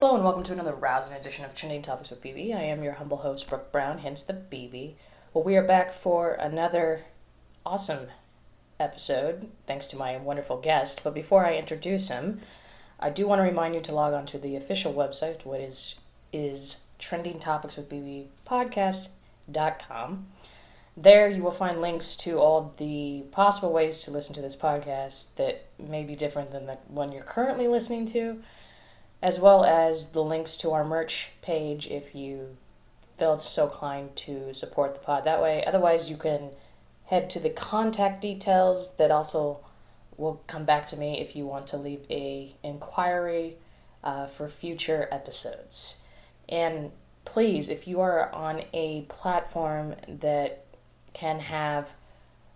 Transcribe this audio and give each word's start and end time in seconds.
Hello 0.00 0.14
and 0.14 0.22
welcome 0.22 0.44
to 0.44 0.52
another 0.52 0.76
rousing 0.76 1.12
edition 1.12 1.44
of 1.44 1.56
Trending 1.56 1.82
Topics 1.82 2.10
with 2.10 2.22
BB. 2.22 2.54
I 2.54 2.62
am 2.62 2.84
your 2.84 2.92
humble 2.92 3.16
host, 3.16 3.48
Brooke 3.48 3.72
Brown, 3.72 3.98
hence 3.98 4.22
the 4.22 4.32
BB. 4.32 4.94
Well, 5.34 5.42
we 5.42 5.56
are 5.56 5.62
back 5.64 5.92
for 5.92 6.34
another 6.34 7.06
awesome 7.66 8.06
episode, 8.78 9.50
thanks 9.66 9.88
to 9.88 9.96
my 9.96 10.16
wonderful 10.16 10.58
guest. 10.58 11.02
But 11.02 11.14
before 11.14 11.44
I 11.44 11.56
introduce 11.56 12.10
him, 12.10 12.42
I 13.00 13.10
do 13.10 13.26
want 13.26 13.40
to 13.40 13.42
remind 13.42 13.74
you 13.74 13.80
to 13.80 13.92
log 13.92 14.14
on 14.14 14.24
to 14.26 14.38
the 14.38 14.54
official 14.54 14.94
website, 14.94 15.44
what 15.44 15.58
is 15.58 15.96
is 16.32 16.86
Trending 17.00 17.40
Topics 17.40 17.76
with 17.76 17.90
BB 17.90 18.26
podcast.com. 18.46 20.26
There 20.96 21.28
you 21.28 21.42
will 21.42 21.50
find 21.50 21.80
links 21.80 22.16
to 22.18 22.38
all 22.38 22.72
the 22.76 23.24
possible 23.32 23.72
ways 23.72 23.98
to 24.04 24.12
listen 24.12 24.32
to 24.36 24.42
this 24.42 24.54
podcast 24.54 25.34
that 25.34 25.64
may 25.76 26.04
be 26.04 26.14
different 26.14 26.52
than 26.52 26.66
the 26.66 26.78
one 26.86 27.10
you're 27.10 27.24
currently 27.24 27.66
listening 27.66 28.06
to 28.06 28.40
as 29.22 29.40
well 29.40 29.64
as 29.64 30.12
the 30.12 30.22
links 30.22 30.56
to 30.56 30.70
our 30.72 30.84
merch 30.84 31.30
page 31.42 31.86
if 31.88 32.14
you 32.14 32.56
felt 33.16 33.40
so 33.40 33.68
kind 33.68 34.14
to 34.14 34.54
support 34.54 34.94
the 34.94 35.00
pod 35.00 35.24
that 35.24 35.42
way. 35.42 35.64
Otherwise, 35.64 36.08
you 36.08 36.16
can 36.16 36.50
head 37.06 37.28
to 37.30 37.40
the 37.40 37.50
contact 37.50 38.20
details 38.20 38.96
that 38.96 39.10
also 39.10 39.58
will 40.16 40.42
come 40.46 40.64
back 40.64 40.86
to 40.86 40.96
me 40.96 41.20
if 41.20 41.34
you 41.34 41.46
want 41.46 41.66
to 41.66 41.76
leave 41.76 42.04
a 42.10 42.54
inquiry 42.62 43.56
uh, 44.04 44.26
for 44.26 44.48
future 44.48 45.08
episodes. 45.10 46.02
And 46.48 46.92
please, 47.24 47.68
if 47.68 47.88
you 47.88 48.00
are 48.00 48.32
on 48.32 48.62
a 48.72 49.02
platform 49.02 49.94
that 50.08 50.64
can 51.12 51.40
have 51.40 51.92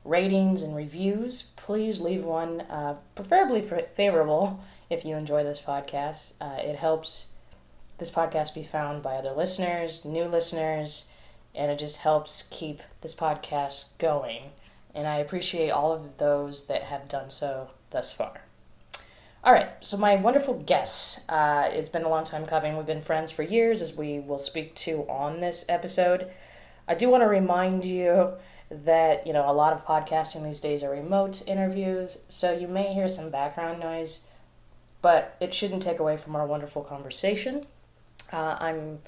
ratings 0.05 0.63
and 0.63 0.75
reviews, 0.75 1.53
please 1.57 2.01
leave 2.01 2.25
one, 2.25 2.63
uh, 2.63 2.97
preferably 3.15 3.63
favorable 3.63 4.61
if 4.93 5.05
you 5.05 5.17
enjoy 5.17 5.43
this 5.43 5.61
podcast. 5.61 6.35
Uh, 6.41 6.61
it 6.61 6.77
helps 6.77 7.29
this 7.99 8.11
podcast 8.11 8.55
be 8.55 8.63
found 8.63 9.03
by 9.03 9.15
other 9.15 9.33
listeners, 9.33 10.05
new 10.05 10.25
listeners, 10.25 11.09
and 11.55 11.71
it 11.71 11.79
just 11.79 11.99
helps 11.99 12.49
keep 12.51 12.83
this 13.01 13.15
podcast 13.15 13.99
going. 13.99 14.51
And 14.95 15.07
I 15.07 15.17
appreciate 15.17 15.71
all 15.71 15.93
of 15.93 16.19
those 16.19 16.67
that 16.67 16.85
have 16.85 17.09
done 17.09 17.31
so 17.31 17.71
thus 17.91 18.13
far. 18.13 18.43
All 19.45 19.53
right, 19.53 19.71
so 19.81 19.97
my 19.97 20.15
wonderful 20.17 20.63
guest, 20.63 21.29
uh, 21.31 21.69
it's 21.73 21.89
been 21.89 22.05
a 22.05 22.09
long 22.09 22.25
time 22.25 22.47
coming. 22.47 22.77
We've 22.77 22.87
been 22.87 23.01
friends 23.01 23.33
for 23.33 23.43
years, 23.43 23.83
as 23.83 23.97
we 23.97 24.21
will 24.21 24.39
speak 24.39 24.75
to 24.77 25.01
on 25.09 25.41
this 25.41 25.65
episode. 25.69 26.31
I 26.87 26.95
do 26.95 27.09
want 27.09 27.23
to 27.23 27.29
remind 27.29 27.85
you 27.85 28.35
that, 28.71 29.27
you 29.27 29.33
know, 29.33 29.51
a 29.51 29.53
lot 29.53 29.73
of 29.73 29.85
podcasting 29.85 30.45
these 30.45 30.61
days 30.61 30.83
are 30.83 30.91
remote 30.91 31.43
interviews, 31.47 32.19
so 32.29 32.53
you 32.53 32.69
may 32.69 32.95
hear 32.95 33.09
some 33.09 33.31
background 33.31 33.81
noise 33.81 34.29
but 35.03 35.37
it 35.41 35.53
shouldn't 35.53 35.83
take 35.83 35.99
away 35.99 36.17
from 36.17 36.35
our 36.37 36.47
wonderful 36.47 36.83
conversation. 36.83 37.67
Uh, 38.33 38.57
I'm 38.59 39.01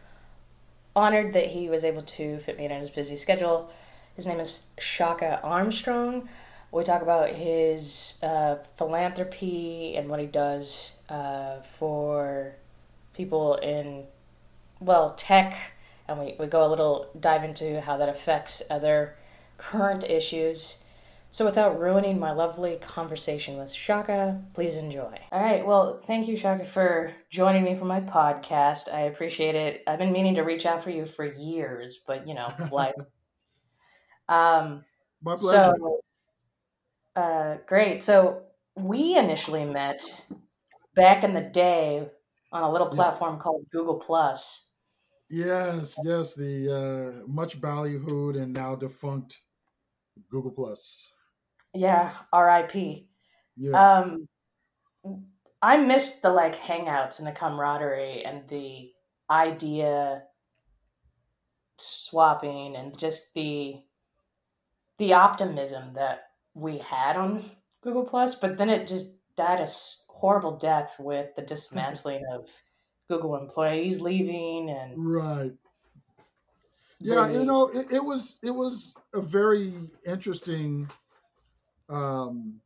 honored 0.95 1.33
that 1.33 1.47
he 1.47 1.69
was 1.69 1.85
able 1.85 2.03
to 2.03 2.39
fit 2.39 2.59
me 2.59 2.67
in 2.67 2.71
his 2.71 2.91
busy 2.91 3.17
schedule. 3.17 3.73
His 4.17 4.27
name 4.27 4.41
is 4.41 4.69
Shaka 4.79 5.41
Armstrong. 5.43 6.29
We 6.71 6.83
talk 6.83 7.03
about 7.03 7.31
his 7.31 8.19
uh, 8.23 8.57
philanthropy 8.77 9.95
and 9.97 10.09
what 10.09 10.21
he 10.21 10.27
does 10.27 10.97
uh, 11.09 11.61
for 11.61 12.57
people 13.15 13.55
in, 13.57 14.05
well, 14.81 15.15
tech, 15.15 15.73
and 16.09 16.19
we, 16.19 16.35
we 16.39 16.47
go 16.47 16.67
a 16.67 16.69
little 16.69 17.09
dive 17.19 17.45
into 17.45 17.81
how 17.81 17.97
that 17.97 18.09
affects 18.09 18.63
other 18.69 19.15
current 19.57 20.05
issues. 20.05 20.83
So, 21.35 21.45
without 21.45 21.81
ruining 21.81 22.21
my 22.21 22.31
lovely 22.31 22.77
conversation 22.77 23.59
with 23.59 23.73
Shaka, 23.73 24.41
please 24.53 24.77
enjoy. 24.77 25.19
All 25.33 25.43
right. 25.43 25.67
Well, 25.67 26.01
thank 26.07 26.29
you, 26.29 26.37
Shaka, 26.37 26.65
for 26.65 27.13
joining 27.29 27.65
me 27.65 27.75
for 27.75 27.87
my 27.87 28.01
podcast. 28.01 28.89
I 28.95 29.01
appreciate 29.01 29.57
it. 29.57 29.83
I've 29.85 29.99
been 29.99 30.13
meaning 30.13 30.37
to 30.37 30.43
reach 30.43 30.65
out 30.65 30.85
for 30.85 30.91
you 30.91 31.05
for 31.05 31.25
years, 31.25 31.99
but 32.07 32.29
you 32.29 32.35
know, 32.35 32.53
life. 32.71 32.95
um, 34.29 34.85
my 35.25 35.35
pleasure. 35.35 35.75
So, 35.77 36.01
uh, 37.17 37.57
great. 37.67 38.05
So, 38.05 38.43
we 38.77 39.19
initially 39.19 39.65
met 39.65 40.25
back 40.95 41.25
in 41.25 41.35
the 41.35 41.41
day 41.41 42.11
on 42.53 42.63
a 42.63 42.71
little 42.71 42.87
platform 42.87 43.35
yeah. 43.35 43.41
called 43.41 43.67
Google 43.73 43.97
Plus. 43.97 44.69
Yes, 45.29 45.99
yes, 46.05 46.35
the 46.35 46.71
uh, 47.19 47.27
much 47.27 47.61
ballyhooed 47.61 48.41
and 48.41 48.53
now 48.53 48.77
defunct 48.77 49.41
Google 50.31 50.53
Plus. 50.53 51.11
Yeah, 51.75 52.15
R.I.P. 52.33 53.09
Yeah. 53.57 53.99
Um, 53.99 54.29
I 55.63 55.77
missed 55.79 56.23
the 56.23 56.31
like 56.31 56.57
hangouts 56.57 57.19
and 57.19 57.27
the 57.27 57.33
camaraderie 57.33 58.25
and 58.25 58.49
the 58.49 58.93
idea 59.31 60.25
swapping 61.79 62.77
and 62.77 62.97
just 62.99 63.35
the 63.35 63.83
the 64.99 65.13
optimism 65.13 65.95
that 65.95 66.29
we 66.55 66.79
had 66.79 67.17
on 67.17 67.45
Google 67.83 68.05
Plus, 68.05 68.37
but 68.37 68.59
then 68.59 68.71
it 68.71 68.87
just 68.87 69.19
died 69.37 69.61
a 69.61 69.67
horrible 70.09 70.57
death 70.57 70.95
with 70.99 71.35
the 71.35 71.43
dismantling 71.43 72.23
of 72.33 72.49
Google 73.09 73.37
employees 73.37 74.01
leaving 74.01 74.71
and 74.71 74.93
right. 74.97 75.53
Yeah, 77.01 77.29
you 77.29 77.45
know, 77.45 77.69
it, 77.69 77.93
it 77.93 78.05
was 78.05 78.39
it 78.43 78.53
was 78.53 78.95
a 79.13 79.21
very 79.21 79.73
interesting 80.07 80.89
um, 81.89 82.61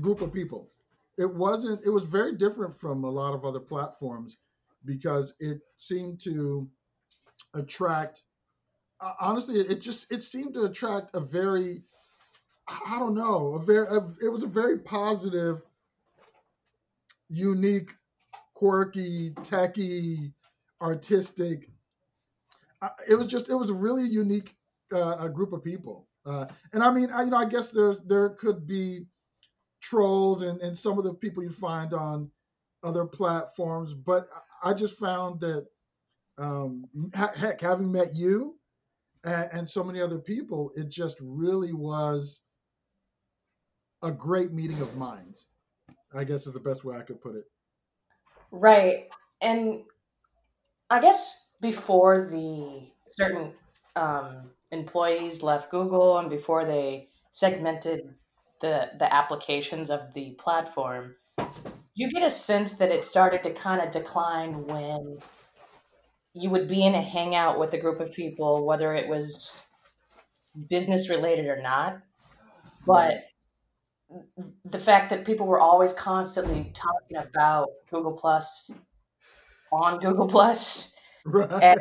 group 0.00 0.20
of 0.20 0.32
people. 0.32 0.70
It 1.18 1.32
wasn't. 1.32 1.84
It 1.84 1.90
was 1.90 2.04
very 2.04 2.36
different 2.36 2.74
from 2.74 3.04
a 3.04 3.10
lot 3.10 3.34
of 3.34 3.44
other 3.44 3.60
platforms 3.60 4.38
because 4.84 5.34
it 5.40 5.60
seemed 5.76 6.20
to 6.20 6.68
attract. 7.54 8.24
Uh, 9.00 9.12
honestly, 9.20 9.60
it 9.60 9.80
just 9.80 10.10
it 10.12 10.22
seemed 10.22 10.54
to 10.54 10.64
attract 10.64 11.14
a 11.14 11.20
very, 11.20 11.82
I 12.68 12.98
don't 12.98 13.14
know, 13.14 13.54
a 13.54 13.62
very. 13.62 13.86
A, 13.88 14.00
it 14.24 14.32
was 14.32 14.42
a 14.42 14.48
very 14.48 14.78
positive, 14.78 15.62
unique, 17.28 17.92
quirky, 18.54 19.34
techy, 19.42 20.32
artistic. 20.80 21.68
Uh, 22.80 22.88
it 23.08 23.16
was 23.16 23.26
just. 23.26 23.50
It 23.50 23.54
was 23.54 23.68
a 23.68 23.74
really 23.74 24.04
unique 24.04 24.56
uh, 24.94 25.16
a 25.20 25.28
group 25.28 25.52
of 25.52 25.62
people 25.62 26.08
uh, 26.24 26.46
and 26.72 26.82
I 26.82 26.90
mean, 26.92 27.10
I, 27.10 27.24
you 27.24 27.30
know, 27.30 27.36
I 27.36 27.44
guess 27.44 27.70
there's 27.70 28.00
there 28.02 28.30
could 28.30 28.66
be 28.66 29.06
trolls 29.80 30.42
and, 30.42 30.60
and 30.60 30.76
some 30.76 30.98
of 30.98 31.04
the 31.04 31.14
people 31.14 31.42
you 31.42 31.50
find 31.50 31.92
on 31.92 32.30
other 32.84 33.04
platforms, 33.04 33.94
but 33.94 34.28
I 34.62 34.72
just 34.72 34.98
found 34.98 35.40
that 35.40 35.66
um, 36.38 36.84
heck, 37.14 37.60
having 37.60 37.90
met 37.90 38.14
you 38.14 38.56
and, 39.24 39.48
and 39.52 39.70
so 39.70 39.84
many 39.84 40.00
other 40.00 40.18
people, 40.18 40.70
it 40.76 40.88
just 40.88 41.16
really 41.20 41.72
was 41.72 42.40
a 44.02 44.10
great 44.10 44.52
meeting 44.52 44.80
of 44.80 44.96
minds. 44.96 45.48
I 46.14 46.24
guess 46.24 46.46
is 46.46 46.52
the 46.52 46.60
best 46.60 46.84
way 46.84 46.96
I 46.96 47.02
could 47.02 47.20
put 47.20 47.36
it. 47.36 47.44
Right, 48.50 49.10
and 49.40 49.82
I 50.90 51.00
guess 51.00 51.52
before 51.60 52.28
the 52.30 52.90
certain 53.08 53.52
um, 53.96 54.50
employees 54.72 55.42
left 55.42 55.70
Google 55.70 56.18
and 56.18 56.28
before 56.28 56.64
they 56.64 57.10
segmented 57.30 58.14
the 58.60 58.90
the 58.98 59.12
applications 59.12 59.90
of 59.90 60.14
the 60.14 60.36
platform, 60.38 61.16
you 61.94 62.10
get 62.10 62.22
a 62.22 62.30
sense 62.30 62.74
that 62.74 62.90
it 62.90 63.04
started 63.04 63.42
to 63.44 63.52
kind 63.52 63.80
of 63.80 63.90
decline 63.90 64.66
when 64.66 65.18
you 66.34 66.48
would 66.50 66.66
be 66.68 66.84
in 66.84 66.94
a 66.94 67.02
hangout 67.02 67.58
with 67.58 67.74
a 67.74 67.78
group 67.78 68.00
of 68.00 68.14
people, 68.14 68.64
whether 68.64 68.94
it 68.94 69.08
was 69.08 69.54
business 70.68 71.10
related 71.10 71.46
or 71.46 71.60
not. 71.60 71.98
But 72.86 73.22
the 74.64 74.78
fact 74.78 75.10
that 75.10 75.24
people 75.24 75.46
were 75.46 75.60
always 75.60 75.92
constantly 75.92 76.72
talking 76.74 77.16
about 77.16 77.68
Google 77.90 78.12
Plus 78.12 78.70
on 79.72 79.98
Google 79.98 80.28
Plus 80.28 80.94
right. 81.24 81.62
and 81.62 81.80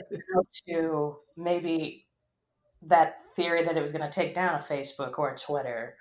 to 0.67 1.17
maybe 1.37 2.05
that 2.83 3.17
theory 3.35 3.63
that 3.63 3.77
it 3.77 3.81
was 3.81 3.91
going 3.91 4.09
to 4.09 4.11
take 4.13 4.33
down 4.33 4.55
a 4.55 4.63
Facebook 4.63 5.17
or 5.17 5.31
a 5.31 5.37
Twitter. 5.37 5.95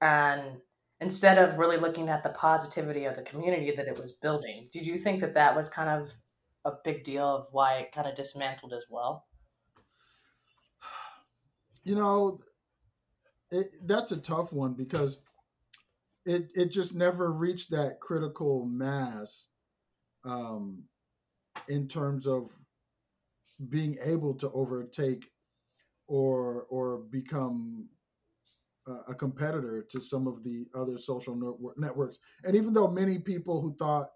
And 0.00 0.58
instead 1.00 1.38
of 1.38 1.58
really 1.58 1.76
looking 1.76 2.08
at 2.08 2.22
the 2.22 2.30
positivity 2.30 3.04
of 3.04 3.16
the 3.16 3.22
community 3.22 3.72
that 3.76 3.88
it 3.88 3.98
was 3.98 4.12
building, 4.12 4.68
did 4.70 4.86
you 4.86 4.96
think 4.96 5.20
that 5.20 5.34
that 5.34 5.56
was 5.56 5.68
kind 5.68 5.88
of 5.88 6.16
a 6.64 6.72
big 6.84 7.04
deal 7.04 7.24
of 7.26 7.46
why 7.52 7.74
it 7.76 7.92
kind 7.92 8.06
of 8.06 8.14
dismantled 8.14 8.72
as 8.72 8.86
well? 8.88 9.26
You 11.82 11.94
know, 11.96 12.38
it, 13.50 13.72
that's 13.86 14.12
a 14.12 14.16
tough 14.16 14.52
one 14.52 14.72
because 14.72 15.18
it 16.24 16.50
it 16.54 16.72
just 16.72 16.94
never 16.94 17.30
reached 17.30 17.70
that 17.70 18.00
critical 18.00 18.64
mass 18.64 19.46
um, 20.24 20.84
in 21.68 21.86
terms 21.86 22.26
of 22.26 22.50
being 23.68 23.98
able 24.02 24.34
to 24.34 24.50
overtake 24.52 25.26
or 26.06 26.66
or 26.70 26.98
become 27.10 27.88
a 29.08 29.14
competitor 29.14 29.82
to 29.88 29.98
some 30.00 30.26
of 30.26 30.42
the 30.42 30.66
other 30.74 30.98
social 30.98 31.34
networks. 31.76 32.18
And 32.44 32.54
even 32.54 32.74
though 32.74 32.88
many 32.88 33.18
people 33.18 33.60
who 33.62 33.74
thought 33.76 34.10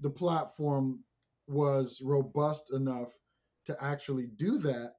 the 0.00 0.10
platform 0.10 1.00
was 1.46 2.02
robust 2.04 2.72
enough 2.72 3.08
to 3.66 3.76
actually 3.82 4.26
do 4.36 4.58
that, 4.58 4.92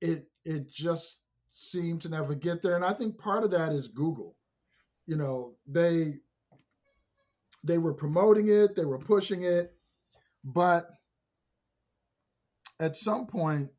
it 0.00 0.28
it 0.44 0.70
just 0.70 1.22
seemed 1.50 2.02
to 2.02 2.08
never 2.08 2.34
get 2.34 2.62
there. 2.62 2.76
And 2.76 2.84
I 2.84 2.92
think 2.92 3.18
part 3.18 3.42
of 3.42 3.50
that 3.50 3.72
is 3.72 3.88
Google. 3.88 4.36
You 5.06 5.16
know, 5.16 5.56
they 5.66 6.18
they 7.64 7.78
were 7.78 7.94
promoting 7.94 8.48
it, 8.48 8.76
they 8.76 8.84
were 8.84 8.98
pushing 8.98 9.42
it, 9.42 9.74
but 10.44 10.88
at 12.78 12.96
some 12.96 13.26
point 13.26 13.70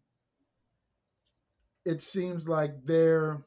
it 1.88 2.02
seems 2.02 2.48
like 2.48 2.86
their 2.86 3.46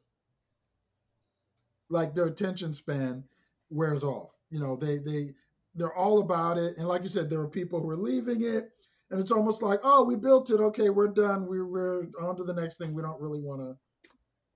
like 1.91 2.15
their 2.15 2.27
attention 2.27 2.73
span 2.73 3.25
wears 3.69 4.03
off. 4.03 4.31
You 4.51 4.61
know, 4.61 4.77
they 4.77 4.99
they 4.99 5.35
they're 5.75 5.95
all 5.95 6.21
about 6.21 6.59
it. 6.59 6.77
And 6.79 6.89
like 6.89 7.03
you 7.03 7.09
said, 7.09 7.29
there 7.29 7.41
are 7.41 7.49
people 7.49 7.81
who 7.81 7.91
are 7.91 7.97
leaving 7.97 8.43
it. 8.43 8.71
And 9.11 9.21
it's 9.21 9.33
almost 9.33 9.61
like, 9.63 9.81
oh, 9.83 10.05
we 10.05 10.15
built 10.17 10.51
it. 10.51 10.61
Okay, 10.61 10.89
we're 10.89 11.09
done. 11.09 11.47
We're, 11.47 11.67
we're 11.67 12.07
on 12.21 12.37
to 12.37 12.45
the 12.45 12.55
next 12.55 12.79
thing. 12.79 12.95
We 12.95 13.03
don't 13.03 13.21
really 13.21 13.41
want 13.41 13.61
to 13.61 13.77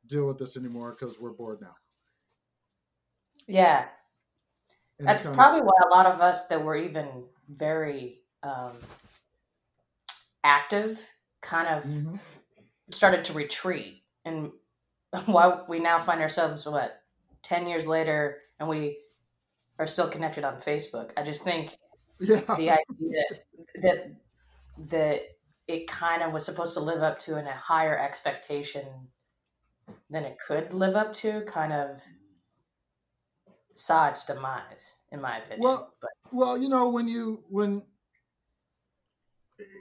deal 0.06 0.26
with 0.26 0.38
this 0.38 0.56
anymore 0.56 0.96
because 0.98 1.18
we're 1.18 1.32
bored 1.32 1.60
now. 1.60 1.74
Yeah. 3.48 3.86
And 4.98 5.08
That's 5.08 5.24
probably 5.24 5.60
of, 5.60 5.66
why 5.66 5.72
a 5.84 5.94
lot 5.94 6.06
of 6.06 6.20
us 6.20 6.46
that 6.48 6.62
were 6.64 6.76
even 6.76 7.08
very 7.48 8.20
um, 8.44 8.72
active 10.44 11.00
kind 11.40 11.68
of 11.68 11.84
mm-hmm. 11.84 12.16
Started 12.90 13.24
to 13.26 13.32
retreat. 13.32 14.02
And 14.24 14.50
why 15.26 15.60
we 15.68 15.78
now 15.78 15.98
find 15.98 16.20
ourselves, 16.20 16.66
what, 16.66 17.02
10 17.42 17.66
years 17.66 17.86
later, 17.86 18.38
and 18.58 18.68
we 18.68 18.98
are 19.78 19.86
still 19.86 20.08
connected 20.08 20.44
on 20.44 20.56
Facebook. 20.56 21.10
I 21.16 21.22
just 21.22 21.44
think 21.44 21.78
yeah. 22.20 22.40
the 22.56 22.70
idea 22.70 23.24
that 23.82 24.14
that 24.90 25.20
it 25.66 25.86
kind 25.86 26.22
of 26.22 26.32
was 26.32 26.44
supposed 26.44 26.74
to 26.74 26.80
live 26.80 27.02
up 27.02 27.18
to 27.20 27.38
in 27.38 27.46
a 27.46 27.52
higher 27.52 27.98
expectation 27.98 28.84
than 30.10 30.24
it 30.24 30.36
could 30.44 30.72
live 30.72 30.96
up 30.96 31.12
to 31.12 31.42
kind 31.42 31.72
of 31.72 32.00
saw 33.74 34.08
its 34.08 34.24
demise 34.24 34.94
in 35.10 35.20
my 35.20 35.38
opinion 35.38 35.60
well 35.60 35.92
but. 36.00 36.10
well 36.32 36.56
you 36.56 36.68
know 36.68 36.88
when 36.88 37.08
you 37.08 37.42
when 37.48 37.82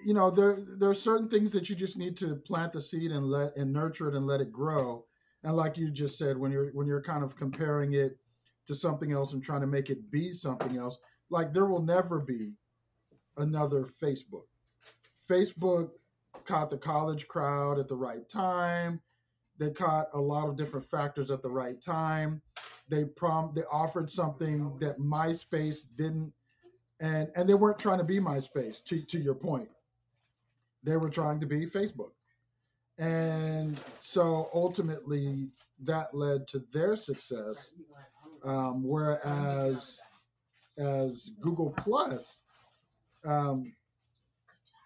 you 0.06 0.14
know 0.14 0.30
there 0.30 0.58
there 0.78 0.90
are 0.90 0.94
certain 0.94 1.28
things 1.28 1.52
that 1.52 1.70
you 1.70 1.75
just 1.75 1.98
need 1.98 2.16
to 2.16 2.36
plant 2.36 2.72
the 2.72 2.81
seed 2.81 3.12
and 3.12 3.25
let 3.25 3.56
and 3.58 3.74
nurture 3.74 4.08
it 4.08 4.16
and 4.16 4.28
let 4.28 4.42
it 4.42 4.52
grow 4.52 5.04
and 5.44 5.56
like 5.56 5.78
you 5.78 5.90
just 5.90 6.18
said 6.18 6.38
when 6.38 6.52
you're 6.52 6.70
when 6.72 6.88
you're 6.88 7.02
kind 7.02 7.24
of 7.24 7.36
comparing 7.36 7.94
it 7.94 8.18
to 8.66 8.75
something 8.75 9.12
else 9.12 9.34
and 9.34 9.44
trying 9.44 9.62
to 9.62 9.68
make 9.68 9.90
it 9.90 10.10
be 10.10 10.31
something 10.31 10.78
else. 10.78 10.98
Like 11.30 11.54
there 11.54 11.66
will 11.66 11.81
never 11.81 12.20
be 12.20 12.54
another 13.38 13.84
Facebook. 13.84 14.46
Facebook 15.30 15.92
caught 16.46 16.69
the 16.69 16.78
college 16.78 17.28
crowd 17.28 17.80
at 17.80 17.88
the 17.88 17.96
right 17.96 18.28
time. 18.30 19.02
They 19.58 19.69
caught 19.72 20.08
a 20.14 20.19
lot 20.19 20.48
of 20.48 20.58
different 20.58 20.86
factors 20.86 21.31
at 21.31 21.42
the 21.42 21.52
right 21.52 21.80
time. 21.81 22.42
They 22.90 23.06
prom 23.06 23.52
they 23.56 23.64
offered 23.72 24.10
something 24.10 24.78
that 24.80 25.00
MySpace 25.00 25.86
didn't 25.96 26.34
and 27.04 27.30
and 27.36 27.48
they 27.48 27.54
weren't 27.54 27.78
trying 27.78 28.00
to 28.00 28.04
be 28.04 28.20
MySpace 28.20 28.84
to 28.86 29.02
to 29.04 29.20
your 29.20 29.36
point. 29.36 29.70
They 30.82 30.98
were 30.98 31.10
trying 31.10 31.40
to 31.42 31.46
be 31.46 31.66
Facebook. 31.66 32.12
And 32.98 33.80
so 34.00 34.50
ultimately 34.54 35.50
that 35.84 36.14
led 36.14 36.48
to 36.50 36.60
their 36.72 36.96
success 36.96 37.74
um, 38.44 38.84
whereas 38.84 40.02
as 40.78 41.32
Google 41.40 41.72
Plus, 41.78 42.44
um, 43.26 43.74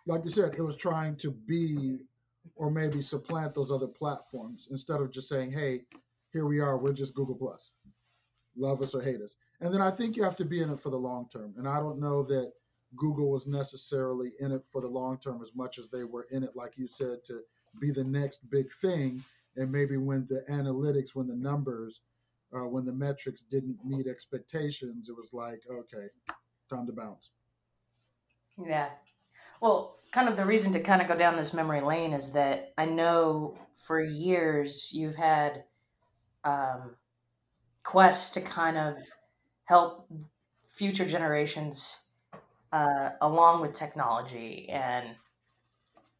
like 0.06 0.24
you 0.24 0.30
said, 0.30 0.56
it 0.56 0.62
was 0.62 0.76
trying 0.76 1.16
to 1.18 1.32
be 1.32 2.00
or 2.56 2.72
maybe 2.72 3.02
supplant 3.02 3.54
those 3.54 3.72
other 3.72 3.88
platforms 3.88 4.68
instead 4.72 5.02
of 5.02 5.12
just 5.12 5.28
saying, 5.28 5.52
"Hey, 5.52 5.86
here 6.32 6.46
we 6.46 6.60
are. 6.60 6.78
We're 6.78 6.94
just 6.94 7.16
Google 7.16 7.36
Plus. 7.36 7.72
Love 8.56 8.82
us 8.82 8.94
or 8.94 9.02
hate 9.02 9.22
us." 9.22 9.36
And 9.62 9.74
then 9.74 9.82
I 9.82 9.92
think 9.92 10.16
you 10.16 10.24
have 10.24 10.36
to 10.38 10.46
be 10.46 10.62
in 10.62 10.70
it 10.70 10.80
for 10.80 10.90
the 10.90 10.98
long 10.98 11.28
term. 11.32 11.54
And 11.58 11.68
I 11.68 11.80
don't 11.80 12.00
know 12.00 12.24
that 12.24 12.54
Google 12.96 13.32
was 13.32 13.48
necessarily 13.48 14.32
in 14.40 14.52
it 14.52 14.64
for 14.72 14.82
the 14.82 14.88
long 14.88 15.18
term 15.18 15.42
as 15.42 15.52
much 15.56 15.80
as 15.80 15.90
they 15.90 16.04
were 16.04 16.28
in 16.32 16.44
it, 16.44 16.56
like 16.56 16.78
you 16.78 16.88
said, 16.88 17.24
to 17.26 17.42
be 17.80 17.92
the 17.92 18.04
next 18.04 18.50
big 18.50 18.72
thing. 18.72 19.22
And 19.56 19.72
maybe 19.72 19.98
when 19.98 20.28
the 20.30 20.44
analytics, 20.50 21.16
when 21.16 21.28
the 21.28 21.36
numbers 21.36 22.02
uh, 22.54 22.68
when 22.68 22.86
the 22.86 22.94
metrics 22.94 23.42
didn't 23.42 23.78
meet 23.84 24.08
expectations, 24.08 25.10
it 25.10 25.16
was 25.16 25.34
like, 25.34 25.62
okay, 25.70 26.08
time 26.70 26.86
to 26.86 26.94
bounce. 26.94 27.32
Yeah. 28.66 28.90
Well, 29.62 29.98
kind 30.14 30.30
of 30.30 30.38
the 30.38 30.46
reason 30.46 30.74
to 30.74 30.80
kind 30.80 31.02
of 31.02 31.08
go 31.08 31.16
down 31.16 31.36
this 31.36 31.54
memory 31.54 31.82
lane 31.82 32.14
is 32.14 32.32
that 32.34 32.74
I 32.78 32.86
know 32.86 33.58
for 33.76 34.02
years 34.02 34.94
you've 34.94 35.16
had 35.16 35.64
um, 36.44 36.96
quests 37.84 38.32
to 38.32 38.42
kind 38.42 38.78
of 38.78 38.98
help 39.68 40.10
future 40.70 41.06
generations 41.06 42.12
uh, 42.72 43.12
along 43.22 43.62
with 43.62 43.74
technology 43.74 44.70
and 44.70 45.16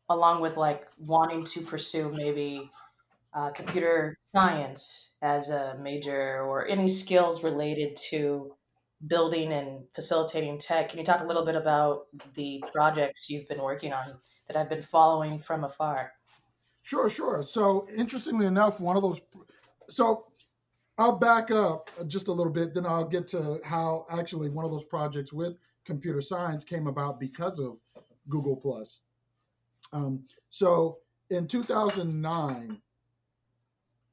along 0.10 0.42
with 0.42 0.58
like 0.58 0.88
wanting 0.98 1.44
to 1.44 1.62
pursue 1.62 2.12
maybe 2.16 2.72
uh, 3.34 3.52
computer 3.52 4.18
science 4.24 5.16
as 5.22 5.50
a 5.50 5.78
major 5.82 6.42
or 6.42 6.68
any 6.68 6.88
skills 6.88 7.44
related 7.44 7.96
to 7.96 8.56
building 9.06 9.54
and 9.54 9.88
facilitating 9.94 10.58
tech. 10.60 10.90
Can 10.90 11.00
you 11.00 11.06
talk 11.06 11.22
a 11.22 11.26
little 11.26 11.46
bit 11.46 11.56
about 11.56 12.08
the 12.34 12.64
projects 12.74 13.30
you've 13.30 13.48
been 13.48 13.62
working 13.62 13.94
on 13.94 14.06
that 14.48 14.58
I've 14.58 14.70
been 14.70 14.84
following 14.84 15.40
from 15.40 15.64
afar? 15.64 16.14
Sure, 16.84 17.10
sure. 17.10 17.44
So, 17.44 17.88
interestingly 17.90 18.46
enough, 18.46 18.80
one 18.80 18.96
of 18.96 19.04
those, 19.04 19.22
so 19.90 20.32
I'll 20.98 21.18
back 21.18 21.52
up 21.52 21.90
just 22.08 22.28
a 22.28 22.32
little 22.32 22.52
bit, 22.52 22.74
then 22.74 22.86
I'll 22.86 23.08
get 23.08 23.28
to 23.30 23.60
how 23.64 24.06
actually 24.10 24.50
one 24.50 24.66
of 24.66 24.72
those 24.72 24.84
projects 24.84 25.32
with 25.32 25.58
computer 25.86 26.22
science 26.22 26.64
came 26.64 26.88
about 26.88 27.20
because 27.20 27.60
of 27.60 27.80
Google 28.30 28.56
Plus. 28.56 29.02
Um, 29.94 30.24
so, 30.50 30.98
in 31.30 31.48
2009, 31.48 32.82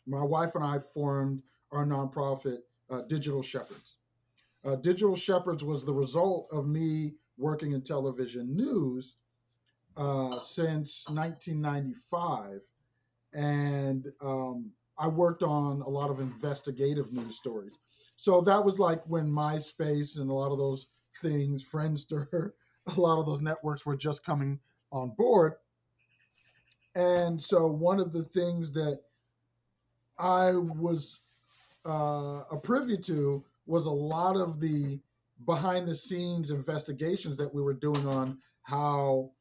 my 0.07 0.23
wife 0.23 0.55
and 0.55 0.65
I 0.65 0.79
formed 0.79 1.43
our 1.73 1.85
nonprofit, 1.85 2.59
uh, 2.91 3.03
Digital 3.03 3.43
Shepherds. 3.43 3.97
Uh, 4.65 4.77
Digital 4.77 5.17
Shepherds 5.17 5.65
was 5.65 5.85
the 5.85 5.93
result 5.93 6.49
of 6.53 6.67
me 6.67 7.15
working 7.37 7.73
in 7.73 7.83
television 7.83 8.55
news 8.55 9.17
uh, 9.97 10.38
since 10.38 11.09
1995. 11.09 12.61
And 13.33 14.07
um, 14.21 14.71
I 14.99 15.09
worked 15.09 15.43
on 15.43 15.81
a 15.81 15.89
lot 15.89 16.11
of 16.11 16.21
investigative 16.21 17.13
news 17.13 17.37
stories. 17.37 17.79
So 18.17 18.41
that 18.43 18.65
was 18.65 18.79
like 18.79 19.03
when 19.07 19.31
MySpace 19.31 20.19
and 20.19 20.31
a 20.31 20.35
lot 20.35 20.53
of 20.53 20.59
those 20.59 20.87
things, 21.21 21.69
Friendster, 21.69 22.53
a 22.97 23.01
lot 23.01 23.19
of 23.19 23.27
those 23.27 23.41
networks 23.41 23.85
were 23.85 23.97
just 23.97 24.25
coming 24.25 24.61
on 24.93 25.11
board. 25.17 25.55
And 26.95 27.41
so 27.41 27.67
one 27.67 27.99
of 27.99 28.13
the 28.13 28.23
things 28.23 28.71
that 28.73 29.01
I 30.19 30.53
was 30.53 31.21
uh, 31.85 32.45
a 32.51 32.59
privy 32.63 32.97
to 32.99 33.45
was 33.67 33.87
a 33.87 33.91
lot 33.91 34.37
of 34.37 34.61
the 34.61 35.01
behind 35.45 35.89
the 35.89 35.95
scenes 35.95 36.51
investigations 36.51 37.37
that 37.37 37.53
we 37.53 37.61
were 37.61 37.75
doing 37.75 38.07
on 38.07 38.39
how 38.63 39.33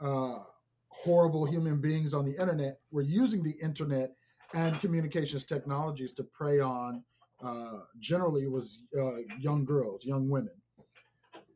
uh, 0.00 0.40
horrible 0.88 1.44
human 1.44 1.80
beings 1.80 2.12
on 2.12 2.24
the 2.24 2.38
internet 2.40 2.80
were 2.90 3.02
using 3.02 3.42
the 3.42 3.54
internet 3.62 4.16
and 4.54 4.78
communications 4.80 5.44
technologies 5.44 6.12
to 6.12 6.24
prey 6.24 6.60
on 6.60 7.02
uh, 7.42 7.80
generally 7.98 8.42
it 8.44 8.50
was 8.50 8.84
uh, 8.98 9.16
young 9.38 9.64
girls 9.64 10.04
young 10.04 10.28
women 10.28 10.54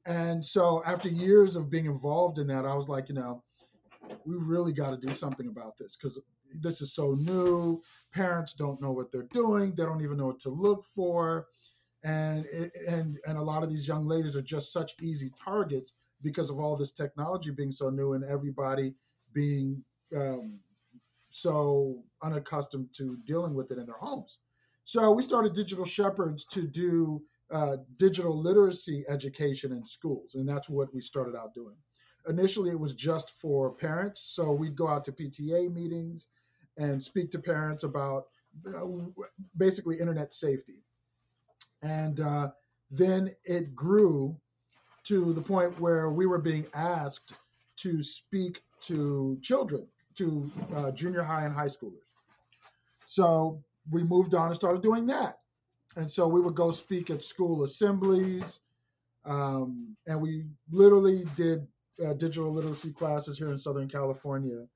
and 0.06 0.44
so 0.44 0.82
after 0.86 1.08
years 1.08 1.56
of 1.56 1.70
being 1.70 1.86
involved 1.86 2.38
in 2.38 2.46
that 2.46 2.64
i 2.64 2.74
was 2.74 2.88
like 2.88 3.08
you 3.08 3.14
know 3.14 3.42
we 4.24 4.34
really 4.36 4.72
got 4.72 4.90
to 4.90 5.06
do 5.06 5.12
something 5.12 5.48
about 5.48 5.76
this 5.76 5.96
because 5.96 6.18
this 6.60 6.80
is 6.80 6.92
so 6.92 7.14
new. 7.14 7.80
Parents 8.12 8.52
don't 8.52 8.80
know 8.80 8.92
what 8.92 9.10
they're 9.10 9.28
doing. 9.32 9.74
They 9.74 9.84
don't 9.84 10.02
even 10.02 10.16
know 10.16 10.26
what 10.26 10.40
to 10.40 10.50
look 10.50 10.84
for. 10.84 11.46
And 12.02 12.46
and 12.88 13.18
and 13.26 13.38
a 13.38 13.42
lot 13.42 13.62
of 13.62 13.68
these 13.68 13.86
young 13.86 14.06
ladies 14.06 14.34
are 14.36 14.42
just 14.42 14.72
such 14.72 14.94
easy 15.02 15.30
targets 15.42 15.92
because 16.22 16.50
of 16.50 16.58
all 16.58 16.76
this 16.76 16.92
technology 16.92 17.50
being 17.50 17.72
so 17.72 17.90
new 17.90 18.14
and 18.14 18.24
everybody 18.24 18.94
being 19.32 19.84
um, 20.16 20.60
so 21.30 22.02
unaccustomed 22.22 22.88
to 22.94 23.16
dealing 23.24 23.54
with 23.54 23.70
it 23.70 23.78
in 23.78 23.86
their 23.86 23.96
homes. 23.96 24.38
So 24.84 25.12
we 25.12 25.22
started 25.22 25.54
Digital 25.54 25.84
Shepherds 25.84 26.44
to 26.46 26.66
do 26.66 27.22
uh, 27.50 27.78
digital 27.96 28.36
literacy 28.36 29.04
education 29.08 29.72
in 29.72 29.84
schools, 29.84 30.34
and 30.34 30.48
that's 30.48 30.68
what 30.68 30.92
we 30.94 31.00
started 31.00 31.36
out 31.36 31.54
doing. 31.54 31.76
Initially, 32.28 32.70
it 32.70 32.78
was 32.78 32.94
just 32.94 33.30
for 33.30 33.72
parents, 33.72 34.20
so 34.20 34.52
we'd 34.52 34.76
go 34.76 34.88
out 34.88 35.04
to 35.04 35.12
PTA 35.12 35.72
meetings 35.72 36.28
and 36.76 37.02
speak 37.02 37.30
to 37.30 37.38
parents 37.38 37.84
about 37.84 38.26
uh, 38.66 38.86
basically 39.56 39.98
internet 39.98 40.32
safety. 40.32 40.82
And 41.82 42.20
uh, 42.20 42.50
then 42.90 43.34
it 43.44 43.74
grew 43.74 44.36
to 45.04 45.32
the 45.32 45.40
point 45.40 45.80
where 45.80 46.10
we 46.10 46.26
were 46.26 46.38
being 46.38 46.66
asked 46.74 47.32
to 47.76 48.02
speak 48.02 48.62
to 48.82 49.38
children, 49.40 49.86
to 50.20 50.50
uh, 50.76 50.90
junior 50.92 51.22
high 51.22 51.46
and 51.46 51.54
high 51.54 51.66
schoolers. 51.66 52.04
So 53.06 53.62
we 53.90 54.02
moved 54.04 54.34
on 54.34 54.48
and 54.48 54.54
started 54.54 54.82
doing 54.82 55.06
that. 55.06 55.38
And 55.96 56.10
so 56.10 56.28
we 56.28 56.40
would 56.40 56.54
go 56.54 56.70
speak 56.70 57.10
at 57.10 57.22
school 57.22 57.64
assemblies. 57.64 58.60
Um, 59.24 59.96
and 60.06 60.20
we 60.20 60.44
literally 60.70 61.24
did 61.36 61.66
uh, 62.04 62.12
digital 62.12 62.52
literacy 62.52 62.92
classes 62.92 63.38
here 63.38 63.48
in 63.48 63.58
Southern 63.58 63.88
California, 63.88 64.66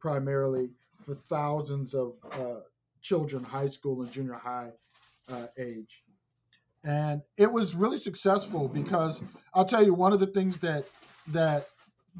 primarily 0.00 0.70
for 0.98 1.14
thousands 1.14 1.94
of 1.94 2.14
uh, 2.32 2.60
children, 3.02 3.44
high 3.44 3.68
school 3.68 4.00
and 4.00 4.10
junior 4.10 4.32
high 4.32 4.70
uh, 5.28 5.46
age. 5.58 6.04
And 6.84 7.20
it 7.36 7.52
was 7.52 7.74
really 7.74 7.98
successful 7.98 8.68
because 8.68 9.20
I'll 9.52 9.64
tell 9.64 9.84
you 9.84 9.92
one 9.92 10.12
of 10.12 10.20
the 10.20 10.26
things 10.26 10.58
that 10.58 10.86
that 11.28 11.68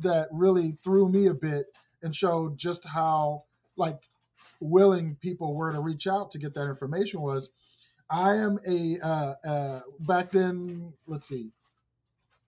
that 0.03 0.29
really 0.31 0.73
threw 0.73 1.09
me 1.09 1.27
a 1.27 1.35
bit 1.35 1.67
and 2.03 2.15
showed 2.15 2.59
just 2.59 2.85
how 2.85 3.45
like 3.77 3.99
willing 4.61 5.17
people 5.17 5.55
were 5.55 5.73
to 5.73 5.81
reach 5.81 6.07
out 6.07 6.31
to 6.31 6.39
get 6.39 6.55
that 6.55 6.69
information 6.69 7.21
was 7.21 7.51
I 8.09 8.37
am 8.37 8.59
a 8.67 8.99
uh, 9.03 9.35
uh, 9.45 9.81
back 10.01 10.31
then. 10.31 10.93
Let's 11.07 11.29
see, 11.29 11.51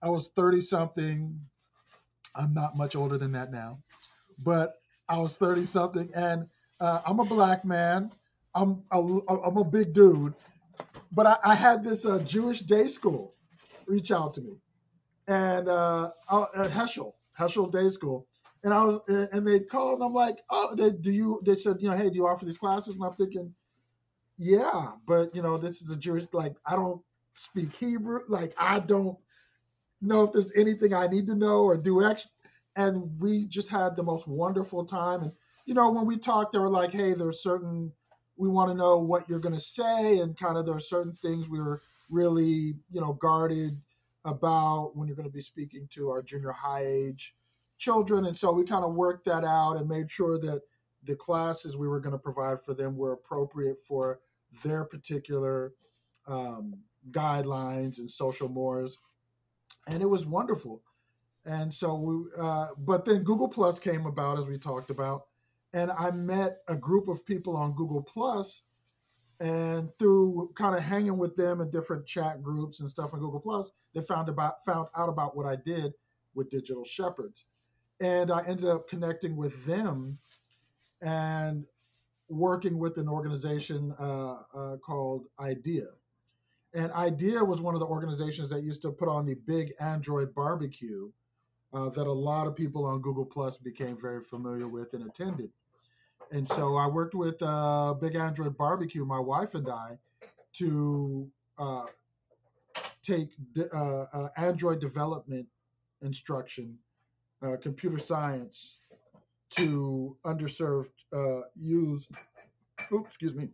I 0.01 0.09
was 0.09 0.29
thirty 0.29 0.61
something. 0.61 1.41
I'm 2.35 2.53
not 2.53 2.77
much 2.77 2.95
older 2.95 3.17
than 3.17 3.33
that 3.33 3.51
now, 3.51 3.79
but 4.41 4.75
I 5.09 5.17
was 5.17 5.37
thirty 5.37 5.65
something, 5.65 6.09
and 6.15 6.47
uh, 6.79 7.01
I'm 7.05 7.19
a 7.19 7.25
black 7.25 7.65
man. 7.65 8.11
I'm 8.55 8.83
a, 8.91 8.97
I'm 8.97 9.57
a 9.57 9.63
big 9.63 9.93
dude, 9.93 10.33
but 11.11 11.27
I, 11.27 11.37
I 11.43 11.55
had 11.55 11.83
this 11.83 12.05
uh, 12.05 12.19
Jewish 12.19 12.61
day 12.61 12.87
school 12.87 13.35
reach 13.85 14.11
out 14.11 14.33
to 14.35 14.41
me, 14.41 14.61
and 15.27 15.67
uh, 15.67 16.11
at 16.55 16.71
Heschel 16.71 17.13
Heschel 17.37 17.71
Day 17.71 17.89
School, 17.89 18.27
and 18.63 18.73
I 18.73 18.83
was 18.83 18.99
uh, 19.09 19.27
and 19.31 19.47
they 19.47 19.59
called, 19.59 19.95
and 19.95 20.03
I'm 20.03 20.13
like, 20.13 20.39
oh, 20.49 20.75
they, 20.75 20.91
do 20.91 21.11
you? 21.11 21.41
They 21.45 21.55
said, 21.55 21.77
you 21.79 21.89
know, 21.89 21.97
hey, 21.97 22.09
do 22.09 22.15
you 22.15 22.27
offer 22.27 22.45
these 22.45 22.57
classes? 22.57 22.95
And 22.95 23.03
I'm 23.03 23.13
thinking, 23.13 23.53
yeah, 24.37 24.91
but 25.07 25.33
you 25.33 25.41
know, 25.41 25.57
this 25.57 25.81
is 25.81 25.91
a 25.91 25.95
Jewish. 25.95 26.25
Like, 26.33 26.55
I 26.65 26.75
don't 26.75 27.01
speak 27.33 27.73
Hebrew. 27.75 28.21
Like, 28.27 28.53
I 28.57 28.79
don't 28.79 29.17
know 30.01 30.23
if 30.23 30.31
there's 30.31 30.51
anything 30.55 30.93
I 30.93 31.07
need 31.07 31.27
to 31.27 31.35
know 31.35 31.63
or 31.63 31.77
do 31.77 32.03
extra. 32.03 32.31
And 32.75 33.19
we 33.19 33.45
just 33.45 33.67
had 33.67 33.95
the 33.95 34.03
most 34.03 34.27
wonderful 34.27 34.85
time. 34.85 35.23
And 35.23 35.31
you 35.65 35.73
know, 35.73 35.91
when 35.91 36.05
we 36.05 36.17
talked, 36.17 36.53
they 36.53 36.59
were 36.59 36.69
like, 36.69 36.91
hey, 36.91 37.13
there's 37.13 37.43
certain 37.43 37.91
we 38.37 38.47
want 38.47 38.69
to 38.69 38.75
know 38.75 38.97
what 38.97 39.29
you're 39.29 39.39
going 39.39 39.55
to 39.55 39.59
say, 39.59 40.19
and 40.19 40.37
kind 40.37 40.57
of 40.57 40.65
there 40.65 40.75
are 40.75 40.79
certain 40.79 41.13
things 41.21 41.49
we 41.49 41.59
were 41.59 41.81
really, 42.09 42.75
you 42.89 43.01
know, 43.01 43.13
guarded 43.13 43.79
about 44.25 44.95
when 44.95 45.07
you're 45.07 45.15
going 45.15 45.27
to 45.27 45.33
be 45.33 45.41
speaking 45.41 45.87
to 45.91 46.09
our 46.09 46.21
junior 46.21 46.51
high 46.51 46.85
age 46.85 47.35
children. 47.79 48.25
And 48.25 48.37
so 48.37 48.51
we 48.51 48.63
kind 48.63 48.85
of 48.85 48.93
worked 48.93 49.25
that 49.25 49.43
out 49.43 49.77
and 49.77 49.87
made 49.87 50.11
sure 50.11 50.37
that 50.39 50.61
the 51.03 51.15
classes 51.15 51.77
we 51.77 51.87
were 51.87 51.99
going 51.99 52.13
to 52.13 52.19
provide 52.19 52.61
for 52.61 52.73
them 52.73 52.95
were 52.95 53.13
appropriate 53.13 53.79
for 53.79 54.19
their 54.63 54.83
particular 54.83 55.73
um, 56.27 56.75
guidelines 57.11 57.97
and 57.97 58.11
social 58.11 58.49
mores. 58.49 58.97
And 59.87 60.03
it 60.03 60.09
was 60.09 60.25
wonderful. 60.25 60.83
And 61.45 61.73
so 61.73 61.95
we, 61.95 62.25
uh, 62.39 62.67
but 62.77 63.05
then 63.05 63.23
Google 63.23 63.47
Plus 63.47 63.79
came 63.79 64.05
about, 64.05 64.37
as 64.37 64.45
we 64.45 64.57
talked 64.57 64.89
about. 64.89 65.27
And 65.73 65.91
I 65.91 66.11
met 66.11 66.57
a 66.67 66.75
group 66.75 67.07
of 67.07 67.25
people 67.25 67.55
on 67.55 67.73
Google 67.73 68.03
Plus 68.03 68.63
and 69.39 69.89
through 69.97 70.51
kind 70.55 70.75
of 70.75 70.81
hanging 70.83 71.17
with 71.17 71.35
them 71.35 71.61
in 71.61 71.69
different 71.69 72.05
chat 72.05 72.43
groups 72.43 72.81
and 72.81 72.89
stuff 72.89 73.13
on 73.13 73.19
Google 73.19 73.39
Plus, 73.39 73.71
they 73.93 74.01
found 74.01 74.27
about 74.27 74.65
found 74.65 74.87
out 74.97 75.09
about 75.09 75.35
what 75.35 75.45
I 75.45 75.55
did 75.55 75.93
with 76.33 76.49
Digital 76.49 76.83
Shepherds, 76.83 77.45
and 77.99 78.31
I 78.31 78.43
ended 78.45 78.65
up 78.65 78.87
connecting 78.87 79.35
with 79.35 79.65
them 79.65 80.17
and 81.01 81.65
working 82.29 82.77
with 82.77 82.97
an 82.97 83.07
organization 83.07 83.93
uh, 83.99 84.37
uh, 84.53 84.77
called 84.77 85.27
IDEA. 85.39 85.87
And 86.73 86.91
IDEA 86.91 87.43
was 87.43 87.61
one 87.61 87.73
of 87.73 87.79
the 87.79 87.87
organizations 87.87 88.49
that 88.49 88.63
used 88.63 88.81
to 88.83 88.91
put 88.91 89.09
on 89.09 89.25
the 89.25 89.35
big 89.35 89.73
Android 89.79 90.35
barbecue 90.35 91.09
uh, 91.73 91.89
that 91.89 92.07
a 92.07 92.11
lot 92.11 92.47
of 92.47 92.55
people 92.55 92.85
on 92.85 93.01
Google 93.01 93.25
Plus 93.25 93.57
became 93.57 93.97
very 93.99 94.21
familiar 94.21 94.67
with 94.67 94.93
and 94.93 95.05
attended 95.05 95.51
and 96.31 96.47
so 96.49 96.75
I 96.75 96.87
worked 96.87 97.15
with 97.15 97.41
uh, 97.41 97.95
Big 97.95 98.15
Android 98.15 98.55
Barbecue, 98.57 99.05
my 99.05 99.19
wife 99.19 99.55
and 99.55 99.67
I, 99.69 99.97
to 100.53 101.29
uh, 101.57 101.85
take 103.01 103.29
uh, 103.73 104.03
uh, 104.13 104.29
Android 104.37 104.79
development 104.79 105.47
instruction, 106.01 106.77
uh, 107.41 107.57
computer 107.61 107.97
science 107.97 108.79
to 109.51 110.15
underserved 110.25 110.89
uh, 111.13 111.41
youth. 111.55 112.07
Oops, 112.91 113.07
excuse 113.07 113.35
me, 113.35 113.49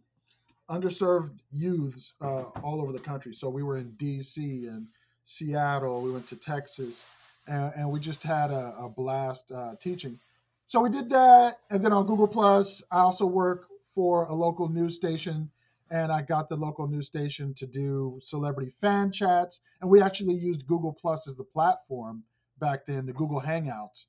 underserved 0.70 1.40
youths 1.52 2.14
all 2.22 2.82
over 2.82 2.92
the 2.92 3.00
country. 3.00 3.34
So 3.34 3.50
we 3.50 3.64
were 3.64 3.78
in 3.78 3.92
D.C. 3.92 4.68
and 4.68 4.88
Seattle. 5.24 6.02
We 6.02 6.12
went 6.12 6.28
to 6.30 6.36
Texas, 6.36 7.04
and, 7.48 7.72
and 7.76 7.90
we 7.90 8.00
just 8.00 8.24
had 8.24 8.52
a, 8.52 8.76
a 8.78 8.90
blast 8.90 9.52
teaching 9.80 10.20
so 10.68 10.82
we 10.82 10.90
did 10.90 11.10
that, 11.12 11.60
and 11.70 11.84
then 11.84 11.94
on 11.94 12.08
Google 12.08 12.28
Plus, 12.28 12.82
I 12.90 13.00
also 13.00 13.28
work 13.28 13.68
for 13.84 14.26
a 14.26 14.34
local 14.34 14.68
news 14.68 14.96
station, 14.96 15.52
and 15.92 16.12
I 16.12 16.24
got 16.24 16.50
the 16.50 16.56
local 16.56 16.88
news 16.88 17.06
station 17.06 17.54
to 17.56 17.68
do 17.68 18.18
celebrity 18.20 18.72
fan 18.72 19.12
chats, 19.12 19.60
and 19.80 19.90
we 19.90 20.02
actually 20.02 20.34
used 20.34 20.66
Google 20.66 20.92
Plus 20.92 21.28
as 21.28 21.36
the 21.36 21.44
platform 21.44 22.24
back 22.60 22.86
then, 22.86 23.06
the 23.06 23.14
Google 23.14 23.42
Hangouts, 23.42 24.06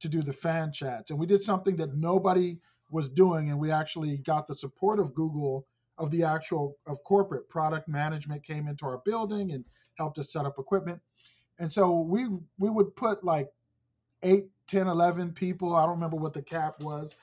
to 0.00 0.08
do 0.08 0.22
the 0.22 0.32
fan 0.32 0.72
chats, 0.72 1.10
and 1.10 1.18
we 1.18 1.26
did 1.26 1.42
something 1.42 1.76
that 1.76 1.96
nobody 1.96 2.58
was 2.90 3.08
doing, 3.08 3.50
and 3.50 3.58
we 3.58 3.70
actually 3.70 4.18
got 4.18 4.46
the 4.46 4.54
support 4.54 5.00
of 5.00 5.14
Google 5.14 5.66
of 5.98 6.10
the 6.10 6.22
actual 6.22 6.76
of 6.86 7.02
corporate 7.02 7.48
product 7.48 7.88
management 7.88 8.44
came 8.44 8.68
into 8.68 8.86
our 8.86 9.02
building 9.04 9.50
and 9.50 9.64
helped 9.96 10.18
us 10.18 10.32
set 10.32 10.46
up 10.46 10.58
equipment, 10.58 11.00
and 11.58 11.72
so 11.72 12.00
we 12.00 12.26
we 12.58 12.70
would 12.70 12.94
put 12.94 13.24
like 13.24 13.48
eight 14.22 14.44
10, 14.68 14.86
11 14.86 15.32
people. 15.32 15.74
I 15.74 15.82
don't 15.82 15.94
remember 15.94 16.16
what 16.16 16.34
the 16.34 16.42
cap 16.42 16.80
was 16.82 17.16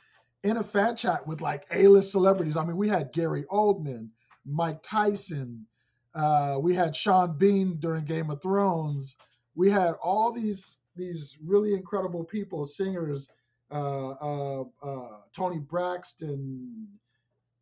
in 0.44 0.58
a 0.58 0.64
fan 0.64 0.96
chat 0.96 1.26
with 1.26 1.42
like 1.42 1.66
A-list 1.72 2.12
celebrities. 2.12 2.58
I 2.58 2.66
mean, 2.66 2.78
we 2.78 2.88
had 2.88 3.14
Gary 3.14 3.46
Oldman, 3.52 4.10
Mike 4.46 4.82
Tyson, 4.84 5.68
uh, 6.16 6.58
we 6.62 6.74
had 6.74 6.96
Sean 6.96 7.38
Bean 7.38 7.78
during 7.78 8.06
Game 8.06 8.30
of 8.30 8.42
Thrones. 8.42 9.16
We 9.56 9.70
had 9.70 9.94
all 10.02 10.32
these 10.32 10.78
these 10.96 11.38
really 11.44 11.74
incredible 11.74 12.24
people, 12.24 12.66
singers, 12.68 13.28
uh, 13.72 14.12
uh, 14.12 14.64
uh 14.82 15.18
Toni 15.34 15.60
Braxton. 15.60 16.88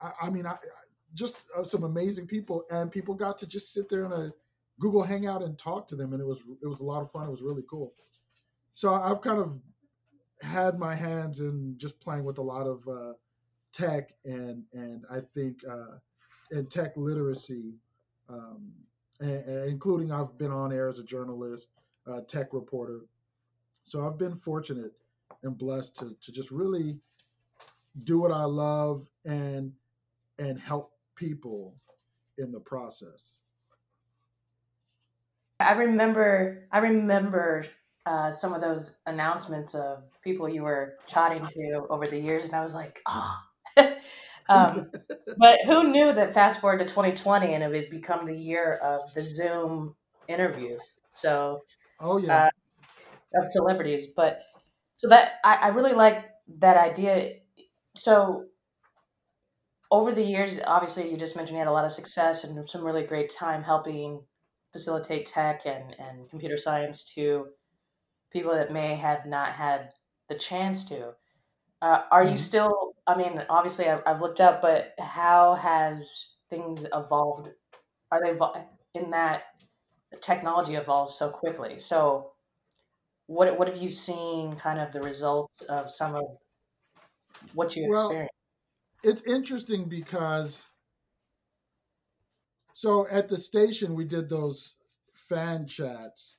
I, 0.01 0.11
I 0.23 0.29
mean, 0.29 0.45
I, 0.45 0.55
just 1.13 1.45
uh, 1.55 1.63
some 1.63 1.83
amazing 1.83 2.27
people, 2.27 2.63
and 2.71 2.91
people 2.91 3.13
got 3.13 3.37
to 3.39 3.47
just 3.47 3.73
sit 3.73 3.89
there 3.89 4.05
in 4.05 4.11
a 4.11 4.31
Google 4.79 5.03
Hangout 5.03 5.43
and 5.43 5.57
talk 5.57 5.87
to 5.89 5.95
them, 5.95 6.13
and 6.13 6.21
it 6.21 6.25
was 6.25 6.41
it 6.61 6.67
was 6.67 6.79
a 6.79 6.85
lot 6.85 7.01
of 7.01 7.11
fun. 7.11 7.27
It 7.27 7.31
was 7.31 7.41
really 7.41 7.63
cool. 7.69 7.93
So 8.73 8.93
I've 8.93 9.21
kind 9.21 9.39
of 9.39 9.59
had 10.41 10.79
my 10.79 10.95
hands 10.95 11.39
in 11.39 11.75
just 11.77 11.99
playing 11.99 12.23
with 12.23 12.39
a 12.39 12.41
lot 12.41 12.65
of 12.65 12.87
uh, 12.87 13.13
tech 13.71 14.13
and 14.25 14.63
and 14.73 15.05
I 15.11 15.19
think 15.19 15.59
uh, 15.69 15.97
and 16.51 16.69
tech 16.69 16.95
literacy, 16.95 17.75
um, 18.29 18.71
including 19.19 20.11
I've 20.11 20.37
been 20.37 20.51
on 20.51 20.71
air 20.73 20.87
as 20.87 20.99
a 20.99 21.03
journalist, 21.03 21.69
uh, 22.07 22.21
tech 22.21 22.53
reporter. 22.53 23.01
So 23.83 24.05
I've 24.05 24.17
been 24.17 24.35
fortunate 24.35 24.93
and 25.43 25.57
blessed 25.57 25.97
to 25.99 26.15
to 26.21 26.31
just 26.31 26.51
really 26.51 26.99
do 28.03 28.19
what 28.19 28.31
I 28.31 28.43
love 28.45 29.07
and 29.25 29.73
and 30.39 30.59
help 30.59 30.93
people 31.15 31.75
in 32.37 32.51
the 32.51 32.59
process. 32.59 33.35
I 35.59 35.73
remember 35.73 36.67
I 36.71 36.79
remember 36.79 37.65
uh, 38.05 38.31
some 38.31 38.53
of 38.53 38.61
those 38.61 38.99
announcements 39.05 39.75
of 39.75 40.03
people 40.21 40.49
you 40.49 40.63
were 40.63 40.97
chatting 41.07 41.45
to 41.45 41.85
over 41.89 42.05
the 42.05 42.19
years, 42.19 42.45
and 42.45 42.53
I 42.53 42.61
was 42.61 42.75
like, 42.75 43.01
oh. 43.07 43.39
um, 44.49 44.91
but 45.37 45.59
who 45.65 45.91
knew 45.91 46.13
that 46.13 46.33
fast 46.33 46.61
forward 46.61 46.79
to 46.79 46.85
2020 46.85 47.53
and 47.53 47.63
it 47.63 47.69
would 47.69 47.89
become 47.89 48.25
the 48.25 48.35
year 48.35 48.75
of 48.83 49.13
the 49.13 49.21
Zoom 49.21 49.95
interviews? 50.27 50.93
So, 51.09 51.61
oh 51.99 52.17
yeah, 52.17 52.45
uh, 52.45 53.39
of 53.41 53.47
celebrities. 53.47 54.07
But 54.15 54.41
so 54.95 55.09
that 55.09 55.33
I, 55.43 55.55
I 55.55 55.67
really 55.69 55.93
like 55.93 56.25
that 56.59 56.77
idea. 56.77 57.33
So 57.95 58.45
over 59.91 60.11
the 60.11 60.23
years, 60.23 60.59
obviously, 60.65 61.11
you 61.11 61.17
just 61.17 61.35
mentioned 61.35 61.55
you 61.55 61.59
had 61.59 61.67
a 61.67 61.71
lot 61.71 61.85
of 61.85 61.91
success 61.91 62.43
and 62.43 62.67
some 62.69 62.83
really 62.83 63.03
great 63.03 63.29
time 63.29 63.63
helping 63.63 64.23
facilitate 64.71 65.27
tech 65.27 65.65
and, 65.65 65.95
and 65.99 66.29
computer 66.29 66.57
science 66.57 67.03
to 67.13 67.45
people 68.31 68.51
that 68.53 68.73
may 68.73 68.95
have 68.95 69.25
not 69.27 69.49
had 69.49 69.91
the 70.29 70.35
chance 70.35 70.85
to. 70.89 71.13
Uh, 71.81 72.01
are 72.11 72.23
mm-hmm. 72.23 72.31
you 72.31 72.37
still? 72.37 72.92
I 73.05 73.17
mean, 73.17 73.41
obviously, 73.49 73.87
I've, 73.87 74.01
I've, 74.05 74.21
looked 74.21 74.39
up, 74.39 74.61
but 74.61 74.93
how 74.99 75.55
has 75.55 76.35
things 76.49 76.85
evolved? 76.93 77.49
Are 78.11 78.21
they 78.23 78.37
in 78.93 79.11
that 79.11 79.43
technology 80.21 80.75
evolves 80.75 81.15
so 81.15 81.29
quickly. 81.29 81.79
So, 81.79 82.31
what 83.27 83.57
what 83.57 83.67
have 83.67 83.81
you 83.81 83.89
seen? 83.89 84.55
Kind 84.55 84.79
of 84.79 84.91
the 84.91 85.01
results 85.01 85.61
of 85.63 85.89
some 85.89 86.15
of 86.15 86.23
what 87.53 87.75
you 87.75 87.89
well, 87.89 88.07
experienced. 88.07 88.33
It's 89.03 89.21
interesting 89.23 89.85
because 89.85 90.63
so 92.73 93.07
at 93.09 93.29
the 93.29 93.37
station 93.37 93.95
we 93.95 94.05
did 94.05 94.29
those 94.29 94.75
fan 95.13 95.67
chats, 95.67 96.37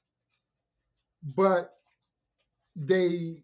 but 1.23 1.71
they 2.76 3.38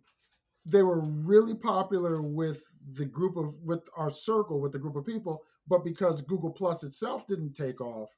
they 0.67 0.83
were 0.83 1.01
really 1.01 1.55
popular 1.55 2.21
with 2.21 2.70
the 2.95 3.05
group 3.05 3.37
of 3.37 3.55
with 3.63 3.89
our 3.97 4.11
circle 4.11 4.61
with 4.61 4.73
the 4.73 4.79
group 4.79 4.97
of 4.97 5.07
people 5.07 5.43
but 5.69 5.85
because 5.85 6.21
google 6.23 6.51
plus 6.51 6.83
itself 6.83 7.27
didn't 7.27 7.55
take 7.55 7.81
off 7.81 8.11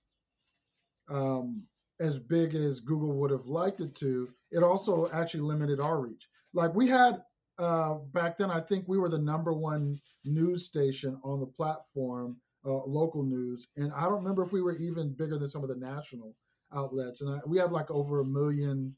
um, 1.10 1.62
as 2.00 2.18
big 2.18 2.54
as 2.54 2.80
google 2.80 3.12
would 3.12 3.30
have 3.30 3.46
liked 3.46 3.80
it 3.80 3.94
to 3.94 4.28
it 4.52 4.62
also 4.62 5.10
actually 5.12 5.40
limited 5.40 5.80
our 5.80 5.98
reach. 6.00 6.28
Like 6.52 6.74
we 6.74 6.86
had 6.86 7.22
uh, 7.58 7.94
back 8.12 8.38
then 8.38 8.50
i 8.50 8.58
think 8.58 8.84
we 8.88 8.98
were 8.98 9.10
the 9.10 9.18
number 9.18 9.52
one 9.52 10.00
news 10.24 10.64
station 10.64 11.20
on 11.22 11.38
the 11.38 11.46
platform 11.46 12.36
uh, 12.64 12.82
local 12.86 13.22
news 13.22 13.68
and 13.76 13.92
i 13.92 14.04
don't 14.04 14.14
remember 14.14 14.42
if 14.42 14.52
we 14.52 14.62
were 14.62 14.76
even 14.76 15.12
bigger 15.12 15.36
than 15.36 15.48
some 15.48 15.62
of 15.62 15.68
the 15.68 15.76
national 15.76 16.34
outlets 16.74 17.20
and 17.20 17.30
I, 17.30 17.40
we 17.46 17.58
had 17.58 17.70
like 17.70 17.90
over 17.90 18.20
a 18.20 18.24
million 18.24 18.96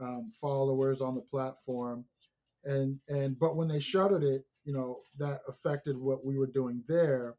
um, 0.00 0.30
followers 0.30 1.00
on 1.00 1.16
the 1.16 1.22
platform 1.22 2.04
and 2.64 3.00
and 3.08 3.36
but 3.36 3.56
when 3.56 3.66
they 3.66 3.80
shuttered 3.80 4.22
it 4.22 4.44
you 4.68 4.74
know 4.74 4.98
that 5.16 5.40
affected 5.48 5.96
what 5.96 6.26
we 6.26 6.36
were 6.36 6.46
doing 6.46 6.84
there. 6.86 7.36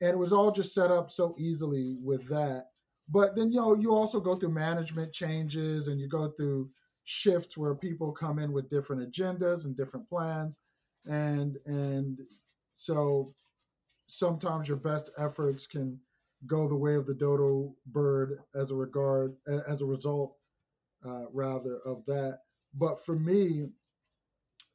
And 0.00 0.10
it 0.10 0.18
was 0.18 0.32
all 0.32 0.50
just 0.50 0.74
set 0.74 0.90
up 0.90 1.12
so 1.12 1.36
easily 1.38 1.96
with 2.02 2.28
that. 2.30 2.64
But 3.08 3.36
then 3.36 3.52
you 3.52 3.60
know 3.60 3.76
you 3.76 3.94
also 3.94 4.18
go 4.18 4.34
through 4.34 4.50
management 4.50 5.12
changes 5.12 5.86
and 5.86 6.00
you 6.00 6.08
go 6.08 6.32
through 6.32 6.68
shifts 7.04 7.56
where 7.56 7.76
people 7.76 8.10
come 8.10 8.40
in 8.40 8.52
with 8.52 8.68
different 8.68 9.08
agendas 9.08 9.64
and 9.64 9.76
different 9.76 10.08
plans. 10.08 10.58
And 11.06 11.58
and 11.66 12.18
so 12.74 13.32
sometimes 14.08 14.66
your 14.66 14.78
best 14.78 15.10
efforts 15.18 15.64
can 15.68 15.96
go 16.48 16.66
the 16.66 16.76
way 16.76 16.96
of 16.96 17.06
the 17.06 17.14
dodo 17.14 17.72
bird 17.86 18.40
as 18.56 18.72
a 18.72 18.74
regard 18.74 19.36
as 19.68 19.80
a 19.80 19.86
result 19.86 20.34
uh, 21.06 21.26
rather 21.32 21.78
of 21.86 22.04
that. 22.06 22.40
But 22.74 23.04
for 23.04 23.14
me 23.14 23.66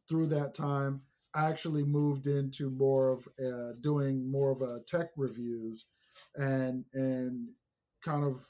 through 0.07 0.27
that 0.27 0.53
time, 0.53 1.01
Actually 1.38 1.84
moved 1.84 2.25
into 2.25 2.72
more 2.72 3.10
of 3.10 3.27
uh, 3.39 3.74
doing 3.82 4.29
more 4.29 4.51
of 4.51 4.62
a 4.62 4.79
tech 4.88 5.08
reviews 5.15 5.86
and 6.36 6.84
and 6.94 7.48
kind 8.03 8.24
of 8.24 8.44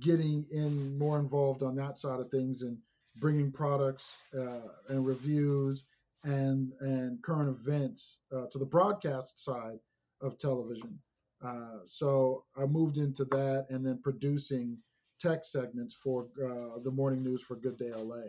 getting 0.00 0.44
in 0.52 0.98
more 0.98 1.18
involved 1.18 1.62
on 1.62 1.74
that 1.76 1.98
side 1.98 2.20
of 2.20 2.30
things 2.30 2.62
and 2.62 2.78
bringing 3.18 3.50
products 3.50 4.18
uh, 4.38 4.68
and 4.90 5.06
reviews 5.06 5.84
and 6.24 6.72
and 6.80 7.22
current 7.22 7.48
events 7.48 8.20
uh, 8.34 8.46
to 8.50 8.58
the 8.58 8.66
broadcast 8.66 9.42
side 9.42 9.78
of 10.20 10.38
television. 10.38 10.98
Uh, 11.42 11.78
so 11.86 12.44
I 12.56 12.66
moved 12.66 12.98
into 12.98 13.24
that 13.26 13.66
and 13.70 13.84
then 13.86 14.00
producing 14.02 14.78
tech 15.18 15.44
segments 15.44 15.94
for 15.94 16.26
uh, 16.44 16.80
the 16.82 16.90
morning 16.90 17.22
news 17.22 17.42
for 17.42 17.56
Good 17.56 17.78
Day 17.78 17.92
LA 17.94 18.24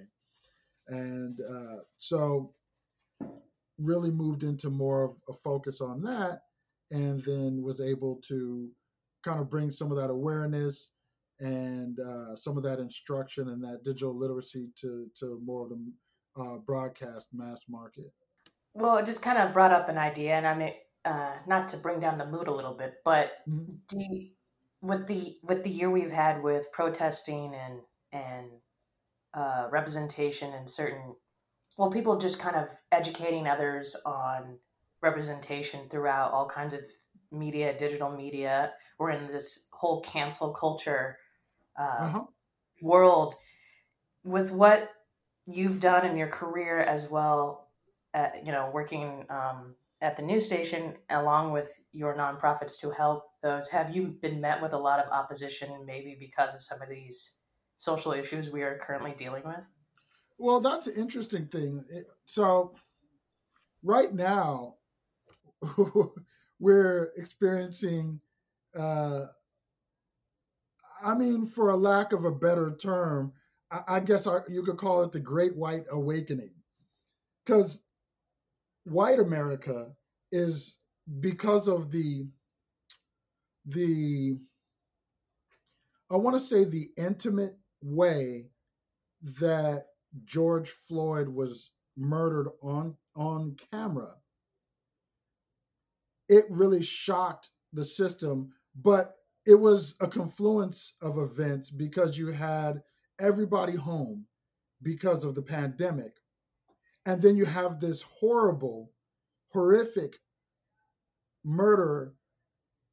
and 0.88 1.40
uh, 1.42 1.78
so 1.98 2.54
really 3.78 4.12
moved 4.12 4.44
into 4.44 4.70
more 4.70 5.04
of 5.04 5.16
a 5.30 5.34
focus 5.34 5.82
on 5.82 6.02
that 6.02 6.42
and 6.92 7.24
then 7.24 7.62
was 7.62 7.80
able 7.80 8.20
to 8.28 8.70
kind 9.24 9.40
of 9.40 9.50
bring 9.50 9.70
some 9.70 9.92
of 9.92 9.98
that 9.98 10.10
awareness 10.10 10.90
and 11.40 12.00
uh, 12.00 12.36
some 12.36 12.58
of 12.58 12.64
that 12.64 12.80
instruction 12.80 13.50
and 13.50 13.64
that 13.64 13.84
digital 13.84 14.18
literacy 14.18 14.70
to, 14.80 15.08
to 15.20 15.40
more 15.46 15.64
of 15.64 15.70
the 15.70 15.92
uh, 16.42 16.58
broadcast 16.58 17.28
mass 17.34 17.64
market 17.68 18.12
well 18.74 18.98
it 18.98 19.06
just 19.06 19.24
kind 19.24 19.38
of 19.38 19.54
brought 19.54 19.72
up 19.72 19.90
an 19.90 19.98
idea 19.98 20.36
and 20.36 20.48
i 20.48 20.56
mean 20.56 20.74
uh, 21.06 21.34
not 21.48 21.68
to 21.68 21.78
bring 21.78 22.00
down 22.00 22.18
the 22.18 22.26
mood 22.26 22.48
a 22.48 22.54
little 22.54 22.74
bit 22.74 22.96
but 23.04 23.32
mm-hmm. 23.50 23.74
do 23.88 23.98
you, 24.00 24.30
with 24.82 25.08
the 25.08 25.38
with 25.44 25.64
the 25.64 25.70
year 25.70 25.90
we've 25.90 26.12
had 26.12 26.44
with 26.44 26.72
protesting 26.72 27.56
and 27.56 27.80
and 28.12 28.48
uh, 29.34 29.68
representation 29.72 30.54
in 30.54 30.68
certain 30.68 31.16
well 31.78 31.92
people 31.92 32.18
just 32.18 32.40
kind 32.40 32.56
of 32.56 32.70
educating 32.92 33.48
others 33.48 33.96
on 34.06 34.58
representation 35.02 35.88
throughout 35.90 36.32
all 36.32 36.48
kinds 36.48 36.74
of 36.74 36.82
media 37.32 37.78
digital 37.78 38.10
media 38.10 38.72
we're 39.00 39.12
in 39.12 39.28
this 39.28 39.68
whole 39.74 40.02
cancel 40.02 40.54
culture 40.54 41.18
uh, 41.80 41.84
uh-huh. 42.00 42.24
world 42.82 43.36
with 44.24 44.52
what 44.52 44.92
you've 45.46 45.80
done 45.80 46.06
in 46.06 46.18
your 46.18 46.28
career 46.28 46.80
as 46.80 47.10
well 47.10 47.70
uh, 48.14 48.30
you 48.44 48.52
know 48.52 48.70
working 48.74 49.26
um, 49.30 49.76
at 50.02 50.16
the 50.16 50.24
news 50.24 50.46
station 50.46 50.96
along 51.10 51.52
with 51.52 51.82
your 51.92 52.16
nonprofits 52.16 52.80
to 52.80 52.92
help 52.92 53.24
those 53.44 53.70
have 53.70 53.96
you 53.96 54.04
been 54.22 54.42
met 54.42 54.62
with 54.62 54.74
a 54.74 54.78
lot 54.78 55.00
of 55.00 55.12
opposition 55.12 55.70
maybe 55.86 56.16
because 56.20 56.54
of 56.54 56.62
some 56.62 56.82
of 56.82 56.90
these 56.90 57.36
social 57.78 58.12
issues 58.12 58.52
we 58.52 58.64
are 58.64 58.78
currently 58.78 59.14
dealing 59.16 59.44
with? 59.46 59.62
Well, 60.38 60.60
that's 60.60 60.88
an 60.88 60.96
interesting 60.96 61.48
thing. 61.48 61.84
So, 62.26 62.76
right 63.84 64.14
now, 64.14 64.76
we're 66.60 67.12
experiencing, 67.18 68.20
uh, 68.78 69.26
I 71.04 71.16
mean, 71.16 71.46
for 71.46 71.70
a 71.70 71.76
lack 71.76 72.14
of 72.14 72.26
a 72.26 72.32
better 72.32 72.76
term, 72.76 73.34
I, 73.70 74.00
guess 74.00 74.28
you 74.48 74.64
could 74.64 74.78
call 74.78 75.04
it 75.04 75.12
the 75.12 75.20
Great 75.20 75.56
White 75.56 75.86
Awakening. 75.92 76.52
Because 77.46 77.84
white 78.86 79.20
America 79.20 79.92
is 80.32 80.78
because 81.20 81.68
of 81.68 81.92
the 81.92 82.28
the 83.66 84.38
I 86.10 86.16
want 86.16 86.38
to 86.38 86.40
say 86.40 86.64
the 86.64 86.90
intimate 86.96 87.58
way 87.82 88.46
that 89.40 89.88
George 90.26 90.70
Floyd 90.70 91.28
was 91.28 91.72
murdered 91.96 92.50
on 92.62 92.96
on 93.16 93.56
camera, 93.72 94.16
it 96.30 96.46
really 96.50 96.84
shocked 96.84 97.50
the 97.74 97.86
system. 97.86 98.52
But 98.80 99.16
it 99.46 99.56
was 99.56 99.96
a 100.02 100.08
confluence 100.08 100.94
of 101.02 101.18
events 101.18 101.70
because 101.70 102.18
you 102.18 102.28
had 102.28 102.84
everybody 103.20 103.76
home 103.76 104.26
because 104.84 105.24
of 105.24 105.34
the 105.36 105.42
pandemic. 105.42 106.18
And 107.06 107.22
then 107.22 107.38
you 107.38 107.46
have 107.46 107.80
this 107.80 108.02
horrible, 108.02 108.92
horrific 109.54 110.18
murder 111.44 112.14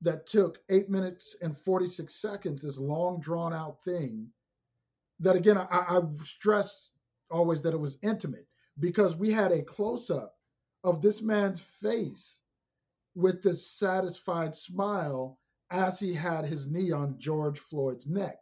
that 0.01 0.27
took 0.27 0.61
eight 0.71 0.89
minutes 0.89 1.37
and 1.43 1.57
46 1.57 2.15
seconds, 2.15 2.63
this 2.63 2.79
long 2.79 3.21
drawn 3.21 3.53
out 3.53 3.83
thing 3.83 4.29
that 5.21 5.37
again, 5.37 5.59
I, 5.59 5.67
I 5.71 6.01
stress 6.23 6.91
always 7.35 7.61
that 7.63 7.75
it 7.75 7.81
was 7.81 7.99
intimate 8.03 8.47
because 8.79 9.17
we 9.17 9.31
had 9.31 9.51
a 9.51 9.63
close 9.63 10.09
up 10.09 10.37
of 10.85 11.03
this 11.03 11.21
man's 11.21 11.61
face 11.61 12.43
with 13.15 13.43
this 13.43 13.69
satisfied 13.71 14.55
smile 14.55 15.39
as 15.71 15.99
he 15.99 16.15
had 16.15 16.45
his 16.45 16.67
knee 16.67 16.93
on 16.93 17.19
George 17.19 17.59
Floyd's 17.59 18.07
neck. 18.07 18.37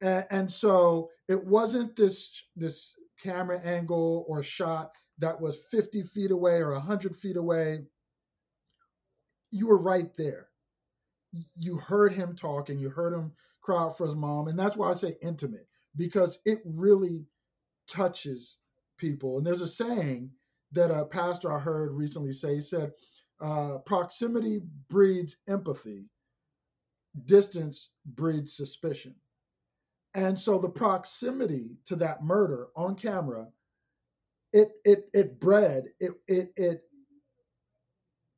And, 0.00 0.24
and, 0.30 0.50
so 0.50 1.10
it 1.28 1.44
wasn't 1.44 1.94
this 1.94 2.44
this 2.56 2.94
camera 3.22 3.60
angle 3.60 4.24
or 4.26 4.42
shot 4.42 4.90
that 5.18 5.40
was 5.40 5.58
50 5.70 6.02
feet 6.02 6.30
away 6.30 6.56
or 6.56 6.72
100 6.72 7.14
feet 7.14 7.36
away. 7.36 7.80
You 9.50 9.68
were 9.68 9.78
right 9.78 10.12
there. 10.16 10.48
You 11.56 11.76
heard 11.76 12.12
him 12.12 12.34
talking, 12.34 12.78
you 12.78 12.90
heard 12.90 13.14
him 13.14 13.32
cry 13.60 13.84
out 13.84 13.96
for 13.96 14.06
his 14.06 14.16
mom. 14.16 14.48
And 14.48 14.58
that's 14.58 14.76
why 14.76 14.90
I 14.90 14.94
say 14.94 15.16
intimate 15.22 15.66
because 15.96 16.38
it 16.44 16.60
really 16.64 17.26
touches 17.86 18.58
people. 18.98 19.38
And 19.38 19.46
there's 19.46 19.60
a 19.60 19.68
saying 19.68 20.30
that 20.72 20.90
a 20.90 21.04
pastor 21.04 21.52
I 21.52 21.58
heard 21.58 21.92
recently 21.92 22.32
say, 22.32 22.56
he 22.56 22.60
said, 22.60 22.92
uh, 23.40 23.78
proximity 23.78 24.60
breeds 24.88 25.38
empathy, 25.48 26.06
distance 27.24 27.90
breeds 28.06 28.54
suspicion. 28.54 29.14
And 30.14 30.38
so 30.38 30.58
the 30.58 30.68
proximity 30.68 31.76
to 31.86 31.96
that 31.96 32.22
murder 32.22 32.68
on 32.76 32.94
camera, 32.94 33.48
it 34.52 34.72
it 34.84 35.08
it 35.14 35.40
bred, 35.40 35.84
it 35.98 36.12
it 36.28 36.52
it 36.56 36.82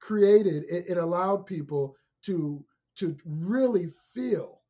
created, 0.00 0.64
it, 0.70 0.84
it 0.88 0.98
allowed 0.98 1.46
people 1.46 1.96
to 2.22 2.64
to 2.96 3.16
really 3.26 3.88
feel 4.14 4.60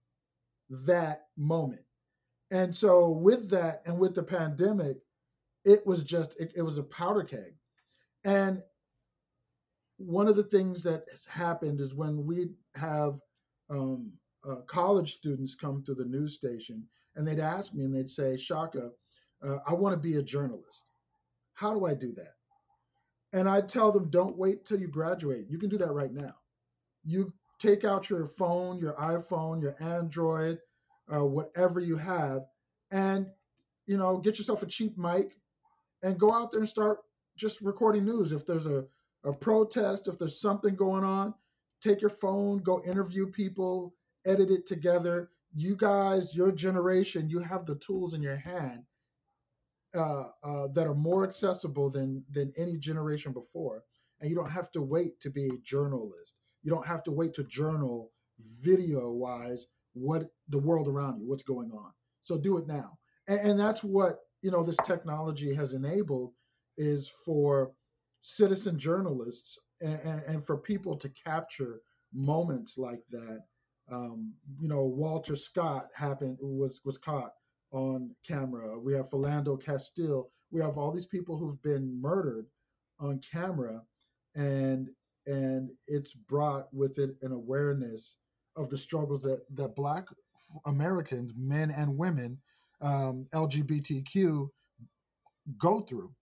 that 0.70 1.26
moment 1.36 1.83
and 2.54 2.74
so 2.74 3.10
with 3.10 3.50
that 3.50 3.82
and 3.84 3.98
with 3.98 4.14
the 4.14 4.22
pandemic, 4.22 4.98
it 5.64 5.84
was 5.84 6.04
just 6.04 6.38
it, 6.38 6.52
it 6.54 6.62
was 6.62 6.78
a 6.78 6.84
powder 6.84 7.24
keg. 7.24 7.56
And 8.22 8.62
one 9.96 10.28
of 10.28 10.36
the 10.36 10.44
things 10.44 10.84
that 10.84 11.04
has 11.10 11.26
happened 11.26 11.80
is 11.80 11.96
when 11.96 12.24
we 12.24 12.50
have 12.76 13.18
um, 13.70 14.12
uh, 14.48 14.60
college 14.68 15.14
students 15.14 15.56
come 15.56 15.82
to 15.82 15.94
the 15.94 16.04
news 16.04 16.34
station 16.34 16.86
and 17.16 17.26
they'd 17.26 17.40
ask 17.40 17.74
me 17.74 17.84
and 17.84 17.92
they'd 17.92 18.08
say, 18.08 18.36
Shaka, 18.36 18.90
uh, 19.42 19.58
I 19.66 19.74
want 19.74 19.92
to 19.94 20.00
be 20.00 20.16
a 20.16 20.22
journalist. 20.22 20.90
How 21.54 21.74
do 21.74 21.86
I 21.86 21.94
do 21.94 22.12
that? 22.12 22.34
And 23.32 23.48
I 23.48 23.62
tell 23.62 23.90
them, 23.90 24.10
don't 24.10 24.38
wait 24.38 24.64
till 24.64 24.78
you 24.78 24.86
graduate. 24.86 25.46
You 25.48 25.58
can 25.58 25.70
do 25.70 25.78
that 25.78 25.92
right 25.92 26.12
now. 26.12 26.34
You 27.04 27.32
take 27.58 27.82
out 27.82 28.08
your 28.08 28.26
phone, 28.26 28.78
your 28.78 28.94
iPhone, 28.94 29.60
your 29.60 29.74
Android, 29.80 30.60
uh, 31.12 31.24
whatever 31.24 31.80
you 31.80 31.96
have, 31.96 32.42
and 32.90 33.26
you 33.86 33.96
know, 33.96 34.18
get 34.18 34.38
yourself 34.38 34.62
a 34.62 34.66
cheap 34.66 34.96
mic 34.96 35.36
and 36.02 36.18
go 36.18 36.32
out 36.32 36.50
there 36.50 36.60
and 36.60 36.68
start 36.68 36.98
just 37.36 37.60
recording 37.60 38.04
news. 38.04 38.32
If 38.32 38.46
there's 38.46 38.66
a, 38.66 38.84
a 39.24 39.32
protest, 39.32 40.08
if 40.08 40.18
there's 40.18 40.40
something 40.40 40.74
going 40.74 41.04
on, 41.04 41.34
take 41.82 42.00
your 42.00 42.10
phone, 42.10 42.58
go 42.58 42.82
interview 42.84 43.26
people, 43.26 43.94
edit 44.26 44.50
it 44.50 44.66
together. 44.66 45.30
You 45.54 45.76
guys, 45.76 46.36
your 46.36 46.52
generation, 46.52 47.28
you 47.28 47.40
have 47.40 47.66
the 47.66 47.76
tools 47.76 48.14
in 48.14 48.22
your 48.22 48.36
hand 48.36 48.84
uh, 49.94 50.24
uh, 50.42 50.68
that 50.74 50.86
are 50.86 50.94
more 50.94 51.24
accessible 51.24 51.90
than 51.90 52.24
than 52.30 52.52
any 52.56 52.76
generation 52.76 53.32
before, 53.32 53.84
and 54.20 54.30
you 54.30 54.36
don't 54.36 54.50
have 54.50 54.70
to 54.72 54.82
wait 54.82 55.20
to 55.20 55.30
be 55.30 55.46
a 55.46 55.58
journalist. 55.62 56.34
You 56.62 56.70
don't 56.72 56.86
have 56.86 57.02
to 57.04 57.12
wait 57.12 57.34
to 57.34 57.44
journal 57.44 58.12
video 58.62 59.10
wise 59.10 59.66
what 59.94 60.26
the 60.48 60.58
world 60.58 60.88
around 60.88 61.18
you, 61.18 61.28
what's 61.28 61.42
going 61.42 61.70
on. 61.72 61.90
So 62.22 62.38
do 62.38 62.58
it 62.58 62.66
now, 62.66 62.98
and, 63.28 63.40
and 63.40 63.60
that's 63.60 63.82
what 63.82 64.18
you 64.42 64.50
know 64.50 64.62
this 64.62 64.78
technology 64.84 65.54
has 65.54 65.72
enabled 65.72 66.32
is 66.76 67.08
for 67.24 67.72
citizen 68.22 68.78
journalists 68.78 69.58
and, 69.80 70.22
and 70.26 70.44
for 70.44 70.56
people 70.56 70.96
to 70.96 71.08
capture 71.10 71.80
moments 72.12 72.78
like 72.78 73.02
that. 73.10 73.40
Um, 73.90 74.32
you 74.58 74.68
know, 74.68 74.84
Walter 74.84 75.36
Scott 75.36 75.88
happened 75.94 76.38
was 76.40 76.80
was 76.84 76.98
caught 76.98 77.32
on 77.70 78.14
camera. 78.26 78.78
We 78.78 78.94
have 78.94 79.10
Philando 79.10 79.62
Castile. 79.62 80.30
We 80.50 80.60
have 80.60 80.78
all 80.78 80.92
these 80.92 81.06
people 81.06 81.36
who've 81.36 81.60
been 81.62 82.00
murdered 82.00 82.46
on 83.00 83.20
camera, 83.30 83.82
and 84.34 84.88
and 85.26 85.70
it's 85.86 86.14
brought 86.14 86.72
with 86.72 86.98
it 86.98 87.16
an 87.22 87.32
awareness 87.32 88.16
of 88.56 88.70
the 88.70 88.78
struggles 88.78 89.22
that 89.22 89.42
that 89.56 89.76
Black 89.76 90.06
Americans, 90.66 91.32
men 91.36 91.70
and 91.70 91.96
women, 91.96 92.38
um, 92.80 93.26
LGBTQ, 93.32 94.48
go 95.58 95.80
through. 95.80 96.12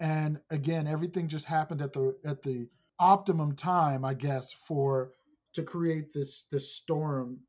And 0.00 0.40
again, 0.50 0.86
everything 0.86 1.28
just 1.28 1.44
happened 1.44 1.82
at 1.82 1.92
the 1.92 2.16
at 2.24 2.42
the 2.42 2.68
optimum 2.98 3.54
time, 3.54 4.04
I 4.04 4.14
guess, 4.14 4.52
for 4.52 5.12
to 5.54 5.62
create 5.62 6.12
this 6.12 6.44
this 6.50 6.72
storm 6.72 7.40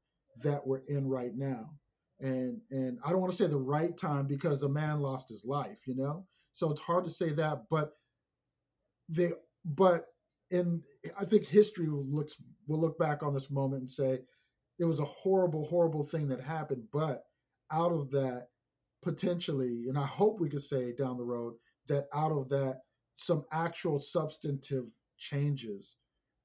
that 0.41 0.65
we're 0.65 0.83
in 0.87 1.07
right 1.07 1.35
now 1.35 1.71
and 2.19 2.61
and 2.71 2.97
I 3.05 3.09
don't 3.09 3.19
want 3.19 3.31
to 3.33 3.37
say 3.37 3.47
the 3.49 3.57
right 3.57 3.95
time 3.97 4.25
because 4.27 4.63
a 4.63 4.69
man 4.69 5.01
lost 5.01 5.29
his 5.29 5.43
life, 5.43 5.79
you 5.85 5.95
know. 5.95 6.25
So 6.53 6.71
it's 6.71 6.81
hard 6.81 7.03
to 7.05 7.11
say 7.11 7.29
that, 7.31 7.63
but 7.69 7.93
they 9.09 9.31
but 9.65 10.07
in 10.51 10.81
I 11.19 11.25
think 11.25 11.45
history 11.45 11.87
looks 11.89 12.35
will 12.67 12.79
look 12.79 12.97
back 12.97 13.23
on 13.23 13.33
this 13.33 13.49
moment 13.49 13.81
and 13.81 13.91
say 13.91 14.19
it 14.77 14.85
was 14.85 14.99
a 14.99 15.05
horrible, 15.05 15.65
horrible 15.65 16.03
thing 16.03 16.27
that 16.27 16.41
happened, 16.41 16.83
but 16.91 17.23
out 17.71 17.91
of 17.91 18.11
that 18.11 18.47
potentially, 19.01 19.85
and 19.87 19.97
I 19.97 20.05
hope 20.05 20.39
we 20.39 20.49
could 20.49 20.63
say 20.63 20.93
down 20.93 21.17
the 21.17 21.23
road 21.23 21.53
that 21.87 22.07
out 22.13 22.31
of 22.31 22.49
that 22.49 22.81
some 23.15 23.45
actual 23.51 23.99
substantive 23.99 24.87
changes 25.17 25.95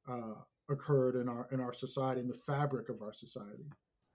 uh, 0.09 0.35
occurred 0.69 1.17
in 1.17 1.29
our 1.29 1.49
in 1.51 1.61
our 1.61 1.73
society 1.73 2.21
in 2.21 2.29
the 2.29 2.35
fabric 2.35 2.89
of 2.89 3.03
our 3.03 3.13
society. 3.13 3.65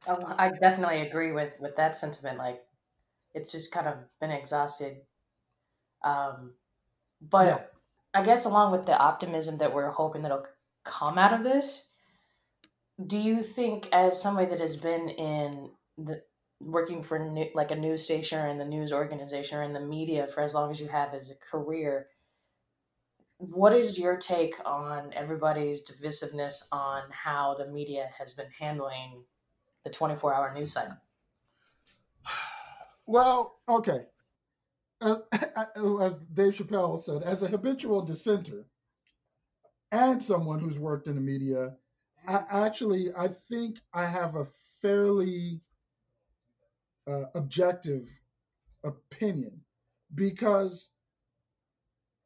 Oh, 0.07 0.19
I 0.37 0.51
definitely 0.61 1.01
agree 1.01 1.31
with 1.31 1.57
with 1.59 1.75
that 1.75 1.95
sentiment. 1.95 2.37
Like, 2.37 2.61
it's 3.33 3.51
just 3.51 3.71
kind 3.71 3.87
of 3.87 3.95
been 4.21 4.31
exhausted. 4.31 4.97
Um, 6.03 6.53
but 7.21 7.45
yeah. 7.45 7.59
I 8.15 8.23
guess 8.23 8.45
along 8.45 8.71
with 8.71 8.85
the 8.85 8.97
optimism 8.97 9.57
that 9.57 9.73
we're 9.73 9.91
hoping 9.91 10.21
that'll 10.21 10.45
come 10.85 11.17
out 11.17 11.33
of 11.33 11.43
this, 11.43 11.89
do 13.05 13.17
you 13.17 13.41
think, 13.41 13.89
as 13.91 14.21
somebody 14.21 14.47
that 14.47 14.61
has 14.61 14.77
been 14.77 15.09
in 15.09 15.71
the 15.97 16.21
working 16.61 17.03
for 17.03 17.19
new, 17.19 17.47
like 17.53 17.71
a 17.71 17.75
news 17.75 18.03
station 18.03 18.39
or 18.39 18.47
in 18.47 18.57
the 18.57 18.65
news 18.65 18.93
organization 18.93 19.57
or 19.57 19.63
in 19.63 19.73
the 19.73 19.81
media 19.81 20.27
for 20.27 20.41
as 20.41 20.53
long 20.53 20.71
as 20.71 20.79
you 20.79 20.87
have 20.87 21.13
as 21.13 21.29
a 21.29 21.35
career, 21.35 22.07
what 23.37 23.73
is 23.73 23.99
your 23.99 24.15
take 24.15 24.55
on 24.65 25.11
everybody's 25.13 25.85
divisiveness 25.85 26.63
on 26.71 27.03
how 27.11 27.53
the 27.55 27.67
media 27.67 28.07
has 28.17 28.33
been 28.33 28.47
handling 28.57 29.23
the 29.83 29.89
24 29.89 30.33
hour 30.33 30.53
news 30.53 30.71
cycle? 30.71 30.97
Well, 33.07 33.59
okay. 33.69 34.07
As, 35.01 35.17
as 35.33 36.13
Dave 36.33 36.55
Chappelle 36.55 37.01
said, 37.01 37.23
as 37.23 37.43
a 37.43 37.47
habitual 37.47 38.01
dissenter 38.01 38.65
and 39.91 40.21
someone 40.21 40.59
who's 40.59 40.79
worked 40.79 41.07
in 41.07 41.15
the 41.15 41.21
media, 41.21 41.75
I 42.27 42.43
actually 42.49 43.11
I 43.15 43.27
think 43.27 43.77
I 43.93 44.05
have 44.05 44.35
a 44.35 44.47
fairly 44.81 45.61
uh, 47.07 47.25
objective 47.35 48.07
opinion 48.83 49.61
because 50.13 50.89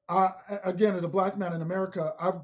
I, 0.07 0.31
again, 0.63 0.95
as 0.95 1.03
a 1.03 1.09
black 1.09 1.37
man 1.37 1.53
in 1.53 1.61
America, 1.61 2.13
I've 2.19 2.41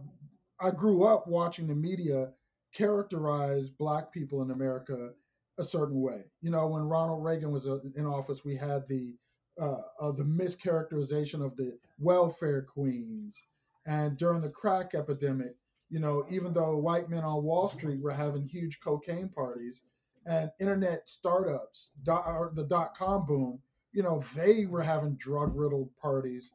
I 0.60 0.72
grew 0.72 1.04
up 1.04 1.28
watching 1.28 1.68
the 1.68 1.76
media 1.76 2.32
characterize 2.74 3.70
black 3.70 4.12
people 4.12 4.42
in 4.42 4.52
America 4.52 5.12
a 5.58 5.64
certain 5.64 6.00
way. 6.02 6.24
You 6.42 6.52
know, 6.52 6.68
when 6.68 6.84
Ronald 6.84 7.24
Reagan 7.24 7.52
was 7.52 7.68
uh, 7.68 7.80
in 7.96 8.06
office, 8.06 8.46
we 8.46 8.56
had 8.56 8.88
the 8.88 9.16
uh, 9.60 10.12
the 10.12 10.24
mischaracterization 10.24 11.46
of 11.46 11.56
the 11.56 11.78
welfare 12.00 12.62
queens, 12.62 13.42
and 13.86 14.18
during 14.18 14.42
the 14.42 14.50
crack 14.50 14.96
epidemic, 14.96 15.56
you 15.90 16.00
know, 16.00 16.26
even 16.30 16.54
though 16.54 16.78
white 16.78 17.10
men 17.10 17.24
on 17.24 17.44
Wall 17.44 17.70
Street 17.70 18.02
were 18.02 18.12
having 18.12 18.48
huge 18.48 18.80
cocaine 18.84 19.30
parties, 19.30 19.82
and 20.26 20.50
internet 20.60 21.08
startups, 21.08 21.92
dot, 22.04 22.56
the 22.56 22.64
dot 22.64 22.98
com 22.98 23.26
boom, 23.26 23.60
you 23.94 24.04
know, 24.04 24.24
they 24.36 24.66
were 24.66 24.82
having 24.82 25.16
drug 25.16 25.56
riddled 25.56 25.90
parties. 26.02 26.52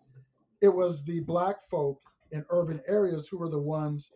It 0.60 0.68
was 0.68 1.04
the 1.04 1.20
black 1.20 1.62
folk 1.70 2.00
in 2.32 2.44
urban 2.50 2.80
areas 2.86 3.28
who 3.28 3.38
were 3.38 3.48
the 3.48 3.58
ones 3.58 4.10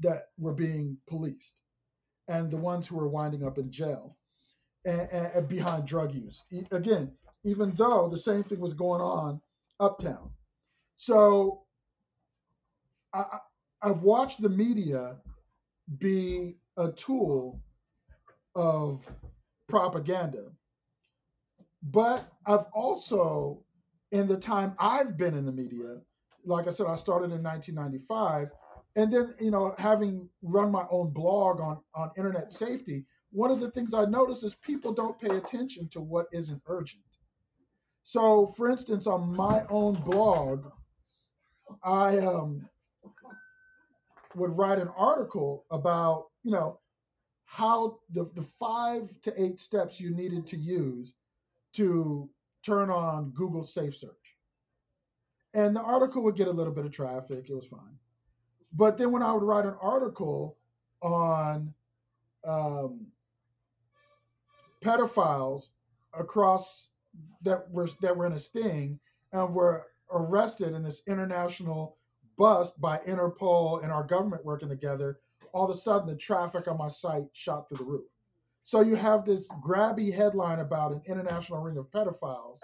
that 0.00 0.28
were 0.38 0.54
being 0.54 0.96
policed 1.06 1.60
and 2.28 2.50
the 2.50 2.56
ones 2.56 2.86
who 2.86 2.96
were 2.96 3.08
winding 3.08 3.44
up 3.44 3.58
in 3.58 3.70
jail 3.70 4.16
and, 4.84 5.08
and 5.10 5.48
behind 5.48 5.86
drug 5.86 6.14
use. 6.14 6.44
Again, 6.70 7.12
even 7.44 7.72
though 7.72 8.08
the 8.08 8.18
same 8.18 8.42
thing 8.42 8.60
was 8.60 8.74
going 8.74 9.00
on 9.00 9.40
uptown. 9.80 10.30
So 10.96 11.62
I, 13.12 13.24
I've 13.82 14.02
watched 14.02 14.40
the 14.42 14.48
media 14.48 15.16
be 15.98 16.56
a 16.76 16.90
tool 16.92 17.60
of 18.54 19.06
propaganda. 19.68 20.44
But 21.82 22.24
I've 22.46 22.66
also, 22.72 23.62
in 24.10 24.26
the 24.26 24.36
time 24.36 24.74
I've 24.78 25.18
been 25.18 25.34
in 25.34 25.44
the 25.44 25.52
media, 25.52 25.98
like 26.46 26.66
I 26.66 26.70
said, 26.70 26.86
I 26.86 26.96
started 26.96 27.30
in 27.32 27.42
1995 27.42 28.48
and 28.96 29.12
then 29.12 29.34
you 29.40 29.50
know 29.50 29.74
having 29.78 30.28
run 30.42 30.70
my 30.70 30.84
own 30.90 31.10
blog 31.10 31.60
on 31.60 31.78
on 31.94 32.10
internet 32.16 32.52
safety 32.52 33.04
one 33.32 33.50
of 33.50 33.60
the 33.60 33.70
things 33.70 33.94
i 33.94 34.04
notice 34.04 34.42
is 34.42 34.54
people 34.56 34.92
don't 34.92 35.20
pay 35.20 35.36
attention 35.36 35.88
to 35.88 36.00
what 36.00 36.26
isn't 36.32 36.60
urgent 36.66 37.02
so 38.04 38.46
for 38.46 38.70
instance 38.70 39.06
on 39.06 39.34
my 39.34 39.64
own 39.68 39.94
blog 40.02 40.70
i 41.82 42.18
um, 42.18 42.68
would 44.34 44.56
write 44.56 44.78
an 44.78 44.88
article 44.96 45.64
about 45.70 46.26
you 46.44 46.52
know 46.52 46.78
how 47.44 47.98
the, 48.10 48.28
the 48.34 48.42
five 48.42 49.08
to 49.22 49.42
eight 49.42 49.60
steps 49.60 50.00
you 50.00 50.10
needed 50.10 50.46
to 50.46 50.56
use 50.56 51.12
to 51.72 52.28
turn 52.64 52.90
on 52.90 53.30
google 53.30 53.64
safe 53.64 53.96
search. 53.96 54.10
And 55.52 55.76
the 55.76 55.80
article 55.80 56.22
would 56.22 56.34
get 56.34 56.48
a 56.48 56.52
little 56.52 56.72
bit 56.72 56.84
of 56.84 56.90
traffic. 56.90 57.46
It 57.48 57.54
was 57.54 57.66
fine. 57.66 57.96
But 58.72 58.98
then 58.98 59.12
when 59.12 59.22
I 59.22 59.32
would 59.32 59.44
write 59.44 59.66
an 59.66 59.76
article 59.80 60.56
on 61.00 61.72
um, 62.44 63.06
pedophiles 64.82 65.68
across 66.12 66.88
that 67.42 67.70
were 67.70 67.88
that 68.00 68.16
were 68.16 68.26
in 68.26 68.32
a 68.32 68.38
sting 68.38 68.98
and 69.32 69.54
were 69.54 69.86
arrested 70.10 70.74
in 70.74 70.82
this 70.82 71.02
international 71.06 71.96
bust 72.36 72.80
by 72.80 72.98
Interpol 72.98 73.82
and 73.82 73.92
our 73.92 74.04
government 74.04 74.44
working 74.44 74.68
together, 74.68 75.18
all 75.52 75.68
of 75.68 75.74
a 75.74 75.78
sudden 75.78 76.08
the 76.08 76.16
traffic 76.16 76.68
on 76.68 76.78
my 76.78 76.88
site 76.88 77.24
shot 77.32 77.68
through 77.68 77.78
the 77.78 77.84
roof. 77.84 78.06
So 78.64 78.80
you 78.80 78.96
have 78.96 79.24
this 79.24 79.48
grabby 79.64 80.12
headline 80.12 80.60
about 80.60 80.92
an 80.92 81.02
international 81.06 81.60
ring 81.60 81.76
of 81.76 81.90
pedophiles 81.90 82.58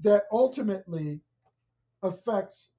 that 0.00 0.24
ultimately 0.30 1.20
affects 2.02 2.70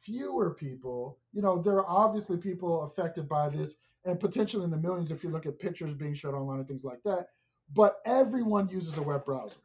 fewer 0.00 0.50
people. 0.54 1.18
You 1.32 1.42
know, 1.42 1.60
there 1.60 1.76
are 1.76 1.88
obviously 1.88 2.36
people 2.36 2.84
affected 2.84 3.28
by 3.28 3.48
this 3.48 3.74
and 4.04 4.20
potentially 4.20 4.64
in 4.64 4.70
the 4.70 4.76
millions 4.76 5.10
if 5.10 5.24
you 5.24 5.30
look 5.30 5.46
at 5.46 5.58
pictures 5.58 5.94
being 5.94 6.14
shared 6.14 6.34
online 6.34 6.58
and 6.58 6.68
things 6.68 6.84
like 6.84 7.02
that. 7.04 7.28
But 7.72 8.00
everyone 8.04 8.68
uses 8.68 8.96
a 8.98 9.02
web 9.02 9.24
browser, 9.24 9.56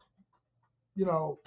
you 0.96 1.06
know, 1.06 1.40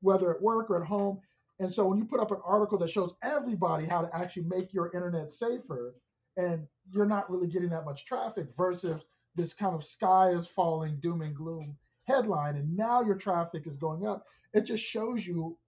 whether 0.00 0.34
at 0.34 0.40
work 0.40 0.70
or 0.70 0.80
at 0.80 0.86
home. 0.86 1.20
And 1.58 1.72
so 1.72 1.86
when 1.86 1.98
you 1.98 2.04
put 2.04 2.20
up 2.20 2.30
an 2.30 2.40
article 2.44 2.78
that 2.78 2.90
shows 2.90 3.14
everybody 3.22 3.86
how 3.86 4.02
to 4.02 4.16
actually 4.16 4.44
make 4.44 4.72
your 4.72 4.92
internet 4.92 5.32
safer, 5.32 5.94
and 6.36 6.66
you're 6.92 7.06
not 7.06 7.30
really 7.30 7.48
getting 7.48 7.70
that 7.70 7.84
much 7.84 8.04
traffic 8.04 8.46
versus 8.56 9.02
this 9.34 9.54
kind 9.54 9.74
of 9.74 9.84
sky 9.84 10.30
is 10.30 10.46
falling, 10.46 10.98
doom 11.00 11.22
and 11.22 11.34
gloom 11.34 11.76
headline, 12.04 12.56
and 12.56 12.76
now 12.76 13.02
your 13.02 13.16
traffic 13.16 13.66
is 13.66 13.76
going 13.76 14.06
up, 14.06 14.26
it 14.52 14.62
just 14.62 14.82
shows 14.82 15.26
you 15.26 15.58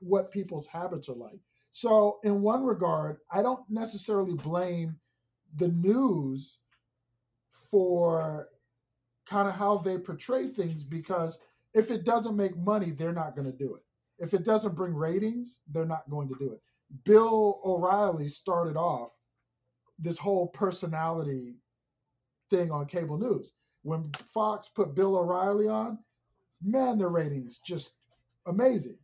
what 0.00 0.30
people's 0.30 0.66
habits 0.66 1.08
are 1.08 1.14
like. 1.14 1.40
So, 1.72 2.18
in 2.22 2.42
one 2.42 2.64
regard, 2.64 3.16
I 3.30 3.42
don't 3.42 3.68
necessarily 3.70 4.34
blame 4.34 4.96
the 5.56 5.68
news 5.68 6.58
for 7.70 8.48
kind 9.32 9.48
of 9.48 9.54
how 9.54 9.78
they 9.78 9.96
portray 9.96 10.46
things 10.46 10.84
because 10.84 11.38
if 11.72 11.90
it 11.90 12.04
doesn't 12.04 12.36
make 12.36 12.54
money, 12.58 12.90
they're 12.90 13.14
not 13.14 13.34
going 13.34 13.50
to 13.50 13.56
do 13.56 13.74
it. 13.74 13.82
If 14.18 14.34
it 14.34 14.44
doesn't 14.44 14.74
bring 14.74 14.94
ratings, 14.94 15.60
they're 15.72 15.86
not 15.86 16.08
going 16.10 16.28
to 16.28 16.34
do 16.38 16.52
it. 16.52 16.60
Bill 17.04 17.60
O'Reilly 17.64 18.28
started 18.28 18.76
off 18.76 19.10
this 19.98 20.18
whole 20.18 20.48
personality 20.48 21.56
thing 22.50 22.70
on 22.70 22.84
cable 22.86 23.18
news. 23.18 23.52
When 23.82 24.10
Fox 24.26 24.68
put 24.68 24.94
Bill 24.94 25.16
O'Reilly 25.16 25.66
on, 25.66 25.98
man, 26.62 26.98
the 26.98 27.08
ratings 27.08 27.60
just 27.66 27.94
amazing. 28.46 28.98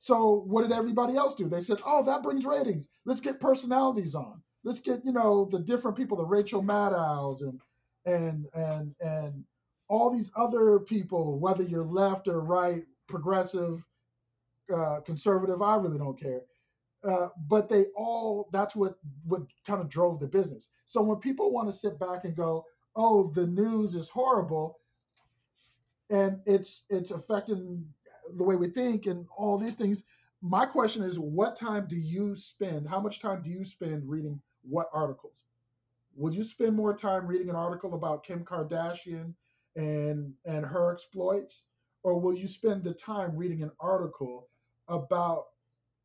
So 0.00 0.44
what 0.46 0.62
did 0.62 0.72
everybody 0.72 1.16
else 1.16 1.34
do? 1.34 1.48
They 1.48 1.60
said, 1.60 1.80
"Oh, 1.86 2.02
that 2.04 2.22
brings 2.22 2.44
ratings. 2.44 2.88
Let's 3.04 3.20
get 3.20 3.38
personalities 3.38 4.14
on. 4.14 4.42
Let's 4.64 4.80
get 4.80 5.04
you 5.04 5.12
know 5.12 5.46
the 5.50 5.58
different 5.58 5.96
people, 5.96 6.16
the 6.16 6.24
Rachel 6.24 6.62
Maddows 6.62 7.42
and 7.42 7.60
and 8.06 8.46
and 8.54 8.94
and 9.00 9.44
all 9.88 10.10
these 10.10 10.30
other 10.36 10.78
people, 10.78 11.38
whether 11.38 11.62
you're 11.62 11.84
left 11.84 12.28
or 12.28 12.40
right, 12.40 12.84
progressive, 13.06 13.86
uh, 14.74 15.00
conservative. 15.00 15.62
I 15.62 15.76
really 15.76 15.98
don't 15.98 16.18
care. 16.18 16.42
Uh, 17.06 17.28
but 17.48 17.68
they 17.68 17.84
all 17.96 18.48
that's 18.50 18.74
what 18.74 18.98
what 19.26 19.42
kind 19.66 19.80
of 19.80 19.90
drove 19.90 20.20
the 20.20 20.26
business. 20.26 20.70
So 20.86 21.02
when 21.02 21.18
people 21.18 21.52
want 21.52 21.68
to 21.68 21.76
sit 21.76 21.98
back 21.98 22.24
and 22.24 22.34
go, 22.34 22.64
"Oh, 22.96 23.30
the 23.34 23.46
news 23.46 23.94
is 23.94 24.08
horrible," 24.08 24.78
and 26.08 26.40
it's 26.46 26.84
it's 26.88 27.10
affecting 27.10 27.86
the 28.36 28.44
way 28.44 28.56
we 28.56 28.68
think 28.68 29.06
and 29.06 29.26
all 29.36 29.58
these 29.58 29.74
things. 29.74 30.02
My 30.40 30.66
question 30.66 31.02
is, 31.02 31.18
what 31.18 31.56
time 31.56 31.86
do 31.88 31.96
you 31.96 32.34
spend? 32.36 32.86
How 32.88 33.00
much 33.00 33.20
time 33.20 33.42
do 33.42 33.50
you 33.50 33.64
spend 33.64 34.08
reading 34.08 34.40
what 34.62 34.88
articles? 34.92 35.32
Will 36.16 36.34
you 36.34 36.44
spend 36.44 36.74
more 36.74 36.94
time 36.94 37.26
reading 37.26 37.50
an 37.50 37.56
article 37.56 37.94
about 37.94 38.24
Kim 38.24 38.44
Kardashian 38.44 39.34
and 39.76 40.32
and 40.44 40.64
her 40.64 40.92
exploits, 40.92 41.64
or 42.02 42.20
will 42.20 42.34
you 42.34 42.46
spend 42.46 42.84
the 42.84 42.94
time 42.94 43.36
reading 43.36 43.62
an 43.62 43.70
article 43.80 44.48
about 44.88 45.46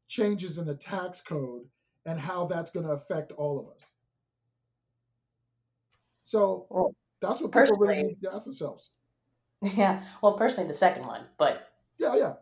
changes 0.07 0.57
in 0.57 0.65
the 0.65 0.75
tax 0.75 1.21
code 1.21 1.63
and 2.05 2.19
how 2.19 2.45
that's 2.45 2.71
going 2.71 2.85
to 2.85 2.91
affect 2.91 3.31
all 3.33 3.59
of 3.59 3.67
us. 3.67 3.85
So 6.25 6.65
well, 6.69 6.95
that's 7.21 7.41
what 7.41 7.51
people 7.51 7.77
really 7.77 8.03
need 8.03 8.21
to 8.23 8.33
ask 8.33 8.45
themselves. 8.45 8.89
Yeah. 9.61 10.03
Well, 10.21 10.37
personally, 10.37 10.69
the 10.69 10.73
second 10.73 11.05
one, 11.05 11.25
but 11.37 11.67
yeah, 11.97 12.15
yeah. 12.15 12.33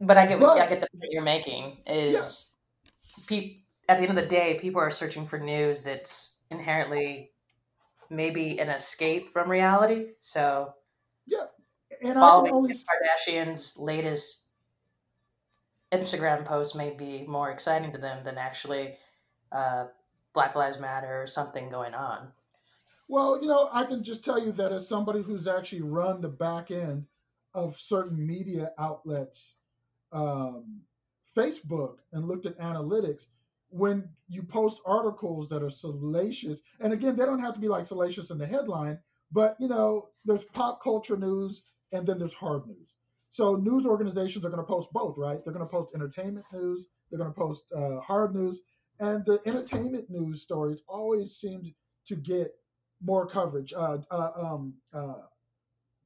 But 0.00 0.18
I 0.18 0.24
get 0.24 0.38
what 0.38 0.56
but, 0.56 0.60
I 0.60 0.68
get 0.68 0.78
the 0.78 0.86
point 0.96 1.10
you're 1.10 1.20
making 1.20 1.78
is 1.84 2.54
yeah. 3.18 3.24
pe- 3.26 3.56
at 3.88 3.96
the 3.96 4.08
end 4.08 4.16
of 4.16 4.22
the 4.22 4.30
day, 4.30 4.56
people 4.60 4.80
are 4.80 4.92
searching 4.92 5.26
for 5.26 5.40
news 5.40 5.82
that's 5.82 6.38
inherently 6.52 7.32
maybe 8.10 8.58
an 8.58 8.68
escape 8.68 9.28
from 9.28 9.50
reality. 9.50 10.08
So 10.18 10.74
yeah, 11.26 11.46
and 12.02 12.14
following 12.14 12.52
only... 12.52 12.74
Kardashian's 12.74 13.78
latest 13.78 14.46
Instagram 15.92 16.44
post 16.44 16.76
may 16.76 16.90
be 16.90 17.24
more 17.26 17.50
exciting 17.50 17.92
to 17.92 17.98
them 17.98 18.22
than 18.24 18.38
actually 18.38 18.96
uh, 19.52 19.86
Black 20.34 20.54
Lives 20.54 20.78
Matter 20.78 21.22
or 21.22 21.26
something 21.26 21.70
going 21.70 21.94
on. 21.94 22.28
Well, 23.08 23.40
you 23.40 23.48
know, 23.48 23.70
I 23.72 23.84
can 23.84 24.04
just 24.04 24.22
tell 24.22 24.38
you 24.38 24.52
that 24.52 24.70
as 24.70 24.86
somebody 24.86 25.22
who's 25.22 25.48
actually 25.48 25.80
run 25.80 26.20
the 26.20 26.28
back 26.28 26.70
end 26.70 27.06
of 27.54 27.78
certain 27.78 28.26
media 28.26 28.72
outlets, 28.78 29.54
um, 30.12 30.82
Facebook, 31.34 31.96
and 32.12 32.28
looked 32.28 32.44
at 32.44 32.58
analytics, 32.58 33.26
when 33.70 34.08
you 34.28 34.42
post 34.42 34.80
articles 34.86 35.48
that 35.48 35.62
are 35.62 35.70
salacious, 35.70 36.60
and 36.80 36.92
again, 36.92 37.16
they 37.16 37.24
don't 37.24 37.40
have 37.40 37.54
to 37.54 37.60
be 37.60 37.68
like 37.68 37.86
salacious 37.86 38.30
in 38.30 38.38
the 38.38 38.46
headline, 38.46 38.98
but 39.32 39.56
you 39.60 39.68
know, 39.68 40.08
there's 40.24 40.44
pop 40.44 40.82
culture 40.82 41.16
news 41.16 41.62
and 41.92 42.06
then 42.06 42.18
there's 42.18 42.34
hard 42.34 42.66
news. 42.66 42.94
So 43.30 43.56
news 43.56 43.86
organizations 43.86 44.44
are 44.44 44.50
going 44.50 44.62
to 44.62 44.66
post 44.66 44.88
both, 44.92 45.16
right? 45.18 45.42
They're 45.44 45.52
going 45.52 45.66
to 45.66 45.70
post 45.70 45.90
entertainment 45.94 46.46
news, 46.52 46.86
they're 47.10 47.18
going 47.18 47.32
to 47.32 47.38
post 47.38 47.64
uh, 47.76 48.00
hard 48.00 48.34
news, 48.34 48.60
and 49.00 49.24
the 49.24 49.40
entertainment 49.46 50.08
news 50.08 50.42
stories 50.42 50.82
always 50.88 51.36
seem 51.36 51.74
to 52.06 52.16
get 52.16 52.52
more 53.02 53.26
coverage. 53.26 53.72
Uh, 53.72 53.98
uh, 54.10 54.30
um, 54.36 54.74
uh, 54.92 55.22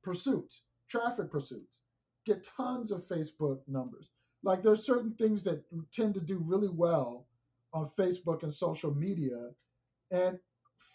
pursuits, 0.02 0.62
traffic 0.88 1.30
pursuits, 1.30 1.78
get 2.26 2.46
tons 2.56 2.92
of 2.92 3.06
Facebook 3.06 3.60
numbers. 3.66 4.10
Like 4.42 4.62
there's 4.62 4.84
certain 4.84 5.14
things 5.14 5.44
that 5.44 5.62
tend 5.92 6.14
to 6.14 6.20
do 6.20 6.42
really 6.44 6.68
well 6.68 7.26
on 7.72 7.90
Facebook 7.98 8.42
and 8.42 8.52
social 8.52 8.94
media, 8.94 9.50
and 10.10 10.38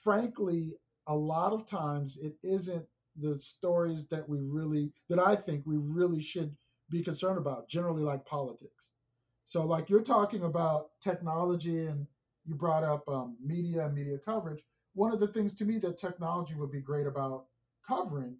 frankly, 0.04 0.74
a 1.08 1.16
lot 1.16 1.54
of 1.54 1.66
times 1.66 2.18
it 2.18 2.36
isn't 2.44 2.86
the 3.20 3.38
stories 3.38 4.06
that 4.10 4.28
we 4.28 4.40
really 4.42 4.92
that 5.10 5.20
I 5.20 5.36
think 5.36 5.64
we 5.66 5.78
really 5.78 6.22
should 6.22 6.56
be 6.90 7.04
concerned 7.04 7.38
about, 7.38 7.68
generally 7.68 8.04
like 8.04 8.26
politics. 8.26 8.90
So 9.46 9.66
like 9.66 9.90
you're 9.90 10.02
talking 10.04 10.44
about 10.44 10.90
technology 11.02 11.86
and 11.88 12.06
you 12.46 12.56
brought 12.56 12.84
up 12.84 13.08
um, 13.08 13.38
media 13.44 13.86
and 13.86 13.96
media 13.96 14.18
coverage. 14.18 14.64
One 14.94 15.12
of 15.14 15.20
the 15.20 15.28
things 15.28 15.54
to 15.56 15.66
me 15.66 15.80
that 15.80 15.98
technology 16.00 16.56
would 16.56 16.72
be 16.72 16.82
great 16.82 17.08
about 17.08 17.46
covering 17.88 18.36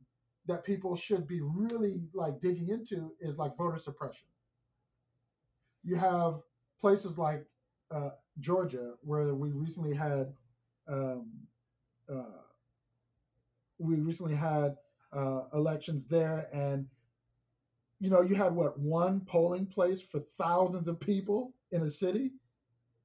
that 0.48 0.64
people 0.64 0.96
should 0.96 1.28
be 1.28 1.42
really 1.42 2.08
like 2.14 2.40
digging 2.42 2.70
into 2.70 3.14
is 3.20 3.38
like 3.38 3.58
voter 3.58 3.78
suppression. 3.80 4.28
You 5.84 5.96
have 5.96 6.42
places 6.80 7.18
like 7.18 7.46
uh, 7.92 8.10
Georgia 8.40 8.94
where 9.02 9.34
we 9.34 9.52
recently 9.52 9.96
had 9.96 10.34
um, 10.88 11.28
uh, 12.10 12.42
we 13.80 13.96
recently 13.96 14.36
had 14.36 14.76
uh, 15.14 15.44
elections 15.54 16.06
there, 16.06 16.48
and 16.54 16.88
you 18.00 18.10
know, 18.10 18.22
you 18.22 18.36
had 18.36 18.54
what 18.54 18.80
one 18.80 19.22
polling 19.22 19.66
place 19.66 20.02
for 20.02 20.20
thousands 20.20 20.88
of 20.88 21.00
people 21.00 21.54
in 21.72 21.82
a 21.82 21.90
city. 21.90 22.32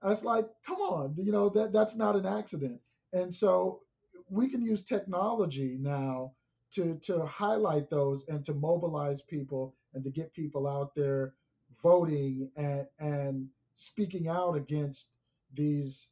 That's 0.02 0.24
like, 0.24 0.48
come 0.66 0.78
on, 0.78 1.14
you 1.16 1.32
know 1.32 1.48
that 1.50 1.72
that's 1.72 1.96
not 1.96 2.16
an 2.16 2.26
accident. 2.26 2.80
And 3.12 3.34
so 3.34 3.80
we 4.28 4.48
can 4.48 4.62
use 4.62 4.82
technology 4.82 5.76
now 5.78 6.32
to 6.72 6.98
to 7.02 7.24
highlight 7.24 7.90
those 7.90 8.24
and 8.28 8.44
to 8.46 8.54
mobilize 8.54 9.22
people 9.22 9.74
and 9.94 10.02
to 10.04 10.10
get 10.10 10.32
people 10.32 10.66
out 10.66 10.94
there 10.94 11.34
voting 11.82 12.50
and 12.56 12.86
and 12.98 13.48
speaking 13.76 14.28
out 14.28 14.56
against 14.56 15.08
these 15.54 16.08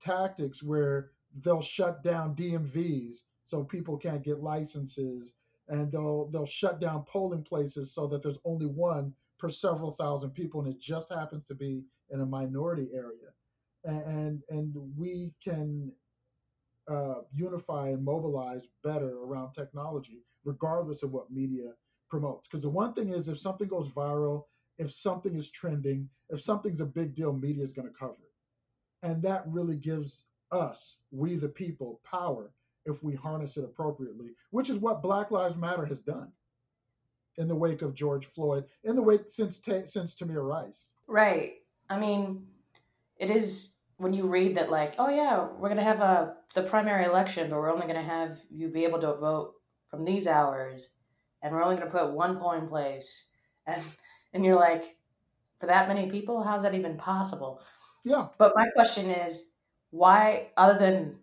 tactics 0.00 0.62
where 0.62 1.10
they'll 1.42 1.62
shut 1.62 2.02
down 2.02 2.34
DMVs 2.34 3.18
so 3.44 3.64
people 3.64 3.96
can't 3.96 4.22
get 4.22 4.42
licenses 4.42 5.32
and 5.68 5.90
they'll 5.92 6.28
they'll 6.28 6.46
shut 6.46 6.80
down 6.80 7.04
polling 7.04 7.42
places 7.42 7.94
so 7.94 8.06
that 8.06 8.22
there's 8.22 8.38
only 8.44 8.66
one 8.66 9.12
per 9.38 9.50
several 9.50 9.92
thousand 9.92 10.30
people 10.30 10.60
and 10.60 10.72
it 10.72 10.80
just 10.80 11.10
happens 11.12 11.44
to 11.44 11.54
be 11.54 11.84
in 12.10 12.20
a 12.20 12.26
minority 12.26 12.88
area. 12.94 13.30
And 13.84 14.42
and 14.50 14.74
we 14.96 15.32
can 15.42 15.92
uh, 16.90 17.22
unify 17.32 17.88
and 17.88 18.04
mobilize 18.04 18.66
better 18.82 19.18
around 19.18 19.52
technology 19.52 20.24
regardless 20.44 21.02
of 21.02 21.12
what 21.12 21.30
media 21.30 21.72
promotes. 22.08 22.48
Because 22.48 22.62
the 22.64 22.70
one 22.70 22.92
thing 22.92 23.10
is 23.10 23.28
if 23.28 23.38
something 23.38 23.68
goes 23.68 23.88
viral 23.88 24.44
if 24.80 24.90
something 24.90 25.34
is 25.36 25.50
trending 25.50 26.08
if 26.30 26.40
something's 26.40 26.80
a 26.80 26.86
big 26.86 27.14
deal 27.14 27.32
media 27.32 27.62
is 27.62 27.72
going 27.72 27.86
to 27.86 27.94
cover 27.94 28.14
it 28.14 28.29
and 29.02 29.22
that 29.22 29.44
really 29.46 29.76
gives 29.76 30.24
us 30.52 30.96
we 31.10 31.36
the 31.36 31.48
people 31.48 32.00
power 32.04 32.50
if 32.86 33.02
we 33.02 33.14
harness 33.14 33.56
it 33.56 33.64
appropriately, 33.64 34.30
which 34.50 34.70
is 34.70 34.78
what 34.78 35.02
Black 35.02 35.30
Lives 35.30 35.56
Matter 35.56 35.84
has 35.84 36.00
done 36.00 36.28
in 37.36 37.48
the 37.48 37.54
wake 37.54 37.82
of 37.82 37.94
George 37.94 38.26
Floyd, 38.26 38.64
in 38.84 38.96
the 38.96 39.02
wake 39.02 39.22
since 39.28 39.60
since 39.86 40.14
Tamir 40.14 40.46
Rice. 40.46 40.88
Right. 41.06 41.54
I 41.88 41.98
mean, 41.98 42.46
it 43.16 43.30
is 43.30 43.76
when 43.96 44.12
you 44.12 44.26
read 44.26 44.56
that, 44.56 44.70
like, 44.70 44.94
oh 44.98 45.10
yeah, 45.10 45.46
we're 45.58 45.68
gonna 45.68 45.82
have 45.82 46.00
a 46.00 46.36
the 46.54 46.62
primary 46.62 47.04
election, 47.04 47.48
but 47.48 47.56
we're 47.56 47.72
only 47.72 47.86
gonna 47.86 48.02
have 48.02 48.38
you 48.50 48.68
be 48.68 48.84
able 48.84 49.00
to 49.00 49.14
vote 49.14 49.54
from 49.88 50.04
these 50.04 50.26
hours, 50.26 50.94
and 51.42 51.54
we're 51.54 51.62
only 51.62 51.76
gonna 51.76 51.90
put 51.90 52.12
one 52.12 52.38
polling 52.38 52.66
place, 52.66 53.30
and 53.66 53.82
and 54.32 54.44
you're 54.44 54.54
like, 54.54 54.96
for 55.58 55.66
that 55.66 55.88
many 55.88 56.10
people, 56.10 56.42
how's 56.42 56.62
that 56.62 56.74
even 56.74 56.96
possible? 56.96 57.60
Yeah. 58.04 58.28
But 58.38 58.52
my 58.56 58.68
question 58.74 59.10
is, 59.10 59.52
why, 59.90 60.50
other 60.56 60.78
than 60.78 61.18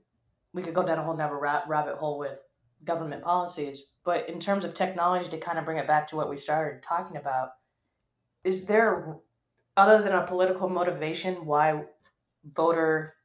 we 0.54 0.62
could 0.63 0.74
go 0.74 0.86
down 0.86 1.00
a 1.00 1.04
whole 1.04 1.16
nother 1.16 1.38
rabbit 1.38 1.98
hole 1.98 2.20
with 2.20 2.44
government 2.84 3.24
policies. 3.24 3.84
But 4.04 4.30
in 4.30 4.40
terms 4.40 4.66
of 4.66 4.74
technology, 4.74 5.30
to 5.30 5.38
kind 5.38 5.60
of 5.60 5.66
bring 5.66 5.78
it 5.78 5.88
back 5.88 6.08
to 6.08 6.16
what 6.16 6.30
we 6.30 6.38
started 6.38 6.82
talking 6.84 7.18
about, 7.18 7.52
is 8.44 8.68
there, 8.68 9.18
other 9.78 10.02
than 10.04 10.13
a 10.13 10.28
political 10.28 10.70
motivation, 10.70 11.46
why 11.46 11.86
voter, 12.46 13.16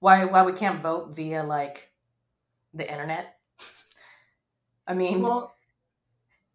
why 0.00 0.24
why 0.24 0.42
we 0.42 0.52
can't 0.52 0.82
vote 0.82 1.14
via 1.14 1.42
like 1.44 1.92
the 2.74 2.90
internet? 2.90 3.38
I 4.86 4.94
mean, 4.94 5.20
well, 5.22 5.54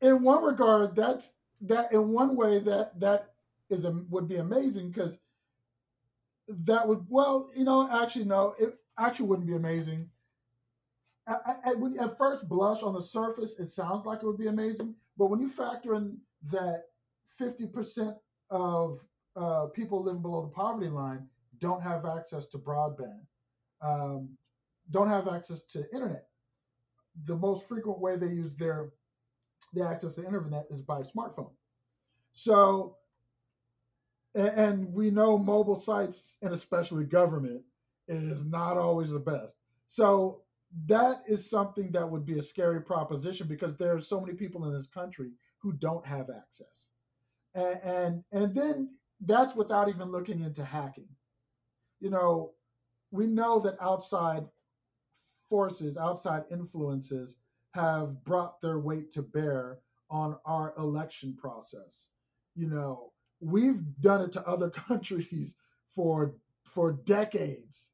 in 0.01 0.21
one 0.23 0.43
regard, 0.43 0.95
that's 0.95 1.33
that 1.61 1.91
in 1.93 2.09
one 2.09 2.35
way 2.35 2.59
that 2.59 2.99
that 2.99 3.35
is 3.69 3.85
a, 3.85 3.91
would 4.09 4.27
be 4.27 4.35
amazing 4.37 4.89
because 4.91 5.17
that 6.47 6.87
would 6.87 7.05
well, 7.09 7.49
you 7.55 7.63
know, 7.63 7.89
actually 7.91 8.25
no, 8.25 8.55
it 8.59 8.77
actually 8.97 9.27
wouldn't 9.27 9.47
be 9.47 9.55
amazing. 9.55 10.09
At, 11.25 11.41
at, 11.65 11.75
at 11.99 12.17
first 12.17 12.49
blush 12.49 12.83
on 12.83 12.93
the 12.93 13.01
surface, 13.01 13.57
it 13.57 13.69
sounds 13.69 14.05
like 14.05 14.21
it 14.21 14.25
would 14.25 14.37
be 14.37 14.47
amazing, 14.47 14.95
but 15.17 15.27
when 15.27 15.39
you 15.39 15.49
factor 15.49 15.95
in 15.95 16.17
that 16.51 16.83
fifty 17.25 17.65
percent 17.65 18.15
of 18.49 18.99
uh, 19.35 19.67
people 19.67 20.03
living 20.03 20.21
below 20.21 20.41
the 20.41 20.49
poverty 20.49 20.89
line 20.89 21.27
don't 21.59 21.81
have 21.81 22.05
access 22.05 22.47
to 22.47 22.57
broadband, 22.57 23.21
um, 23.81 24.29
don't 24.91 25.07
have 25.07 25.27
access 25.29 25.61
to 25.71 25.85
internet. 25.93 26.25
The 27.25 27.35
most 27.35 27.67
frequent 27.67 27.99
way 27.99 28.17
they 28.17 28.27
use 28.27 28.55
their 28.55 28.91
the 29.73 29.87
access 29.87 30.15
to 30.15 30.25
internet 30.25 30.65
is 30.69 30.81
by 30.81 31.01
smartphone. 31.01 31.51
So, 32.33 32.97
and, 34.35 34.93
we 34.93 35.11
know 35.11 35.37
mobile 35.37 35.75
sites 35.75 36.37
and 36.41 36.53
especially 36.53 37.05
government 37.05 37.61
is 38.07 38.43
not 38.43 38.77
always 38.77 39.11
the 39.11 39.19
best. 39.19 39.55
So 39.87 40.41
that 40.85 41.21
is 41.27 41.49
something 41.49 41.91
that 41.91 42.09
would 42.09 42.25
be 42.25 42.39
a 42.39 42.43
scary 42.43 42.81
proposition 42.81 43.47
because 43.47 43.77
there 43.77 43.95
are 43.95 44.01
so 44.01 44.19
many 44.19 44.33
people 44.33 44.65
in 44.65 44.73
this 44.73 44.87
country 44.87 45.31
who 45.59 45.73
don't 45.73 46.05
have 46.05 46.29
access. 46.29 46.89
And, 47.55 47.79
and 47.83 48.23
and 48.31 48.55
then 48.55 48.89
that's 49.21 49.55
without 49.55 49.87
even 49.87 50.11
looking 50.11 50.41
into 50.41 50.65
hacking. 50.65 51.07
You 51.99 52.09
know, 52.09 52.53
we 53.11 53.27
know 53.27 53.59
that 53.59 53.77
outside 53.79 54.45
forces, 55.47 55.97
outside 55.97 56.43
influences 56.51 57.35
have 57.73 58.23
brought 58.23 58.61
their 58.61 58.79
weight 58.79 59.11
to 59.11 59.21
bear 59.21 59.79
on 60.09 60.37
our 60.45 60.73
election 60.77 61.35
process. 61.39 62.07
You 62.55 62.69
know, 62.69 63.12
we've 63.43 63.81
done 64.01 64.21
it 64.21 64.31
to 64.33 64.47
other 64.47 64.69
countries 64.87 65.55
for 65.95 66.35
for 66.63 66.93
decades. 67.05 67.89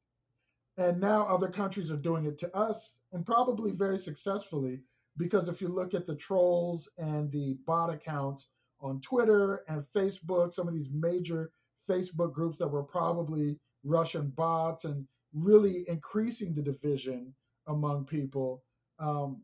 And 0.78 1.00
now 1.00 1.26
other 1.26 1.48
countries 1.48 1.90
are 1.90 1.96
doing 1.96 2.24
it 2.24 2.38
to 2.38 2.56
us 2.56 2.98
and 3.12 3.26
probably 3.26 3.72
very 3.72 3.98
successfully 3.98 4.80
because 5.18 5.48
if 5.48 5.60
you 5.60 5.68
look 5.68 5.92
at 5.92 6.06
the 6.06 6.14
trolls 6.14 6.88
and 6.96 7.30
the 7.30 7.58
bot 7.66 7.92
accounts 7.92 8.48
on 8.80 9.00
Twitter 9.02 9.62
and 9.68 9.84
Facebook, 9.94 10.54
some 10.54 10.66
of 10.66 10.72
these 10.72 10.88
major 10.90 11.50
Facebook 11.86 12.32
groups 12.32 12.56
that 12.58 12.68
were 12.68 12.82
probably 12.82 13.58
Russian 13.84 14.28
bots 14.30 14.86
and 14.86 15.06
really 15.34 15.84
increasing 15.88 16.54
the 16.54 16.62
division 16.62 17.34
among 17.66 18.06
people. 18.06 18.62
Um, 18.98 19.42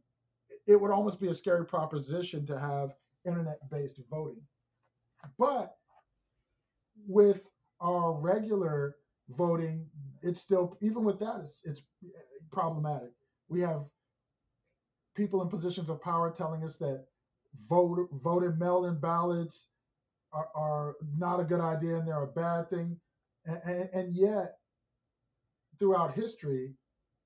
it 0.66 0.80
would 0.80 0.90
almost 0.90 1.20
be 1.20 1.28
a 1.28 1.34
scary 1.34 1.66
proposition 1.66 2.46
to 2.46 2.58
have 2.58 2.94
internet 3.26 3.58
based 3.70 4.00
voting. 4.10 4.42
But 5.38 5.76
with 7.06 7.46
our 7.80 8.12
regular 8.12 8.96
voting, 9.30 9.86
it's 10.22 10.40
still, 10.40 10.76
even 10.80 11.04
with 11.04 11.18
that, 11.20 11.40
it's, 11.44 11.60
it's 11.64 11.82
problematic. 12.50 13.10
We 13.48 13.60
have 13.60 13.84
people 15.14 15.42
in 15.42 15.48
positions 15.48 15.88
of 15.88 16.00
power 16.02 16.30
telling 16.36 16.64
us 16.64 16.76
that 16.76 17.04
vote, 17.68 18.08
voted 18.12 18.58
mail 18.58 18.86
in 18.86 18.98
ballots 18.98 19.68
are, 20.32 20.48
are, 20.54 20.94
not 21.18 21.40
a 21.40 21.44
good 21.44 21.60
idea 21.60 21.96
and 21.96 22.06
they're 22.06 22.22
a 22.22 22.26
bad 22.26 22.68
thing. 22.68 22.98
And, 23.46 23.60
and, 23.64 23.88
and 23.92 24.16
yet, 24.16 24.56
throughout 25.78 26.14
history, 26.14 26.74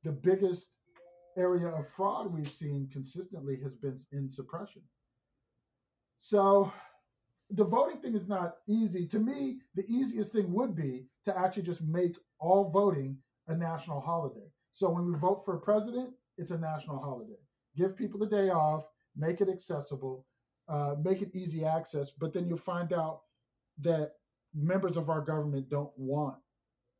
the 0.04 0.12
biggest 0.12 0.70
area 1.36 1.68
of 1.68 1.88
fraud 1.88 2.32
we've 2.32 2.50
seen 2.50 2.88
consistently 2.92 3.58
has 3.62 3.74
been 3.74 3.98
in 4.12 4.30
suppression. 4.30 4.82
So 6.20 6.72
the 7.52 7.64
voting 7.64 8.00
thing 8.00 8.14
is 8.14 8.28
not 8.28 8.56
easy. 8.68 9.06
To 9.08 9.18
me, 9.18 9.58
the 9.74 9.84
easiest 9.88 10.32
thing 10.32 10.52
would 10.52 10.74
be 10.74 11.06
to 11.24 11.36
actually 11.36 11.64
just 11.64 11.82
make 11.82 12.16
all 12.38 12.70
voting 12.70 13.18
a 13.48 13.56
national 13.56 14.00
holiday. 14.00 14.46
So 14.72 14.88
when 14.88 15.06
we 15.06 15.18
vote 15.18 15.44
for 15.44 15.56
a 15.56 15.60
president, 15.60 16.10
it's 16.38 16.52
a 16.52 16.58
national 16.58 17.00
holiday. 17.00 17.38
Give 17.76 17.96
people 17.96 18.20
the 18.20 18.26
day 18.26 18.50
off, 18.50 18.84
make 19.16 19.40
it 19.40 19.48
accessible, 19.48 20.26
uh, 20.68 20.94
make 21.02 21.22
it 21.22 21.34
easy 21.34 21.64
access. 21.64 22.10
But 22.10 22.32
then 22.32 22.46
you'll 22.46 22.58
find 22.58 22.92
out 22.92 23.22
that 23.80 24.12
members 24.54 24.96
of 24.96 25.10
our 25.10 25.20
government 25.20 25.68
don't 25.68 25.92
want 25.96 26.36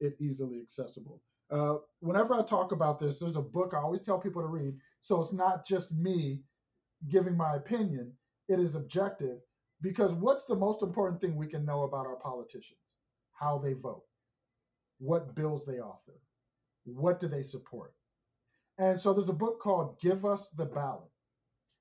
it 0.01 0.17
easily 0.21 0.61
accessible. 0.61 1.21
Uh, 1.51 1.77
whenever 2.01 2.35
I 2.35 2.43
talk 2.43 2.73
about 2.73 2.99
this, 2.99 3.19
there's 3.19 3.37
a 3.37 3.43
book 3.43 3.73
I 3.75 3.79
always 3.79 4.03
tell 4.03 4.19
people 4.19 4.43
to 4.43 4.49
read. 4.49 4.75
So 5.01 5.21
it's 5.21 5.33
not 5.33 5.67
just 5.67 5.93
me 5.93 6.43
giving 7.09 7.37
my 7.37 7.57
opinion, 7.57 8.13
it 8.49 8.61
is 8.61 8.75
objective. 8.75 9.39
Because 9.83 10.13
what's 10.13 10.45
the 10.45 10.57
most 10.57 10.83
important 10.83 11.21
thing 11.21 11.37
we 11.37 11.47
can 11.47 11.65
know 11.65 11.83
about 11.83 12.07
our 12.07 12.17
politicians? 12.17 12.79
How 13.33 13.59
they 13.59 13.73
vote, 13.73 14.05
what 14.99 15.35
bills 15.35 15.65
they 15.65 15.81
author, 15.81 16.21
what 16.85 17.21
do 17.21 17.29
they 17.29 17.43
support. 17.43 17.95
And 18.79 19.01
so 19.01 19.13
there's 19.13 19.29
a 19.29 19.35
book 19.35 19.61
called 19.61 20.01
Give 20.01 20.25
Us 20.25 20.49
the 20.57 20.65
Ballot. 20.65 21.11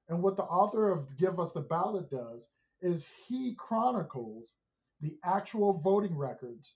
And 0.07 0.21
what 0.21 0.37
the 0.37 0.43
author 0.43 0.91
of 0.91 1.17
Give 1.17 1.39
Us 1.39 1.51
the 1.51 1.61
Ballot 1.61 2.09
does 2.09 2.41
is 2.81 3.07
he 3.27 3.55
chronicles 3.55 4.45
the 5.01 5.17
actual 5.23 5.73
voting 5.73 6.17
records 6.17 6.75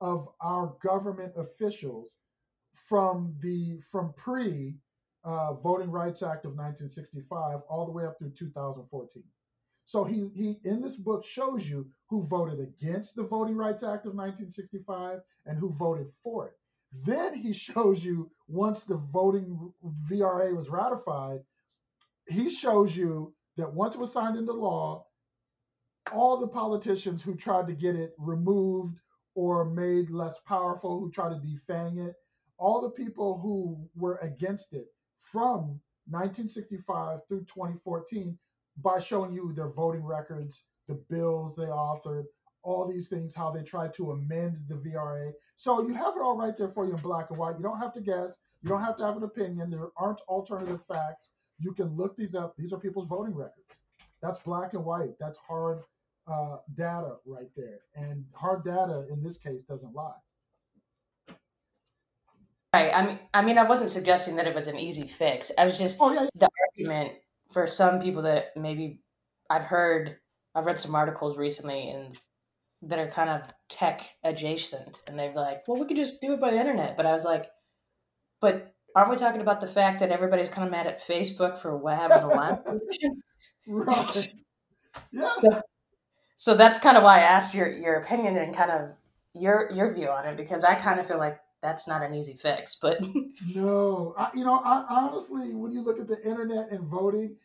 of 0.00 0.28
our 0.40 0.74
government 0.82 1.32
officials 1.36 2.10
from 2.88 3.34
the 3.40 3.78
from 3.80 4.12
pre 4.16 4.74
uh, 5.24 5.54
Voting 5.54 5.90
Rights 5.90 6.22
Act 6.22 6.46
of 6.46 6.52
1965 6.52 7.60
all 7.68 7.86
the 7.86 7.92
way 7.92 8.04
up 8.04 8.18
through 8.18 8.30
2014. 8.30 9.22
So 9.90 10.04
he 10.04 10.30
he 10.36 10.60
in 10.62 10.80
this 10.80 10.94
book 10.94 11.26
shows 11.26 11.68
you 11.68 11.88
who 12.08 12.22
voted 12.22 12.60
against 12.60 13.16
the 13.16 13.24
Voting 13.24 13.56
Rights 13.56 13.82
Act 13.82 14.06
of 14.06 14.14
1965 14.14 15.18
and 15.46 15.58
who 15.58 15.72
voted 15.72 16.12
for 16.22 16.46
it. 16.46 16.52
Then 17.04 17.34
he 17.34 17.52
shows 17.66 18.04
you 18.04 18.30
once 18.46 18.84
the 18.84 18.98
voting 18.98 19.72
VRA 20.08 20.56
was 20.56 20.68
ratified, 20.68 21.40
he 22.28 22.50
shows 22.50 22.96
you 22.96 23.34
that 23.56 23.74
once 23.74 23.96
it 23.96 24.00
was 24.00 24.12
signed 24.12 24.36
into 24.36 24.52
law, 24.52 25.06
all 26.12 26.36
the 26.36 26.46
politicians 26.46 27.24
who 27.24 27.34
tried 27.34 27.66
to 27.66 27.72
get 27.72 27.96
it 27.96 28.14
removed 28.16 29.00
or 29.34 29.64
made 29.64 30.08
less 30.08 30.38
powerful, 30.46 31.00
who 31.00 31.10
tried 31.10 31.30
to 31.30 31.40
defang 31.40 31.98
it, 32.06 32.14
all 32.58 32.80
the 32.80 32.90
people 32.90 33.40
who 33.40 33.88
were 33.96 34.18
against 34.18 34.72
it 34.72 34.86
from 35.18 35.80
1965 36.06 37.26
through 37.26 37.40
2014 37.40 38.38
by 38.82 38.98
showing 38.98 39.32
you 39.32 39.52
their 39.52 39.68
voting 39.68 40.04
records, 40.04 40.64
the 40.88 40.94
bills 41.08 41.56
they 41.56 41.64
authored, 41.64 42.24
all 42.62 42.86
these 42.86 43.08
things, 43.08 43.34
how 43.34 43.50
they 43.50 43.62
tried 43.62 43.94
to 43.94 44.12
amend 44.12 44.58
the 44.68 44.74
VRA. 44.74 45.32
So 45.56 45.86
you 45.86 45.94
have 45.94 46.14
it 46.16 46.22
all 46.22 46.36
right 46.36 46.56
there 46.56 46.68
for 46.68 46.86
you 46.86 46.92
in 46.92 47.00
black 47.00 47.30
and 47.30 47.38
white. 47.38 47.56
You 47.56 47.62
don't 47.62 47.78
have 47.78 47.94
to 47.94 48.00
guess. 48.00 48.36
You 48.62 48.68
don't 48.68 48.82
have 48.82 48.96
to 48.98 49.04
have 49.04 49.16
an 49.16 49.22
opinion. 49.22 49.70
There 49.70 49.88
aren't 49.96 50.20
alternative 50.28 50.80
facts. 50.86 51.30
You 51.58 51.72
can 51.72 51.96
look 51.96 52.16
these 52.16 52.34
up. 52.34 52.54
These 52.56 52.72
are 52.72 52.78
people's 52.78 53.08
voting 53.08 53.34
records. 53.34 53.68
That's 54.22 54.40
black 54.40 54.74
and 54.74 54.84
white. 54.84 55.18
That's 55.18 55.38
hard 55.38 55.80
uh, 56.30 56.56
data 56.76 57.16
right 57.26 57.50
there. 57.56 57.80
And 57.94 58.24
hard 58.32 58.64
data 58.64 59.06
in 59.10 59.22
this 59.22 59.38
case 59.38 59.62
doesn't 59.68 59.94
lie. 59.94 60.12
Right. 62.74 62.92
I 62.94 63.04
mean, 63.04 63.18
I 63.34 63.42
mean, 63.42 63.58
I 63.58 63.64
wasn't 63.64 63.90
suggesting 63.90 64.36
that 64.36 64.46
it 64.46 64.54
was 64.54 64.68
an 64.68 64.76
easy 64.76 65.06
fix. 65.06 65.50
I 65.58 65.64
was 65.64 65.78
just 65.78 65.98
oh, 66.00 66.12
yeah, 66.12 66.22
yeah. 66.22 66.28
the 66.34 66.48
argument 66.68 67.14
for 67.52 67.66
some 67.66 68.00
people 68.00 68.22
that 68.22 68.56
maybe 68.56 69.00
I've 69.48 69.64
heard. 69.64 70.16
I've 70.54 70.66
read 70.66 70.80
some 70.80 70.94
articles 70.96 71.38
recently 71.38 71.90
and 71.90 72.18
that 72.82 72.98
are 72.98 73.08
kind 73.08 73.30
of 73.30 73.52
tech 73.68 74.02
adjacent, 74.24 75.00
and 75.06 75.18
they're 75.18 75.34
like, 75.34 75.66
"Well, 75.68 75.78
we 75.78 75.86
could 75.86 75.96
just 75.96 76.20
do 76.20 76.32
it 76.32 76.40
by 76.40 76.50
the 76.50 76.58
internet." 76.60 76.96
But 76.96 77.06
I 77.06 77.12
was 77.12 77.24
like, 77.24 77.46
"But 78.40 78.72
aren't 78.96 79.10
we 79.10 79.16
talking 79.16 79.40
about 79.40 79.60
the 79.60 79.66
fact 79.66 80.00
that 80.00 80.10
everybody's 80.10 80.48
kind 80.48 80.66
of 80.66 80.70
mad 80.72 80.86
at 80.86 81.00
Facebook 81.00 81.58
for 81.58 81.76
what 81.76 81.96
happened 81.96 82.22
to 82.22 82.26
last 82.28 82.62
right. 83.66 84.34
Yeah. 85.12 85.30
So, 85.32 85.62
so 86.36 86.56
that's 86.56 86.78
kind 86.80 86.96
of 86.96 87.02
why 87.04 87.18
I 87.18 87.22
asked 87.22 87.54
your 87.54 87.68
your 87.70 87.96
opinion 87.96 88.36
and 88.38 88.54
kind 88.54 88.70
of 88.70 88.92
your 89.34 89.70
your 89.72 89.92
view 89.94 90.08
on 90.08 90.26
it 90.26 90.36
because 90.36 90.64
I 90.64 90.74
kind 90.74 91.00
of 91.00 91.06
feel 91.06 91.18
like 91.18 91.38
that's 91.62 91.86
not 91.86 92.02
an 92.02 92.14
easy 92.14 92.34
fix. 92.34 92.76
But 92.80 93.00
no, 93.54 94.14
I, 94.16 94.30
you 94.34 94.44
know, 94.44 94.60
I, 94.64 94.84
honestly, 94.88 95.54
when 95.54 95.72
you 95.72 95.82
look 95.82 96.00
at 96.00 96.08
the 96.08 96.22
internet 96.26 96.70
and 96.70 96.86
voting, 96.86 97.36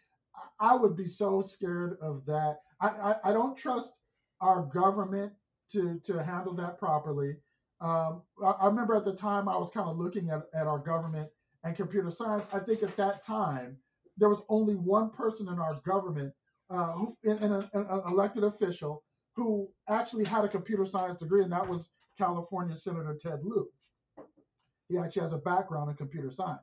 I, 0.59 0.75
would 0.75 0.95
be 0.95 1.07
so 1.07 1.41
scared 1.41 1.97
of 2.01 2.25
that. 2.25 2.59
I, 2.79 3.15
I, 3.23 3.33
don't 3.33 3.57
trust 3.57 3.99
our 4.41 4.63
government 4.63 5.33
to 5.71 5.99
to 6.05 6.23
handle 6.23 6.53
that 6.55 6.77
properly. 6.77 7.37
Um, 7.81 8.21
I, 8.43 8.67
remember 8.67 8.95
at 8.95 9.05
the 9.05 9.15
time 9.15 9.49
I 9.49 9.57
was 9.57 9.71
kind 9.71 9.89
of 9.89 9.97
looking 9.97 10.29
at, 10.29 10.43
at 10.53 10.67
our 10.67 10.79
government 10.79 11.29
and 11.63 11.75
computer 11.75 12.11
science, 12.11 12.53
I 12.53 12.59
think 12.59 12.83
at 12.83 12.95
that 12.97 13.25
time 13.25 13.77
there 14.17 14.29
was 14.29 14.41
only 14.49 14.75
one 14.75 15.09
person 15.09 15.49
in 15.49 15.59
our 15.59 15.79
government, 15.85 16.33
uh, 16.69 16.91
who, 16.93 17.17
in, 17.23 17.37
in 17.39 17.51
an 17.53 17.65
elected 18.07 18.43
official, 18.43 19.03
who 19.35 19.69
actually 19.89 20.25
had 20.25 20.45
a 20.45 20.49
computer 20.49 20.85
science 20.85 21.19
degree, 21.19 21.43
and 21.43 21.51
that 21.51 21.67
was 21.67 21.89
California 22.17 22.77
Senator 22.77 23.17
Ted 23.21 23.39
Lieu. 23.43 23.67
He 24.89 24.97
actually 24.97 25.23
has 25.23 25.33
a 25.33 25.37
background 25.37 25.89
in 25.89 25.95
computer 25.95 26.31
science. 26.31 26.61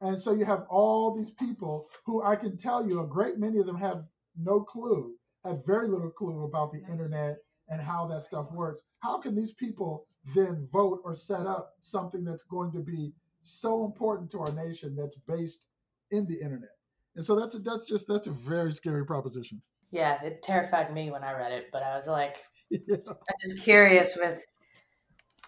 And 0.00 0.20
so 0.20 0.32
you 0.32 0.44
have 0.44 0.66
all 0.68 1.14
these 1.14 1.30
people 1.30 1.88
who 2.04 2.22
I 2.22 2.34
can 2.34 2.56
tell 2.56 2.86
you, 2.86 3.00
a 3.00 3.06
great 3.06 3.38
many 3.38 3.58
of 3.58 3.66
them 3.66 3.76
have 3.76 4.04
no 4.36 4.60
clue, 4.60 5.14
have 5.44 5.64
very 5.64 5.88
little 5.88 6.10
clue 6.10 6.44
about 6.44 6.72
the 6.72 6.82
internet 6.90 7.38
and 7.68 7.80
how 7.80 8.06
that 8.08 8.22
stuff 8.22 8.50
works. 8.50 8.82
How 8.98 9.18
can 9.18 9.34
these 9.34 9.52
people 9.52 10.06
then 10.34 10.66
vote 10.72 11.00
or 11.04 11.14
set 11.14 11.46
up 11.46 11.74
something 11.82 12.24
that's 12.24 12.44
going 12.44 12.72
to 12.72 12.80
be 12.80 13.12
so 13.42 13.84
important 13.84 14.30
to 14.32 14.40
our 14.40 14.52
nation 14.52 14.96
that's 14.96 15.16
based 15.28 15.62
in 16.10 16.26
the 16.26 16.40
internet? 16.40 16.70
And 17.14 17.24
so 17.24 17.38
that's 17.38 17.54
a, 17.54 17.58
that's 17.58 17.86
just 17.86 18.08
that's 18.08 18.26
a 18.26 18.32
very 18.32 18.72
scary 18.72 19.06
proposition. 19.06 19.62
Yeah, 19.92 20.22
it 20.22 20.42
terrified 20.42 20.92
me 20.92 21.10
when 21.10 21.22
I 21.22 21.32
read 21.32 21.52
it, 21.52 21.66
but 21.70 21.82
I 21.82 21.96
was 21.96 22.08
like, 22.08 22.38
yeah. 22.70 22.96
I'm 23.06 23.34
just 23.40 23.62
curious 23.62 24.16
with 24.18 24.42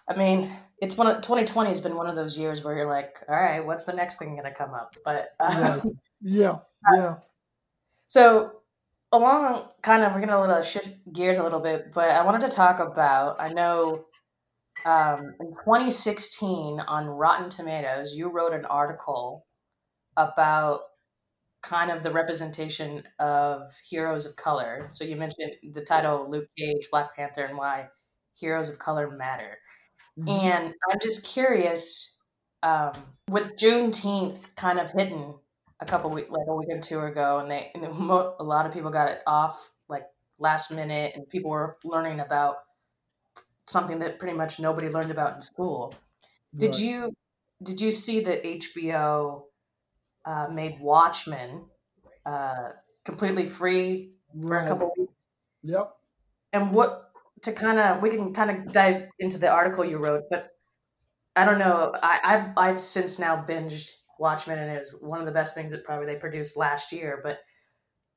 I 0.08 0.16
mean, 0.16 0.50
it's 0.78 0.96
one 0.96 1.06
of 1.06 1.16
2020 1.16 1.68
has 1.68 1.80
been 1.80 1.96
one 1.96 2.06
of 2.06 2.14
those 2.14 2.36
years 2.36 2.62
where 2.62 2.76
you're 2.76 2.88
like, 2.88 3.16
all 3.28 3.34
right, 3.34 3.64
what's 3.64 3.84
the 3.84 3.92
next 3.92 4.18
thing 4.18 4.36
going 4.36 4.44
to 4.44 4.54
come 4.54 4.74
up? 4.74 4.96
But 5.04 5.30
uh, 5.40 5.80
yeah, 6.20 6.58
yeah. 6.92 7.16
So 8.06 8.52
along, 9.12 9.68
kind 9.82 10.02
of, 10.02 10.12
we're 10.12 10.20
going 10.20 10.28
to 10.28 10.40
little 10.40 10.62
shift 10.62 11.12
gears 11.12 11.38
a 11.38 11.42
little 11.42 11.60
bit, 11.60 11.92
but 11.94 12.10
I 12.10 12.24
wanted 12.24 12.42
to 12.42 12.54
talk 12.54 12.80
about. 12.80 13.40
I 13.40 13.48
know 13.48 14.06
um, 14.84 15.34
in 15.40 15.48
2016 15.64 16.80
on 16.80 17.06
Rotten 17.06 17.48
Tomatoes, 17.48 18.14
you 18.14 18.28
wrote 18.28 18.52
an 18.52 18.66
article 18.66 19.46
about 20.16 20.80
kind 21.62 21.90
of 21.90 22.02
the 22.02 22.10
representation 22.10 23.02
of 23.18 23.74
heroes 23.88 24.26
of 24.26 24.36
color. 24.36 24.90
So 24.92 25.04
you 25.04 25.16
mentioned 25.16 25.52
the 25.72 25.80
title 25.80 26.28
Luke 26.30 26.48
Cage, 26.58 26.88
Black 26.90 27.16
Panther, 27.16 27.44
and 27.44 27.56
why 27.56 27.88
heroes 28.34 28.68
of 28.68 28.78
color 28.78 29.10
matter. 29.10 29.58
Mm-hmm. 30.18 30.28
And 30.28 30.74
I'm 30.90 30.98
just 31.02 31.26
curious, 31.26 32.16
um, 32.62 32.92
with 33.28 33.56
Juneteenth 33.56 34.38
kind 34.56 34.78
of 34.78 34.90
hitting 34.90 35.34
a 35.80 35.86
couple 35.86 36.10
weeks, 36.10 36.30
like 36.30 36.46
a 36.48 36.54
week 36.54 36.68
or 36.70 36.80
two 36.80 37.00
ago, 37.00 37.38
and 37.38 37.50
they 37.50 37.70
and 37.74 37.84
a 37.84 38.44
lot 38.44 38.66
of 38.66 38.72
people 38.72 38.90
got 38.90 39.10
it 39.10 39.22
off 39.26 39.72
like 39.88 40.04
last 40.38 40.70
minute, 40.70 41.12
and 41.14 41.28
people 41.28 41.50
were 41.50 41.76
learning 41.84 42.20
about 42.20 42.56
something 43.66 43.98
that 43.98 44.18
pretty 44.18 44.36
much 44.36 44.60
nobody 44.60 44.88
learned 44.88 45.10
about 45.10 45.36
in 45.36 45.42
school. 45.42 45.94
Did 46.56 46.72
right. 46.72 46.80
you 46.80 47.16
did 47.62 47.80
you 47.80 47.92
see 47.92 48.20
that 48.20 48.44
HBO 48.44 49.44
uh, 50.24 50.48
made 50.52 50.78
Watchmen 50.80 51.64
uh, 52.24 52.70
completely 53.04 53.46
free 53.46 54.12
for 54.40 54.58
a 54.58 54.68
couple 54.68 54.92
weeks? 54.96 55.14
Yep. 55.62 55.92
And 56.52 56.72
what 56.72 57.03
to 57.44 57.52
kind 57.52 57.78
of 57.78 58.02
we 58.02 58.10
can 58.10 58.32
kind 58.32 58.50
of 58.50 58.72
dive 58.72 59.08
into 59.18 59.38
the 59.38 59.48
article 59.48 59.84
you 59.84 59.98
wrote, 59.98 60.24
but 60.30 60.48
I 61.36 61.44
don't 61.44 61.58
know. 61.58 61.94
I, 62.02 62.20
I've 62.24 62.48
I've 62.56 62.82
since 62.82 63.18
now 63.18 63.44
binged 63.46 63.90
Watchmen, 64.18 64.58
and 64.58 64.70
it 64.70 64.78
was 64.78 64.94
one 65.00 65.20
of 65.20 65.26
the 65.26 65.32
best 65.32 65.54
things 65.54 65.72
that 65.72 65.84
probably 65.84 66.06
they 66.06 66.16
produced 66.16 66.56
last 66.56 66.92
year. 66.92 67.20
But 67.22 67.38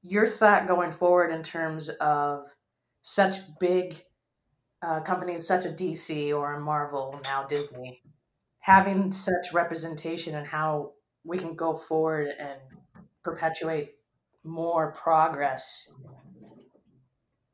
your 0.02 0.28
thought 0.28 0.68
going 0.68 0.92
forward 0.92 1.32
in 1.32 1.44
terms 1.44 1.90
of 1.90 2.46
such 3.02 3.38
big 3.60 4.02
uh, 4.82 5.02
companies, 5.02 5.48
such 5.48 5.66
a 5.66 5.70
DC 5.70 6.36
or 6.36 6.54
a 6.54 6.60
Marvel 6.60 7.20
now 7.24 7.44
Disney, 7.44 8.02
having 8.60 9.12
such 9.12 9.54
representation 9.54 10.36
and 10.36 10.46
how 10.46 10.92
we 11.24 11.38
can 11.38 11.56
go 11.56 11.76
forward 11.76 12.30
and 12.40 12.60
perpetuate 13.24 13.96
more 14.44 14.92
progress 14.94 15.94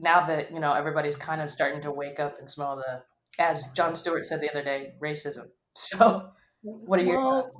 now 0.03 0.25
that 0.27 0.51
you 0.51 0.59
know 0.59 0.73
everybody's 0.73 1.15
kind 1.15 1.41
of 1.41 1.49
starting 1.49 1.81
to 1.81 1.91
wake 1.91 2.19
up 2.19 2.37
and 2.39 2.49
smell 2.49 2.75
the 2.75 3.01
as 3.41 3.71
Jon 3.71 3.95
Stewart 3.95 4.25
said 4.25 4.41
the 4.41 4.51
other 4.51 4.63
day 4.63 4.93
racism. 5.01 5.47
So 5.75 6.29
what 6.61 6.99
are 6.99 7.03
your 7.03 7.17
well, 7.17 7.41
thoughts? 7.41 7.57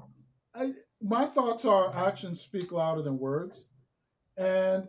I, 0.54 0.74
my 1.02 1.26
thoughts 1.26 1.66
are 1.66 1.96
actions 1.96 2.42
speak 2.42 2.72
louder 2.72 3.02
than 3.02 3.18
words. 3.18 3.64
And 4.38 4.88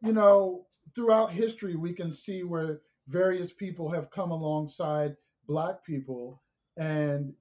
you 0.00 0.14
know 0.14 0.64
throughout 0.94 1.30
history 1.30 1.76
we 1.76 1.92
can 1.92 2.10
see 2.10 2.42
where 2.42 2.80
various 3.06 3.52
people 3.52 3.90
have 3.90 4.10
come 4.10 4.30
alongside 4.30 5.14
black 5.46 5.84
people 5.84 6.42
and 6.78 7.34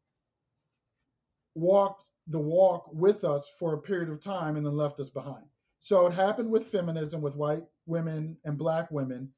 walked 1.56 2.04
the 2.28 2.40
walk 2.40 2.90
with 2.92 3.24
us 3.24 3.50
for 3.58 3.74
a 3.74 3.82
period 3.82 4.10
of 4.10 4.22
time 4.22 4.58
and 4.58 4.66
then 4.66 4.76
left 4.76 5.00
us 5.00 5.10
behind. 5.10 5.46
So 5.80 6.08
it 6.08 6.14
happened 6.14 6.50
with 6.50 6.68
feminism 6.68 7.22
with 7.22 7.36
white 7.36 7.64
women 7.86 8.38
and 8.46 8.58
black 8.58 8.92
women 8.92 9.30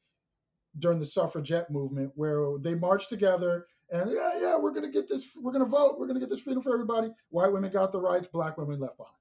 during 0.79 0.99
the 0.99 1.05
suffragette 1.05 1.69
movement 1.69 2.11
where 2.15 2.57
they 2.59 2.75
marched 2.75 3.09
together 3.09 3.65
and 3.91 4.11
yeah 4.11 4.31
yeah 4.39 4.57
we're 4.57 4.71
going 4.71 4.83
to 4.83 4.91
get 4.91 5.07
this 5.07 5.27
we're 5.41 5.51
going 5.51 5.63
to 5.63 5.69
vote 5.69 5.95
we're 5.97 6.07
going 6.07 6.19
to 6.19 6.25
get 6.25 6.29
this 6.29 6.41
freedom 6.41 6.61
for 6.61 6.73
everybody. 6.73 7.09
White 7.29 7.51
women 7.51 7.71
got 7.71 7.91
the 7.91 7.99
rights 7.99 8.27
black 8.27 8.57
women 8.57 8.79
left 8.79 8.97
behind. 8.97 9.13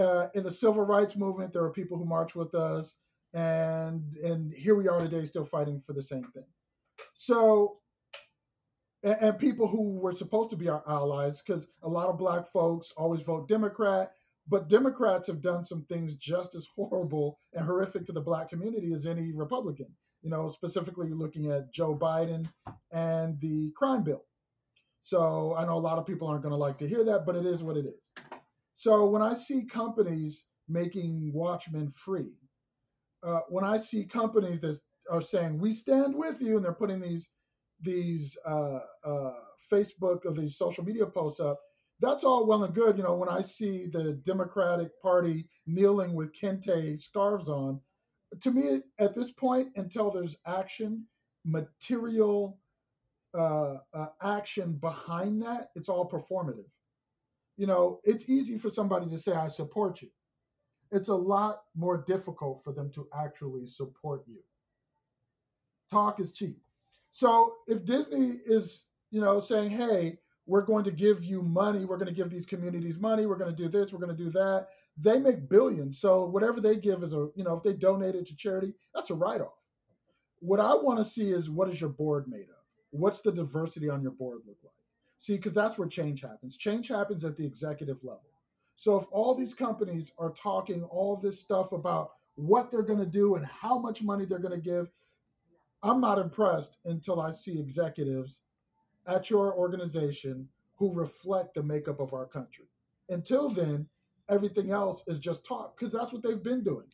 Uh, 0.00 0.28
in 0.34 0.42
the 0.42 0.50
civil 0.50 0.82
rights 0.82 1.16
movement 1.16 1.52
there 1.52 1.62
were 1.62 1.70
people 1.70 1.96
who 1.96 2.04
marched 2.04 2.36
with 2.36 2.54
us 2.54 2.96
and 3.32 4.14
and 4.16 4.52
here 4.52 4.74
we 4.74 4.88
are 4.88 5.00
today 5.00 5.24
still 5.24 5.44
fighting 5.44 5.80
for 5.80 5.92
the 5.92 6.02
same 6.02 6.24
thing. 6.34 6.46
So 7.14 7.78
and, 9.02 9.16
and 9.20 9.38
people 9.38 9.68
who 9.68 9.98
were 9.98 10.12
supposed 10.12 10.50
to 10.50 10.56
be 10.56 10.68
our 10.68 10.82
allies 10.88 11.42
because 11.42 11.66
a 11.82 11.88
lot 11.88 12.08
of 12.08 12.18
black 12.18 12.48
folks 12.48 12.92
always 12.96 13.22
vote 13.22 13.46
democrat 13.48 14.12
but 14.48 14.68
Democrats 14.68 15.26
have 15.26 15.40
done 15.40 15.64
some 15.64 15.84
things 15.84 16.14
just 16.14 16.54
as 16.54 16.66
horrible 16.76 17.38
and 17.52 17.64
horrific 17.64 18.04
to 18.06 18.12
the 18.12 18.20
black 18.20 18.48
community 18.50 18.92
as 18.92 19.06
any 19.06 19.32
Republican. 19.32 19.88
You 20.22 20.30
know, 20.30 20.48
specifically 20.48 21.10
looking 21.10 21.50
at 21.50 21.72
Joe 21.72 21.94
Biden 21.96 22.48
and 22.90 23.38
the 23.40 23.72
crime 23.76 24.02
bill. 24.02 24.24
So 25.02 25.54
I 25.54 25.66
know 25.66 25.74
a 25.74 25.78
lot 25.78 25.98
of 25.98 26.06
people 26.06 26.28
aren't 26.28 26.42
going 26.42 26.52
to 26.54 26.56
like 26.56 26.78
to 26.78 26.88
hear 26.88 27.04
that, 27.04 27.26
but 27.26 27.36
it 27.36 27.44
is 27.44 27.62
what 27.62 27.76
it 27.76 27.84
is. 27.84 28.00
So 28.74 29.06
when 29.06 29.20
I 29.20 29.34
see 29.34 29.66
companies 29.66 30.46
making 30.66 31.30
Watchmen 31.34 31.90
free, 31.90 32.32
uh, 33.22 33.40
when 33.48 33.64
I 33.64 33.76
see 33.76 34.04
companies 34.04 34.60
that 34.60 34.78
are 35.10 35.20
saying 35.20 35.58
we 35.58 35.72
stand 35.72 36.14
with 36.14 36.40
you, 36.40 36.56
and 36.56 36.64
they're 36.64 36.72
putting 36.72 37.00
these 37.00 37.28
these 37.80 38.36
uh, 38.46 38.78
uh, 39.04 39.32
Facebook 39.70 40.24
or 40.24 40.32
these 40.32 40.56
social 40.56 40.84
media 40.84 41.06
posts 41.06 41.40
up, 41.40 41.60
that's 42.04 42.24
all 42.24 42.46
well 42.46 42.64
and 42.64 42.74
good. 42.74 42.96
You 42.96 43.04
know, 43.04 43.14
when 43.14 43.28
I 43.28 43.40
see 43.40 43.86
the 43.86 44.12
Democratic 44.24 45.00
Party 45.00 45.48
kneeling 45.66 46.14
with 46.14 46.32
kente 46.32 47.00
scarves 47.00 47.48
on, 47.48 47.80
to 48.40 48.50
me, 48.50 48.80
at 48.98 49.14
this 49.14 49.30
point, 49.30 49.68
until 49.76 50.10
there's 50.10 50.36
action, 50.46 51.06
material 51.44 52.58
uh, 53.36 53.78
uh, 53.92 54.06
action 54.22 54.72
behind 54.72 55.42
that, 55.42 55.70
it's 55.76 55.88
all 55.88 56.08
performative. 56.08 56.68
You 57.56 57.66
know, 57.66 58.00
it's 58.04 58.28
easy 58.28 58.58
for 58.58 58.70
somebody 58.70 59.08
to 59.10 59.18
say, 59.18 59.32
I 59.32 59.48
support 59.48 60.02
you. 60.02 60.08
It's 60.90 61.08
a 61.08 61.14
lot 61.14 61.62
more 61.76 62.04
difficult 62.06 62.62
for 62.64 62.72
them 62.72 62.90
to 62.94 63.08
actually 63.16 63.66
support 63.66 64.24
you. 64.26 64.38
Talk 65.90 66.20
is 66.20 66.32
cheap. 66.32 66.58
So 67.12 67.54
if 67.68 67.84
Disney 67.84 68.40
is, 68.44 68.84
you 69.10 69.20
know, 69.20 69.38
saying, 69.38 69.70
hey, 69.70 70.18
we're 70.46 70.62
going 70.62 70.84
to 70.84 70.90
give 70.90 71.24
you 71.24 71.42
money. 71.42 71.84
We're 71.84 71.96
going 71.96 72.08
to 72.08 72.14
give 72.14 72.30
these 72.30 72.46
communities 72.46 72.98
money. 72.98 73.26
We're 73.26 73.36
going 73.36 73.54
to 73.54 73.62
do 73.62 73.68
this. 73.68 73.92
We're 73.92 74.04
going 74.04 74.16
to 74.16 74.24
do 74.24 74.30
that. 74.30 74.68
They 74.96 75.18
make 75.18 75.48
billions. 75.48 75.98
So 75.98 76.26
whatever 76.26 76.60
they 76.60 76.76
give 76.76 77.02
is 77.02 77.12
a, 77.12 77.28
you 77.34 77.44
know, 77.44 77.54
if 77.54 77.62
they 77.62 77.72
donate 77.72 78.14
it 78.14 78.26
to 78.28 78.36
charity, 78.36 78.74
that's 78.94 79.10
a 79.10 79.14
write 79.14 79.40
off. 79.40 79.58
What 80.40 80.60
I 80.60 80.74
want 80.74 80.98
to 80.98 81.04
see 81.04 81.30
is 81.30 81.48
what 81.48 81.70
is 81.70 81.80
your 81.80 81.90
board 81.90 82.28
made 82.28 82.42
of? 82.42 82.62
What's 82.90 83.22
the 83.22 83.32
diversity 83.32 83.88
on 83.88 84.02
your 84.02 84.12
board 84.12 84.40
look 84.46 84.58
like? 84.62 84.72
See, 85.18 85.36
because 85.36 85.54
that's 85.54 85.78
where 85.78 85.88
change 85.88 86.20
happens. 86.20 86.56
Change 86.56 86.88
happens 86.88 87.24
at 87.24 87.36
the 87.36 87.46
executive 87.46 88.04
level. 88.04 88.20
So 88.76 88.98
if 88.98 89.06
all 89.10 89.34
these 89.34 89.54
companies 89.54 90.12
are 90.18 90.30
talking 90.30 90.84
all 90.84 91.16
this 91.16 91.40
stuff 91.40 91.72
about 91.72 92.10
what 92.34 92.70
they're 92.70 92.82
going 92.82 92.98
to 92.98 93.06
do 93.06 93.36
and 93.36 93.46
how 93.46 93.78
much 93.78 94.02
money 94.02 94.26
they're 94.26 94.38
going 94.38 94.60
to 94.60 94.70
give, 94.70 94.90
I'm 95.82 96.00
not 96.00 96.18
impressed 96.18 96.76
until 96.84 97.20
I 97.20 97.30
see 97.30 97.58
executives 97.58 98.40
at 99.06 99.30
your 99.30 99.54
organization 99.54 100.48
who 100.76 100.92
reflect 100.92 101.54
the 101.54 101.62
makeup 101.62 102.00
of 102.00 102.12
our 102.12 102.26
country. 102.26 102.66
Until 103.08 103.48
then, 103.48 103.86
everything 104.28 104.70
else 104.70 105.04
is 105.06 105.18
just 105.18 105.44
talk 105.44 105.78
because 105.78 105.92
that's 105.92 106.12
what 106.12 106.22
they've 106.22 106.42
been 106.42 106.62
doing. 106.62 106.86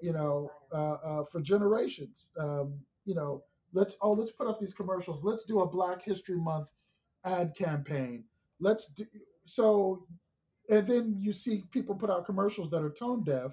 You 0.00 0.12
know, 0.12 0.50
uh, 0.72 0.92
uh, 0.92 1.24
for 1.24 1.40
generations. 1.40 2.26
Um, 2.38 2.74
you 3.04 3.14
know, 3.14 3.42
let's 3.72 3.96
oh 4.02 4.12
let's 4.12 4.32
put 4.32 4.46
up 4.46 4.60
these 4.60 4.74
commercials. 4.74 5.20
Let's 5.22 5.44
do 5.44 5.60
a 5.60 5.66
Black 5.66 6.02
History 6.02 6.36
Month 6.36 6.68
ad 7.24 7.54
campaign. 7.56 8.24
Let's 8.60 8.88
do 8.88 9.04
so, 9.44 10.06
and 10.68 10.86
then 10.86 11.16
you 11.18 11.32
see 11.32 11.64
people 11.70 11.94
put 11.94 12.10
out 12.10 12.26
commercials 12.26 12.70
that 12.70 12.82
are 12.82 12.90
tone 12.90 13.24
deaf 13.24 13.52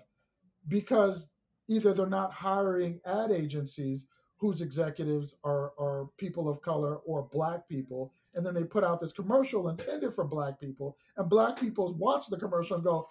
because 0.67 1.27
either 1.69 1.93
they're 1.93 2.07
not 2.07 2.33
hiring 2.33 2.99
ad 3.05 3.31
agencies 3.31 4.07
whose 4.43 4.61
executives 4.61 5.35
are, 5.43 5.71
are 5.79 6.09
people 6.17 6.49
of 6.49 6.61
color 6.61 6.97
or 6.97 7.29
black 7.31 7.67
people 7.69 8.13
and 8.35 8.45
then 8.45 8.53
they 8.53 8.63
put 8.63 8.83
out 8.83 8.99
this 8.99 9.13
commercial 9.13 9.69
intended 9.69 10.13
for 10.13 10.23
black 10.23 10.59
people, 10.59 10.97
and 11.17 11.29
black 11.29 11.59
people 11.59 11.93
watch 11.93 12.27
the 12.27 12.37
commercial 12.37 12.75
and 12.75 12.83
go, 12.83 13.07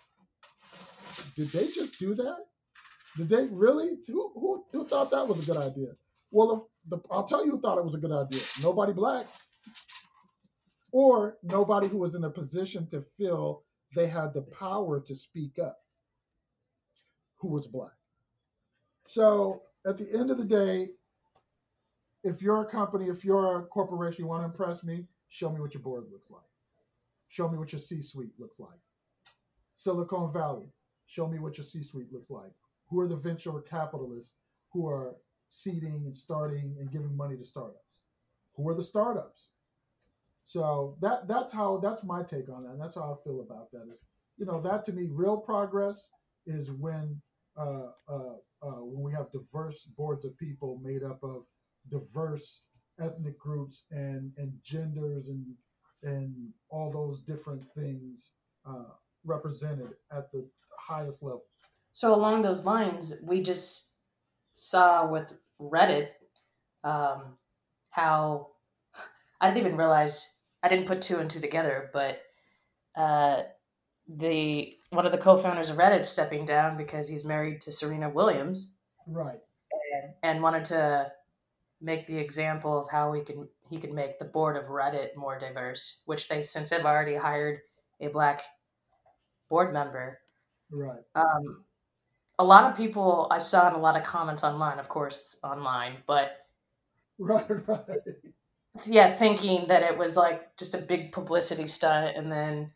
"Did 1.36 1.52
they 1.52 1.68
just 1.68 1.98
do 1.98 2.14
that? 2.14 2.46
Did 3.16 3.28
they 3.28 3.46
really? 3.46 3.98
Who 4.06 4.32
who, 4.34 4.64
who 4.72 4.86
thought 4.86 5.10
that 5.10 5.28
was 5.28 5.40
a 5.40 5.44
good 5.44 5.56
idea?" 5.56 5.92
Well, 6.30 6.70
the, 6.88 7.00
I'll 7.10 7.24
tell 7.24 7.44
you 7.44 7.52
who 7.52 7.60
thought 7.60 7.78
it 7.78 7.84
was 7.84 7.94
a 7.94 7.98
good 7.98 8.12
idea. 8.12 8.42
Nobody 8.62 8.92
black, 8.92 9.26
or 10.90 11.38
nobody 11.42 11.88
who 11.88 11.98
was 11.98 12.14
in 12.14 12.24
a 12.24 12.30
position 12.30 12.88
to 12.88 13.02
feel 13.16 13.62
they 13.94 14.08
had 14.08 14.34
the 14.34 14.42
power 14.42 15.00
to 15.00 15.14
speak 15.14 15.58
up, 15.58 15.78
who 17.36 17.48
was 17.48 17.66
black. 17.66 17.92
So 19.06 19.62
at 19.86 19.98
the 19.98 20.10
end 20.12 20.30
of 20.30 20.38
the 20.38 20.44
day, 20.44 20.88
if 22.24 22.42
you're 22.42 22.62
a 22.62 22.66
company, 22.66 23.08
if 23.08 23.24
you're 23.24 23.58
a 23.58 23.64
corporation, 23.64 24.24
you 24.24 24.28
want 24.28 24.42
to 24.42 24.46
impress 24.46 24.84
me, 24.84 25.06
show 25.28 25.50
me 25.50 25.60
what 25.60 25.74
your 25.74 25.82
board 25.82 26.04
looks 26.12 26.30
like. 26.30 26.42
Show 27.28 27.48
me 27.48 27.58
what 27.58 27.72
your 27.72 27.80
C 27.80 28.02
suite 28.02 28.32
looks 28.38 28.58
like. 28.58 28.78
Silicon 29.76 30.32
Valley, 30.32 30.66
show 31.06 31.26
me 31.26 31.38
what 31.38 31.56
your 31.56 31.66
C 31.66 31.82
suite 31.82 32.12
looks 32.12 32.30
like. 32.30 32.52
Who 32.88 33.00
are 33.00 33.08
the 33.08 33.16
venture 33.16 33.52
capitalists 33.60 34.34
who 34.72 34.86
are 34.86 35.16
seeding 35.50 36.02
and 36.06 36.16
starting 36.16 36.76
and 36.78 36.90
giving 36.90 37.16
money 37.16 37.36
to 37.36 37.44
startups? 37.44 37.98
Who 38.56 38.68
are 38.68 38.74
the 38.74 38.84
startups? 38.84 39.48
So 40.44 40.96
that 41.00 41.26
that's 41.26 41.52
how 41.52 41.78
that's 41.78 42.04
my 42.04 42.22
take 42.22 42.48
on 42.50 42.64
that. 42.64 42.72
And 42.72 42.80
that's 42.80 42.94
how 42.94 43.18
I 43.18 43.24
feel 43.24 43.40
about 43.40 43.70
that. 43.72 43.88
Is 43.92 44.00
you 44.36 44.44
know 44.44 44.60
that 44.60 44.84
to 44.86 44.92
me, 44.92 45.08
real 45.10 45.38
progress 45.38 46.08
is 46.46 46.70
when 46.70 47.20
uh, 47.56 47.92
uh, 48.08 48.34
uh, 48.62 48.82
when 48.82 49.02
we 49.02 49.12
have 49.12 49.32
diverse 49.32 49.84
boards 49.96 50.24
of 50.24 50.36
people 50.38 50.80
made 50.82 51.02
up 51.02 51.22
of 51.22 51.44
diverse 51.90 52.60
ethnic 53.00 53.38
groups 53.38 53.84
and 53.90 54.32
and 54.36 54.52
genders 54.62 55.28
and 55.28 55.44
and 56.02 56.34
all 56.68 56.90
those 56.90 57.20
different 57.20 57.62
things 57.76 58.30
uh, 58.66 58.92
represented 59.24 59.90
at 60.10 60.30
the 60.32 60.44
highest 60.78 61.22
level. 61.22 61.44
So 61.92 62.14
along 62.14 62.42
those 62.42 62.64
lines, 62.64 63.14
we 63.22 63.42
just 63.42 63.94
saw 64.54 65.06
with 65.06 65.34
Reddit 65.60 66.08
um, 66.82 67.36
how 67.90 68.48
I 69.40 69.48
didn't 69.48 69.66
even 69.66 69.76
realize 69.76 70.38
I 70.62 70.68
didn't 70.68 70.86
put 70.86 71.02
two 71.02 71.18
and 71.18 71.30
two 71.30 71.40
together, 71.40 71.90
but 71.92 72.22
uh, 72.96 73.42
the 74.08 74.74
one 74.90 75.06
of 75.06 75.12
the 75.12 75.18
co-founders 75.18 75.70
of 75.70 75.76
Reddit 75.76 76.04
stepping 76.04 76.44
down 76.44 76.76
because 76.76 77.08
he's 77.08 77.24
married 77.24 77.60
to 77.62 77.72
Serena 77.72 78.10
Williams, 78.10 78.72
right? 79.06 79.40
And, 79.94 80.12
and 80.22 80.42
wanted 80.42 80.64
to 80.66 81.12
make 81.82 82.06
the 82.06 82.18
example 82.18 82.78
of 82.78 82.90
how 82.90 83.12
he 83.12 83.22
can 83.22 83.48
he 83.70 83.78
can 83.78 83.94
make 83.94 84.18
the 84.18 84.24
board 84.24 84.56
of 84.56 84.66
Reddit 84.66 85.16
more 85.16 85.38
diverse, 85.38 86.02
which 86.06 86.28
they 86.28 86.42
since 86.42 86.70
have 86.70 86.84
already 86.84 87.16
hired 87.16 87.60
a 88.00 88.08
black 88.08 88.42
board 89.48 89.72
member. 89.72 90.20
Right. 90.70 91.00
Um, 91.14 91.64
a 92.38 92.44
lot 92.44 92.70
of 92.70 92.76
people 92.76 93.28
I 93.30 93.38
saw 93.38 93.68
in 93.68 93.74
a 93.74 93.78
lot 93.78 93.96
of 93.96 94.02
comments 94.02 94.44
online, 94.44 94.78
of 94.78 94.88
course, 94.88 95.16
it's 95.16 95.38
online, 95.42 95.98
but 96.06 96.46
right, 97.18 97.68
right. 97.68 97.98
Yeah, 98.86 99.12
thinking 99.14 99.68
that 99.68 99.82
it 99.82 99.98
was 99.98 100.16
like 100.16 100.56
just 100.56 100.74
a 100.74 100.78
big 100.78 101.12
publicity 101.12 101.66
stunt, 101.66 102.16
and 102.16 102.32
then 102.32 102.72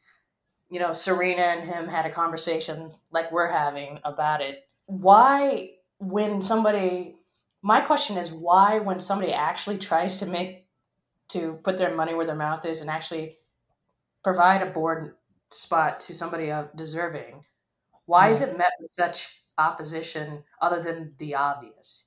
you 0.70 0.80
know 0.80 0.92
Serena 0.92 1.42
and 1.42 1.68
him 1.68 1.88
had 1.88 2.06
a 2.06 2.10
conversation 2.10 2.92
like 3.10 3.32
we're 3.32 3.50
having 3.50 4.00
about 4.04 4.42
it. 4.42 4.68
Why, 4.86 5.70
when 5.98 6.42
somebody 6.42 7.15
my 7.66 7.80
question 7.80 8.16
is 8.16 8.32
why 8.32 8.78
when 8.78 9.00
somebody 9.00 9.32
actually 9.32 9.76
tries 9.76 10.18
to 10.18 10.26
make 10.26 10.66
to 11.28 11.58
put 11.64 11.78
their 11.78 11.92
money 11.94 12.14
where 12.14 12.24
their 12.24 12.36
mouth 12.36 12.64
is 12.64 12.80
and 12.80 12.88
actually 12.88 13.38
provide 14.22 14.62
a 14.62 14.70
board 14.70 15.16
spot 15.50 15.98
to 15.98 16.14
somebody 16.14 16.52
deserving 16.76 17.44
why 18.04 18.28
is 18.28 18.40
it 18.40 18.56
met 18.56 18.70
with 18.80 18.92
such 18.92 19.42
opposition 19.58 20.44
other 20.62 20.80
than 20.80 21.14
the 21.18 21.34
obvious? 21.34 22.06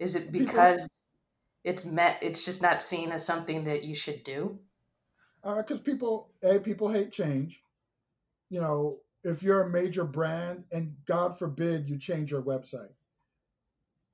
Is 0.00 0.16
it 0.16 0.32
because 0.32 0.88
it's 1.62 1.86
met 1.86 2.18
it's 2.20 2.44
just 2.44 2.62
not 2.62 2.82
seen 2.82 3.12
as 3.12 3.24
something 3.24 3.62
that 3.64 3.84
you 3.84 3.94
should 3.94 4.24
do? 4.24 4.58
Because 5.42 5.78
uh, 5.78 5.82
people 5.84 6.30
a 6.42 6.58
people 6.58 6.88
hate 6.88 7.12
change. 7.12 7.60
You 8.50 8.60
know 8.60 8.98
if 9.22 9.44
you're 9.44 9.62
a 9.62 9.70
major 9.70 10.04
brand 10.04 10.64
and 10.72 10.96
god 11.06 11.38
forbid 11.38 11.88
you 11.88 11.96
change 11.96 12.32
your 12.32 12.42
website 12.42 12.90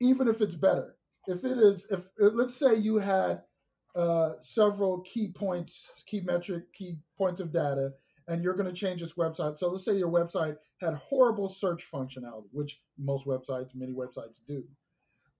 even 0.02 0.28
if 0.28 0.40
it's 0.40 0.56
better. 0.56 0.96
If 1.28 1.44
it 1.44 1.56
is, 1.56 1.86
if 1.90 2.00
let's 2.18 2.56
say 2.56 2.74
you 2.74 2.96
had 2.96 3.42
uh, 3.94 4.32
several 4.40 5.00
key 5.00 5.28
points, 5.28 6.02
key 6.06 6.20
metric, 6.20 6.72
key 6.72 6.96
points 7.16 7.40
of 7.40 7.52
data, 7.52 7.92
and 8.26 8.42
you're 8.42 8.54
going 8.54 8.68
to 8.68 8.72
change 8.72 9.00
this 9.00 9.14
website. 9.14 9.58
So 9.58 9.68
let's 9.68 9.84
say 9.84 9.96
your 9.96 10.10
website 10.10 10.56
had 10.80 10.94
horrible 10.94 11.48
search 11.48 11.88
functionality, 11.90 12.48
which 12.50 12.80
most 12.98 13.26
websites, 13.26 13.74
many 13.74 13.92
websites 13.92 14.40
do. 14.46 14.64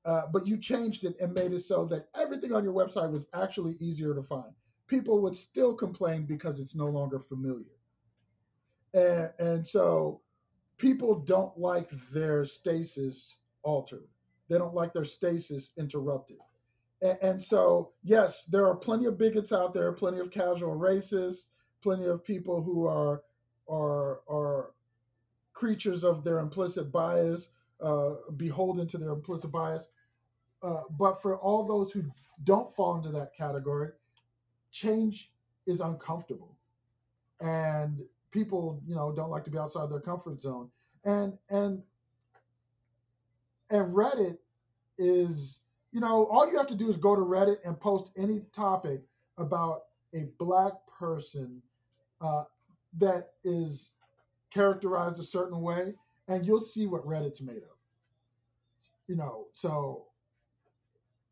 Uh, 0.04 0.22
but 0.32 0.46
you 0.46 0.56
changed 0.56 1.04
it 1.04 1.16
and 1.20 1.32
made 1.32 1.52
it 1.52 1.60
so 1.60 1.84
that 1.86 2.08
everything 2.16 2.52
on 2.52 2.64
your 2.64 2.72
website 2.72 3.10
was 3.10 3.26
actually 3.34 3.76
easier 3.80 4.14
to 4.14 4.22
find. 4.22 4.52
People 4.86 5.20
would 5.22 5.36
still 5.36 5.74
complain 5.74 6.24
because 6.24 6.60
it's 6.60 6.74
no 6.74 6.86
longer 6.86 7.18
familiar. 7.18 7.76
And, 8.94 9.30
and 9.38 9.66
so 9.66 10.20
people 10.76 11.20
don't 11.20 11.56
like 11.58 11.90
their 12.12 12.44
stasis 12.44 13.38
altered. 13.62 14.08
They 14.49 14.59
don't 14.59 14.74
like 14.74 14.93
their 14.93 15.05
stasis 15.05 15.72
interrupted. 15.76 16.38
And, 17.01 17.18
and 17.22 17.43
so, 17.43 17.93
yes, 18.03 18.45
there 18.45 18.66
are 18.66 18.76
plenty 18.76 19.07
of 19.07 19.18
bigots 19.18 19.53
out 19.53 19.74
there, 19.74 19.93
plenty 19.93 20.18
of 20.18 20.30
casual 20.30 20.76
racists, 20.76 21.45
plenty 21.82 22.05
of 22.07 22.24
people 22.24 22.62
who 22.62 22.86
are 22.86 23.22
are 23.68 24.20
are 24.28 24.70
creatures 25.53 26.05
of 26.05 26.24
their 26.24 26.38
implicit 26.38 26.90
bias, 26.90 27.51
uh, 27.80 28.14
beholden 28.36 28.86
to 28.88 28.99
their 28.99 29.11
implicit 29.11 29.51
bias. 29.51 29.88
Uh, 30.62 30.82
but 30.99 31.20
for 31.20 31.36
all 31.36 31.64
those 31.64 31.90
who 31.93 32.05
don't 32.45 32.74
fall 32.74 32.97
into 32.97 33.11
that 33.11 33.34
category, 33.36 33.90
change 34.70 35.30
is 35.66 35.80
uncomfortable, 35.80 36.57
and 37.40 38.01
people, 38.30 38.80
you 38.86 38.95
know, 38.95 39.12
don't 39.12 39.30
like 39.30 39.45
to 39.45 39.51
be 39.51 39.59
outside 39.59 39.90
their 39.90 40.01
comfort 40.01 40.40
zone. 40.40 40.70
And 41.05 41.36
and 41.51 41.82
and 43.72 43.92
Reddit 43.92 44.36
is, 44.98 45.62
you 45.90 46.00
know, 46.00 46.26
all 46.26 46.48
you 46.48 46.56
have 46.58 46.68
to 46.68 46.74
do 46.74 46.88
is 46.88 46.96
go 46.96 47.16
to 47.16 47.22
Reddit 47.22 47.56
and 47.64 47.80
post 47.80 48.12
any 48.16 48.42
topic 48.54 49.00
about 49.38 49.84
a 50.14 50.28
black 50.38 50.74
person 50.86 51.60
uh, 52.20 52.44
that 52.98 53.30
is 53.42 53.90
characterized 54.52 55.18
a 55.18 55.24
certain 55.24 55.60
way, 55.60 55.94
and 56.28 56.46
you'll 56.46 56.60
see 56.60 56.86
what 56.86 57.04
Reddit's 57.06 57.40
made 57.40 57.56
of. 57.56 57.76
You 59.08 59.16
know, 59.16 59.46
so 59.52 60.04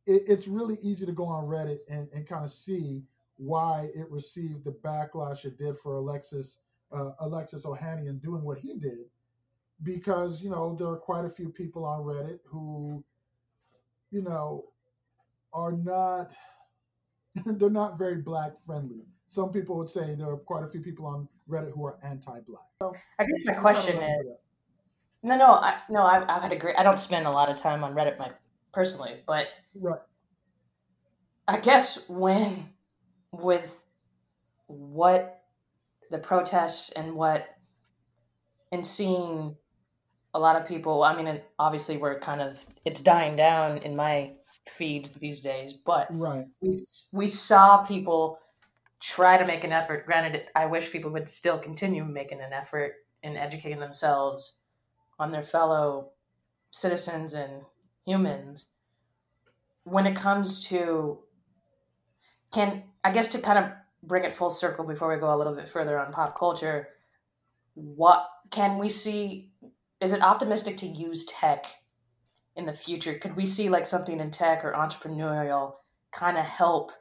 it, 0.07 0.25
it's 0.27 0.49
really 0.49 0.79
easy 0.83 1.07
to 1.07 1.13
go 1.13 1.27
on 1.27 1.45
Reddit 1.45 1.81
and, 1.89 2.09
and 2.15 2.27
kind 2.27 2.45
of 2.45 2.51
see 2.51 3.03
why 3.37 3.91
it 3.95 4.11
received 4.11 4.65
the 4.65 4.73
backlash 4.73 5.45
it 5.45 5.59
did 5.59 5.79
for 5.79 5.97
Alexis 5.97 6.59
uh, 6.93 7.13
Alexis 7.21 7.63
Ohanian 7.63 8.21
doing 8.21 8.43
what 8.43 8.59
he 8.59 8.75
did, 8.75 9.05
because 9.83 10.43
you 10.43 10.51
know 10.51 10.77
there 10.79 10.89
are 10.89 10.97
quite 10.97 11.25
a 11.25 11.31
few 11.31 11.49
people 11.49 11.85
on 11.85 12.01
Reddit 12.01 12.39
who 12.45 13.05
you 14.11 14.23
know, 14.23 14.65
are 15.53 15.73
not 15.73 16.33
they're 17.47 17.71
not 17.71 17.99
very 17.99 18.17
black 18.17 18.53
friendly. 18.67 19.05
Some 19.29 19.53
people 19.53 19.77
would 19.79 19.89
say 19.89 20.15
there 20.17 20.29
are 20.29 20.37
quite 20.37 20.65
a 20.65 20.69
few 20.69 20.81
people 20.81 21.07
on 21.07 21.29
Reddit 21.49 21.73
who 21.73 21.85
are 21.87 21.99
anti-black. 22.03 22.65
So, 22.83 22.95
I 23.19 23.25
guess 23.25 23.47
my 23.47 23.55
question 23.55 24.03
is, 24.03 24.27
no, 25.23 25.37
no, 25.37 25.53
I, 25.53 25.81
no. 25.89 26.03
I've, 26.03 26.25
I've 26.29 26.43
had 26.43 26.53
a 26.53 26.57
great. 26.57 26.77
I 26.77 26.83
don't 26.83 26.99
spend 26.99 27.27
a 27.27 27.31
lot 27.31 27.49
of 27.49 27.57
time 27.57 27.85
on 27.85 27.95
Reddit, 27.95 28.19
my 28.19 28.31
personally, 28.73 29.21
but 29.27 29.47
right. 29.75 30.01
I 31.47 31.61
guess 31.61 32.09
when 32.09 32.71
with 33.31 33.85
what 34.67 35.45
the 36.11 36.19
protests 36.19 36.91
and 36.91 37.15
what 37.15 37.47
and 38.73 38.85
seeing 38.85 39.57
a 40.35 40.39
lot 40.39 40.57
of 40.57 40.67
people 40.67 41.03
i 41.03 41.15
mean 41.15 41.41
obviously 41.59 41.97
we're 41.97 42.19
kind 42.19 42.41
of 42.41 42.65
it's 42.85 43.01
dying 43.01 43.37
down 43.37 43.79
in 43.79 43.97
my 43.97 44.31
feeds 44.67 45.11
these 45.13 45.41
days 45.41 45.73
but 45.73 46.07
right. 46.11 46.47
we, 46.61 46.73
we 47.13 47.27
saw 47.27 47.79
people 47.79 48.39
try 49.01 49.39
to 49.39 49.47
make 49.47 49.65
an 49.65 49.73
effort. 49.73 50.07
Granted 50.07 50.43
i 50.55 50.67
wish 50.67 50.93
people 50.93 51.11
would 51.11 51.29
still 51.29 51.59
continue 51.59 52.05
making 52.05 52.41
an 52.41 52.53
effort 52.53 52.95
in 53.23 53.37
educating 53.37 53.81
themselves 53.81 54.59
on 55.19 55.31
their 55.31 55.43
fellow 55.43 56.11
citizens 56.71 57.35
and 57.35 57.63
humans. 58.07 58.67
When 59.85 60.07
it 60.07 60.17
comes 60.17 60.67
to 60.69 61.19
can 62.53 62.83
i 63.05 63.11
guess 63.11 63.31
to 63.33 63.39
kind 63.39 63.59
of 63.59 63.71
bring 64.03 64.25
it 64.25 64.35
full 64.35 64.51
circle 64.51 64.85
before 64.85 65.13
we 65.13 65.21
go 65.21 65.35
a 65.35 65.37
little 65.37 65.55
bit 65.55 65.69
further 65.69 65.99
on 65.99 66.13
pop 66.13 66.39
culture 66.39 66.89
what 67.75 68.29
can 68.51 68.79
we 68.79 68.89
see 68.89 69.53
is 70.01 70.13
it 70.13 70.23
optimistic 70.23 70.77
to 70.79 70.87
use 70.87 71.25
tech 71.27 71.67
in 72.57 72.67
the 72.67 72.73
future? 72.73 73.19
Could 73.19 73.37
we 73.37 73.47
see 73.47 73.69
like 73.69 73.87
something 73.87 74.21
in 74.21 74.31
tech 74.31 74.65
or 74.65 74.73
entrepreneurial 74.73 75.75
kind 76.13 76.39
of 76.39 76.45
help 76.45 76.93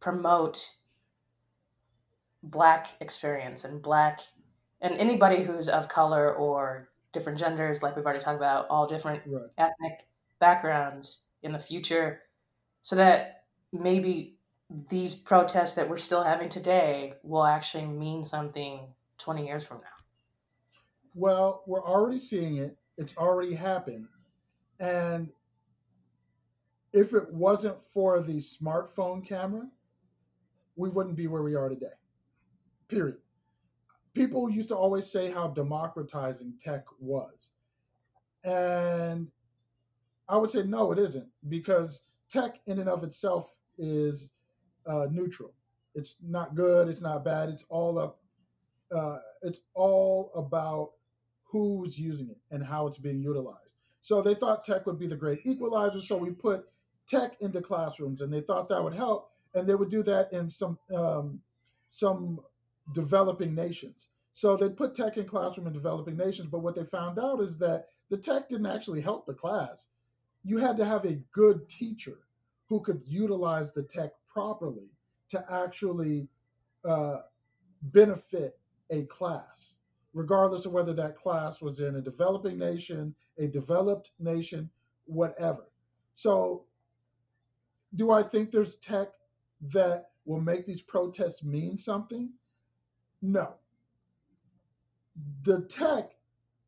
promote 0.00 0.70
black 2.42 2.88
experience 3.00 3.64
and 3.64 3.82
black 3.82 4.20
and 4.80 4.94
anybody 4.98 5.42
who's 5.42 5.68
of 5.68 5.88
color 5.88 6.34
or 6.34 6.90
different 7.12 7.38
genders 7.38 7.82
like 7.82 7.96
we've 7.96 8.04
already 8.04 8.20
talked 8.20 8.36
about 8.36 8.68
all 8.68 8.86
different 8.86 9.22
Right. 9.24 9.50
ethnic 9.56 10.06
backgrounds 10.40 11.22
in 11.42 11.52
the 11.52 11.58
future 11.58 12.20
so 12.82 12.96
that 12.96 13.44
maybe 13.72 14.38
these 14.90 15.14
protests 15.14 15.74
that 15.76 15.88
we're 15.88 15.98
still 15.98 16.22
having 16.22 16.48
today 16.50 17.14
will 17.22 17.44
actually 17.44 17.86
mean 17.86 18.24
something 18.24 18.94
20 19.18 19.46
years 19.46 19.64
from 19.64 19.78
now 19.80 19.93
Well, 21.14 21.62
we're 21.66 21.84
already 21.84 22.18
seeing 22.18 22.56
it. 22.56 22.76
It's 22.98 23.16
already 23.16 23.54
happened. 23.54 24.08
And 24.80 25.30
if 26.92 27.14
it 27.14 27.32
wasn't 27.32 27.82
for 27.82 28.20
the 28.20 28.36
smartphone 28.36 29.26
camera, 29.26 29.68
we 30.76 30.88
wouldn't 30.88 31.16
be 31.16 31.28
where 31.28 31.42
we 31.42 31.54
are 31.54 31.68
today. 31.68 31.86
Period. 32.88 33.16
People 34.14 34.50
used 34.50 34.68
to 34.68 34.76
always 34.76 35.10
say 35.10 35.30
how 35.30 35.48
democratizing 35.48 36.54
tech 36.62 36.84
was. 36.98 37.50
And 38.44 39.28
I 40.28 40.36
would 40.36 40.50
say, 40.50 40.62
no, 40.62 40.92
it 40.92 40.98
isn't, 40.98 41.26
because 41.48 42.02
tech 42.30 42.60
in 42.66 42.78
and 42.78 42.88
of 42.88 43.02
itself 43.04 43.56
is 43.78 44.30
uh, 44.86 45.06
neutral. 45.10 45.52
It's 45.94 46.16
not 46.22 46.54
good, 46.54 46.88
it's 46.88 47.00
not 47.00 47.24
bad, 47.24 47.48
it's 47.48 47.64
all 47.68 47.98
up. 47.98 48.20
Uh, 48.94 49.18
it's 49.42 49.60
all 49.74 50.30
about 50.34 50.92
who's 51.54 51.96
using 51.96 52.28
it 52.28 52.38
and 52.50 52.64
how 52.64 52.86
it's 52.88 52.98
being 52.98 53.20
utilized. 53.20 53.76
So 54.02 54.20
they 54.20 54.34
thought 54.34 54.64
tech 54.64 54.86
would 54.86 54.98
be 54.98 55.06
the 55.06 55.16
great 55.16 55.46
equalizer. 55.46 56.00
So 56.00 56.16
we 56.16 56.30
put 56.30 56.66
tech 57.06 57.36
into 57.40 57.60
classrooms, 57.60 58.20
and 58.20 58.32
they 58.32 58.40
thought 58.40 58.68
that 58.68 58.82
would 58.82 58.94
help. 58.94 59.30
And 59.54 59.68
they 59.68 59.76
would 59.76 59.88
do 59.88 60.02
that 60.02 60.32
in 60.32 60.50
some 60.50 60.76
um, 60.94 61.40
some 61.90 62.40
developing 62.92 63.54
nations. 63.54 64.08
So 64.32 64.56
they 64.56 64.68
put 64.68 64.96
tech 64.96 65.16
in 65.16 65.26
classroom 65.26 65.68
in 65.68 65.72
developing 65.72 66.16
nations. 66.16 66.48
But 66.50 66.58
what 66.58 66.74
they 66.74 66.84
found 66.84 67.20
out 67.20 67.40
is 67.40 67.56
that 67.58 67.86
the 68.10 68.18
tech 68.18 68.48
didn't 68.48 68.66
actually 68.66 69.00
help 69.00 69.24
the 69.24 69.32
class. 69.34 69.86
You 70.42 70.58
had 70.58 70.76
to 70.78 70.84
have 70.84 71.04
a 71.04 71.20
good 71.30 71.68
teacher 71.68 72.18
who 72.68 72.80
could 72.80 73.00
utilize 73.06 73.72
the 73.72 73.84
tech 73.84 74.10
properly 74.28 74.90
to 75.30 75.44
actually 75.48 76.26
uh, 76.84 77.18
benefit 77.80 78.58
a 78.90 79.02
class 79.04 79.73
regardless 80.14 80.64
of 80.64 80.72
whether 80.72 80.94
that 80.94 81.16
class 81.16 81.60
was 81.60 81.80
in 81.80 81.96
a 81.96 82.00
developing 82.00 82.56
nation, 82.56 83.14
a 83.38 83.48
developed 83.48 84.12
nation, 84.18 84.70
whatever. 85.04 85.66
So, 86.14 86.64
do 87.94 88.12
I 88.12 88.22
think 88.22 88.50
there's 88.50 88.76
tech 88.76 89.08
that 89.72 90.10
will 90.24 90.40
make 90.40 90.64
these 90.64 90.82
protests 90.82 91.42
mean 91.42 91.76
something? 91.76 92.30
No. 93.20 93.54
The 95.42 95.62
tech 95.62 96.12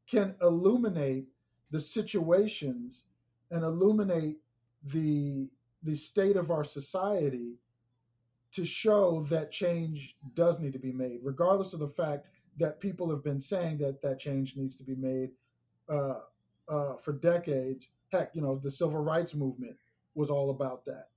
can 0.09 0.35
illuminate 0.43 1.29
the 1.71 1.81
situations 1.81 3.05
and 3.51 3.65
illuminate 3.65 4.39
the 4.85 5.49
the 5.83 5.97
state 5.97 6.37
of 6.37 6.51
our 6.51 6.65
society 6.65 7.59
to 8.53 8.65
show 8.65 9.25
that 9.29 9.53
change 9.53 10.17
does 10.35 10.59
need 10.59 10.73
to 10.73 10.79
be 10.79 10.93
made 10.93 11.21
regardless 11.23 11.73
of 11.73 11.81
the 11.81 11.89
fact 11.89 12.27
that 12.59 12.81
people 12.81 13.11
have 13.11 13.23
been 13.23 13.41
saying 13.41 13.79
that 13.79 14.01
that 14.03 14.19
change 14.19 14.57
needs 14.57 14.77
to 14.77 14.85
be 14.85 14.95
made 14.95 15.31
uh, 15.89 16.21
uh, 16.69 16.97
for 16.97 17.13
decades. 17.13 17.91
Heck, 18.11 18.35
you 18.35 18.41
know, 18.41 18.57
the 18.57 18.71
civil 18.71 19.03
rights 19.03 19.35
movement 19.35 19.77
was 20.15 20.31
all 20.31 20.51
about 20.51 20.85
that, 20.87 21.09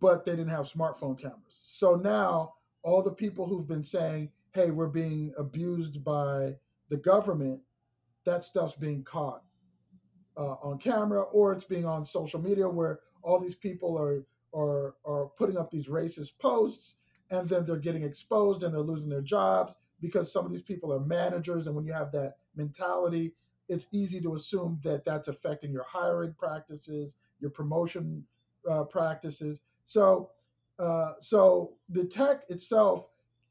but 0.00 0.24
they 0.24 0.32
didn't 0.32 0.48
have 0.48 0.70
smartphone 0.70 1.18
cameras. 1.18 1.58
So 1.60 1.96
now 1.96 2.54
all 2.82 3.02
the 3.02 3.12
people 3.12 3.46
who've 3.46 3.66
been 3.66 3.82
saying, 3.82 4.30
"Hey, 4.52 4.70
we're 4.70 4.86
being 4.86 5.32
abused 5.38 6.02
by 6.02 6.56
the 6.88 6.96
government," 6.96 7.60
that 8.24 8.44
stuff's 8.44 8.74
being 8.74 9.02
caught 9.04 9.42
uh, 10.36 10.56
on 10.62 10.78
camera, 10.78 11.22
or 11.22 11.52
it's 11.52 11.64
being 11.64 11.84
on 11.84 12.04
social 12.04 12.40
media 12.40 12.68
where 12.68 13.00
all 13.22 13.38
these 13.38 13.54
people 13.54 13.98
are 13.98 14.24
are 14.54 14.94
are 15.04 15.26
putting 15.36 15.58
up 15.58 15.70
these 15.70 15.88
racist 15.88 16.38
posts, 16.38 16.94
and 17.30 17.48
then 17.48 17.66
they're 17.66 17.76
getting 17.76 18.02
exposed 18.02 18.62
and 18.62 18.72
they're 18.72 18.80
losing 18.80 19.10
their 19.10 19.20
jobs 19.20 19.74
because 20.02 20.30
some 20.30 20.44
of 20.44 20.52
these 20.52 20.62
people 20.62 20.92
are 20.92 21.00
managers 21.00 21.66
and 21.66 21.74
when 21.74 21.86
you 21.86 21.92
have 21.94 22.12
that 22.12 22.34
mentality 22.54 23.32
it's 23.68 23.86
easy 23.92 24.20
to 24.20 24.34
assume 24.34 24.78
that 24.82 25.04
that's 25.04 25.28
affecting 25.28 25.72
your 25.72 25.84
hiring 25.84 26.34
practices 26.34 27.14
your 27.42 27.50
promotion 27.50 28.24
uh, 28.68 28.84
practices. 28.84 29.60
So 29.84 30.30
uh, 30.78 31.12
so 31.20 31.74
the 31.90 32.04
tech 32.04 32.44
itself 32.48 33.08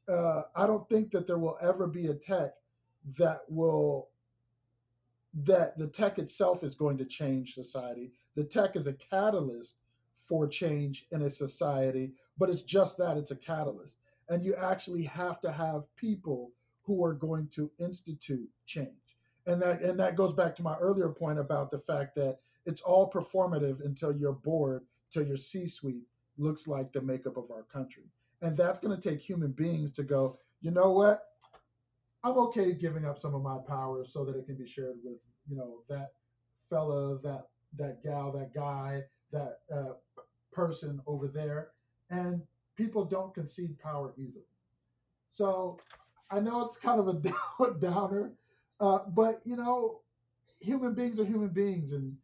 uh, 0.08 0.42
i 0.56 0.66
don't 0.66 0.88
think 0.88 1.12
that 1.12 1.26
there 1.26 1.38
will 1.38 1.56
ever 1.62 1.86
be 1.86 2.08
a 2.08 2.14
tech 2.14 2.54
that 3.16 3.42
will 3.48 4.08
that 5.44 5.78
the 5.78 5.86
tech 5.86 6.18
itself 6.18 6.62
is 6.62 6.74
going 6.74 6.98
to 6.98 7.06
change 7.06 7.54
society. 7.54 8.12
The 8.34 8.44
tech 8.44 8.76
is 8.76 8.86
a 8.86 8.92
catalyst 8.92 9.76
for 10.18 10.46
change 10.46 11.06
in 11.12 11.22
a 11.22 11.30
society 11.30 12.12
but 12.38 12.50
it's 12.50 12.62
just 12.62 12.96
that 12.98 13.16
it's 13.16 13.30
a 13.30 13.36
catalyst 13.36 13.96
and 14.32 14.42
you 14.42 14.54
actually 14.54 15.02
have 15.02 15.40
to 15.42 15.52
have 15.52 15.84
people 15.96 16.52
who 16.82 17.04
are 17.04 17.12
going 17.12 17.46
to 17.48 17.70
institute 17.78 18.48
change. 18.66 18.88
And 19.46 19.60
that 19.60 19.82
and 19.82 19.98
that 20.00 20.16
goes 20.16 20.32
back 20.32 20.54
to 20.56 20.62
my 20.62 20.76
earlier 20.78 21.08
point 21.08 21.38
about 21.38 21.70
the 21.70 21.80
fact 21.80 22.14
that 22.16 22.38
it's 22.64 22.82
all 22.82 23.10
performative 23.10 23.84
until 23.84 24.16
your 24.16 24.32
board 24.32 24.84
till 25.10 25.26
your 25.26 25.36
c-suite 25.36 26.06
looks 26.38 26.66
like 26.66 26.92
the 26.92 27.02
makeup 27.02 27.36
of 27.36 27.50
our 27.50 27.64
country. 27.64 28.04
And 28.40 28.56
that's 28.56 28.80
going 28.80 28.98
to 28.98 29.08
take 29.08 29.20
human 29.20 29.52
beings 29.52 29.92
to 29.92 30.02
go 30.02 30.38
you 30.62 30.70
know 30.70 30.92
what? 30.92 31.24
I'm 32.24 32.38
okay 32.38 32.72
giving 32.72 33.04
up 33.04 33.18
some 33.18 33.34
of 33.34 33.42
my 33.42 33.58
power 33.66 34.04
so 34.06 34.24
that 34.24 34.36
it 34.36 34.46
can 34.46 34.54
be 34.54 34.66
shared 34.66 34.96
with 35.04 35.18
you 35.48 35.56
know 35.56 35.82
that 35.88 36.12
fella 36.70 37.18
that 37.22 37.48
that 37.76 38.02
gal 38.02 38.30
that 38.32 38.54
guy 38.54 39.02
that 39.32 39.58
uh, 39.74 39.94
person 40.52 41.00
over 41.06 41.26
there. 41.26 41.70
And 42.10 42.42
people 42.76 43.04
don't 43.04 43.34
concede 43.34 43.78
power 43.78 44.12
easily. 44.16 44.44
So 45.32 45.78
I 46.30 46.40
know 46.40 46.66
it's 46.66 46.78
kind 46.78 47.00
of 47.00 47.08
a 47.08 47.74
downer, 47.80 48.32
uh, 48.80 49.00
but 49.08 49.40
you 49.44 49.56
know, 49.56 50.00
human 50.60 50.94
beings 50.94 51.18
are 51.18 51.24
human 51.24 51.48
beings, 51.48 51.92
and 51.92 52.16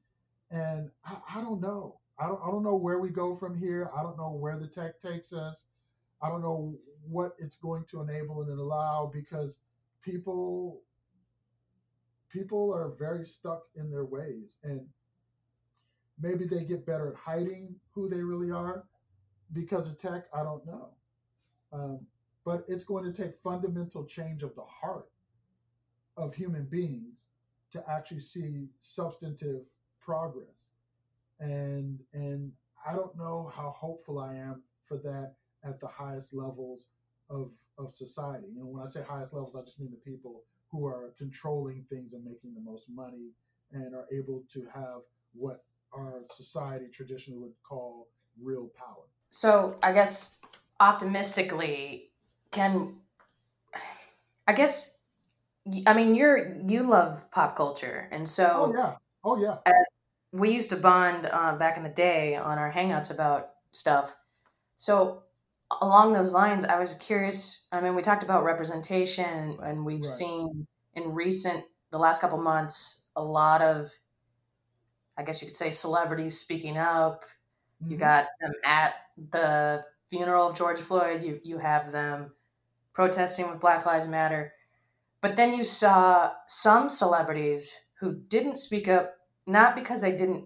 and 0.51 0.91
I, 1.05 1.17
I, 1.37 1.41
don't 1.41 1.61
know. 1.61 2.01
I 2.19 2.27
don't 2.27 2.41
I 2.43 2.51
don't 2.51 2.63
know 2.63 2.77
where 2.77 2.99
we 2.99 3.11
go 3.11 3.37
from 3.37 3.57
here. 3.57 3.91
I 3.97 4.03
don't 4.03 4.17
know 4.17 4.31
where 4.31 4.59
the 4.59 4.67
tech 4.67 5.01
takes 5.01 5.33
us. 5.33 5.65
I 6.23 6.29
don't 6.29 6.43
know 6.43 6.77
what 7.09 7.37
it's 7.39 7.57
going 7.57 7.85
to 7.91 8.01
enable 8.01 8.43
and 8.43 8.59
allow 8.59 9.11
because 9.13 9.57
people 10.03 10.83
people 12.31 12.75
are 12.75 12.93
very 12.99 13.25
stuck 13.25 13.63
in 13.77 13.91
their 13.91 14.05
ways 14.05 14.57
and 14.63 14.81
maybe 16.21 16.45
they 16.45 16.65
get 16.65 16.85
better 16.85 17.09
at 17.09 17.17
hiding 17.17 17.75
who 17.93 18.09
they 18.09 18.21
really 18.21 18.51
are 18.51 18.85
because 19.53 19.89
of 19.89 19.99
tech, 19.99 20.27
I 20.33 20.43
don't 20.43 20.65
know. 20.67 20.89
Um, 21.73 22.01
but 22.45 22.65
it's 22.69 22.85
going 22.85 23.05
to 23.05 23.13
take 23.13 23.37
fundamental 23.43 24.05
change 24.05 24.43
of 24.43 24.55
the 24.55 24.63
heart 24.63 25.11
of 26.17 26.35
human 26.35 26.65
beings 26.65 27.17
to 27.73 27.85
actually 27.89 28.21
see 28.21 28.69
substantive 28.81 29.63
progress. 30.01 30.47
And 31.41 32.01
and 32.13 32.53
I 32.87 32.95
don't 32.95 33.17
know 33.17 33.53
how 33.55 33.75
hopeful 33.77 34.19
I 34.19 34.35
am 34.35 34.63
for 34.87 34.97
that 34.99 35.35
at 35.63 35.81
the 35.81 35.87
highest 35.87 36.33
levels 36.33 36.87
of 37.31 37.51
of 37.77 37.95
society. 37.95 38.47
You 38.53 38.61
know, 38.61 38.67
when 38.67 38.87
I 38.87 38.91
say 38.91 39.03
highest 39.07 39.33
levels, 39.33 39.55
I 39.55 39.63
just 39.63 39.79
mean 39.79 39.91
the 39.91 40.11
people 40.11 40.43
who 40.71 40.87
are 40.87 41.15
controlling 41.17 41.85
things 41.89 42.13
and 42.13 42.25
making 42.25 42.55
the 42.55 42.61
most 42.61 42.85
money 42.89 43.31
and 43.73 43.95
are 43.95 44.07
able 44.13 44.45
to 44.53 44.67
have 44.75 45.03
what 45.35 45.65
our 45.93 46.23
society 46.31 46.87
traditionally 46.93 47.41
would 47.41 47.55
call 47.63 48.09
real 48.41 48.71
power. 48.77 49.07
So 49.31 49.77
I 49.83 49.93
guess 49.93 50.39
optimistically, 50.81 52.11
can 52.51 52.95
I 54.47 54.53
guess 54.53 55.01
I 55.87 55.93
mean 55.95 56.15
you're 56.15 56.57
you 56.67 56.89
love 56.89 57.31
pop 57.31 57.57
culture, 57.57 58.09
and 58.11 58.29
so 58.29 58.73
oh 58.73 58.75
yeah, 58.77 58.95
oh 59.25 59.37
yeah. 59.41 59.57
Uh, 59.67 59.73
we 60.33 60.53
used 60.53 60.71
to 60.71 60.77
bond 60.77 61.29
uh, 61.31 61.57
back 61.57 61.77
in 61.77 61.83
the 61.83 61.89
day 61.89 62.37
on 62.37 62.59
our 62.59 62.73
hangouts 62.73 63.11
about 63.13 63.51
stuff. 63.73 64.15
So 64.77 65.23
along 65.81 66.13
those 66.13 66.33
lines, 66.33 66.65
I 66.65 66.79
was 66.79 66.95
curious. 66.95 67.67
I 67.73 67.81
mean, 67.81 67.95
we 67.95 68.03
talked 68.03 68.23
about 68.23 68.45
representation, 68.45 69.59
and 69.63 69.85
we've 69.85 70.01
right. 70.01 70.11
seen 70.11 70.67
in 70.95 71.13
recent 71.13 71.65
the 71.91 71.99
last 71.99 72.21
couple 72.21 72.39
months 72.39 73.07
a 73.17 73.23
lot 73.23 73.63
of, 73.63 73.91
I 75.17 75.23
guess 75.23 75.41
you 75.41 75.49
could 75.49 75.57
say, 75.57 75.71
celebrities 75.71 76.39
speaking 76.39 76.77
up. 76.77 77.25
Mm-hmm. 77.83 77.93
You 77.93 77.99
got 77.99 78.27
them 78.41 78.53
at 78.65 78.95
the 79.31 79.85
funeral 80.09 80.49
of 80.49 80.57
George 80.57 80.81
Floyd, 80.81 81.23
you 81.23 81.41
you 81.45 81.59
have 81.59 81.93
them 81.93 82.33
protesting 82.93 83.49
with 83.51 83.61
Black 83.61 83.87
Lives 83.87 84.09
Matter. 84.09 84.53
But 85.21 85.37
then 85.37 85.53
you 85.53 85.65
saw 85.65 86.33
some 86.47 86.89
celebrities 86.89 87.75
who 88.01 88.15
didn't 88.15 88.57
speak 88.57 88.89
up 88.89 89.15
not 89.47 89.75
because 89.75 90.01
they 90.01 90.13
didn't 90.13 90.45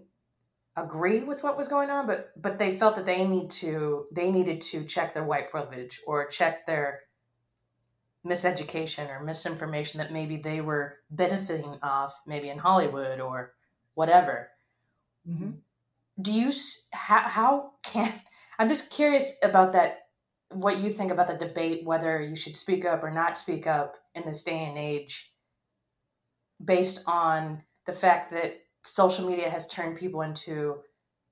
agree 0.75 1.19
with 1.19 1.43
what 1.43 1.57
was 1.57 1.67
going 1.67 1.89
on, 1.89 2.07
but 2.07 2.31
but 2.41 2.57
they 2.57 2.75
felt 2.77 2.95
that 2.95 3.05
they 3.05 3.25
need 3.25 3.49
to 3.51 4.05
they 4.11 4.31
needed 4.31 4.61
to 4.61 4.85
check 4.85 5.13
their 5.13 5.23
white 5.23 5.51
privilege 5.51 6.01
or 6.07 6.27
check 6.27 6.65
their 6.65 7.01
miseducation 8.25 9.09
or 9.09 9.23
misinformation 9.23 9.97
that 9.97 10.11
maybe 10.11 10.37
they 10.37 10.61
were 10.61 10.99
benefiting 11.11 11.77
off 11.83 12.21
maybe 12.25 12.49
in 12.49 12.57
Hollywood 12.57 13.19
or 13.19 13.53
whatever. 13.95 14.49
Mm-hmm. 15.29 15.51
Do 16.21 16.31
you 16.31 16.51
how 16.93 17.19
how 17.19 17.71
can 17.83 18.13
I'm 18.59 18.69
just 18.69 18.91
curious 18.91 19.37
about 19.43 19.73
that 19.73 19.99
what 20.51 20.79
you 20.79 20.89
think 20.89 21.11
about 21.11 21.27
the 21.27 21.47
debate 21.47 21.85
whether 21.85 22.21
you 22.21 22.35
should 22.35 22.55
speak 22.55 22.85
up 22.85 23.03
or 23.03 23.09
not 23.09 23.37
speak 23.37 23.65
up 23.65 23.95
in 24.13 24.23
this 24.23 24.43
day 24.43 24.65
and 24.65 24.77
age 24.77 25.33
based 26.63 27.07
on 27.07 27.63
the 27.85 27.93
fact 27.93 28.31
that 28.31 28.57
social 28.83 29.27
media 29.27 29.49
has 29.49 29.67
turned 29.67 29.97
people 29.97 30.21
into 30.21 30.77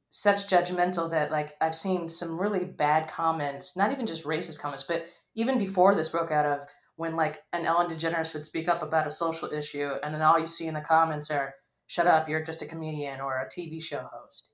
such 0.10 0.48
judgmental 0.48 1.10
that 1.12 1.32
like 1.32 1.54
I've 1.62 1.76
seen 1.76 2.10
some 2.10 2.40
really 2.40 2.66
bad 2.66 3.08
comments, 3.08 3.78
not 3.78 3.92
even 3.92 4.06
just 4.06 4.26
racist 4.26 4.60
comments, 4.60 4.84
but 4.84 5.06
even 5.36 5.58
before 5.58 5.96
this 5.96 6.10
broke 6.10 6.32
out 6.32 6.46
of 6.46 6.68
when 6.96 7.16
like 7.16 7.42
an 7.54 7.66
Ellen 7.66 7.88
DeGeneres 7.88 8.34
would 8.34 8.46
speak 8.46 8.68
up 8.68 8.84
about 8.84 9.08
a 9.08 9.12
social 9.12 9.52
issue 9.52 9.92
and 10.04 10.14
then 10.14 10.22
all 10.22 10.40
you 10.40 10.48
see 10.48 10.68
in 10.68 10.74
the 10.74 10.82
comments 10.82 11.32
are 11.32 11.56
shut 11.88 12.08
up, 12.08 12.28
you're 12.28 12.44
just 12.44 12.62
a 12.62 12.66
comedian 12.66 13.22
or 13.22 13.38
a 13.38 13.48
TV 13.48 13.82
show 13.82 14.08
host. 14.12 14.52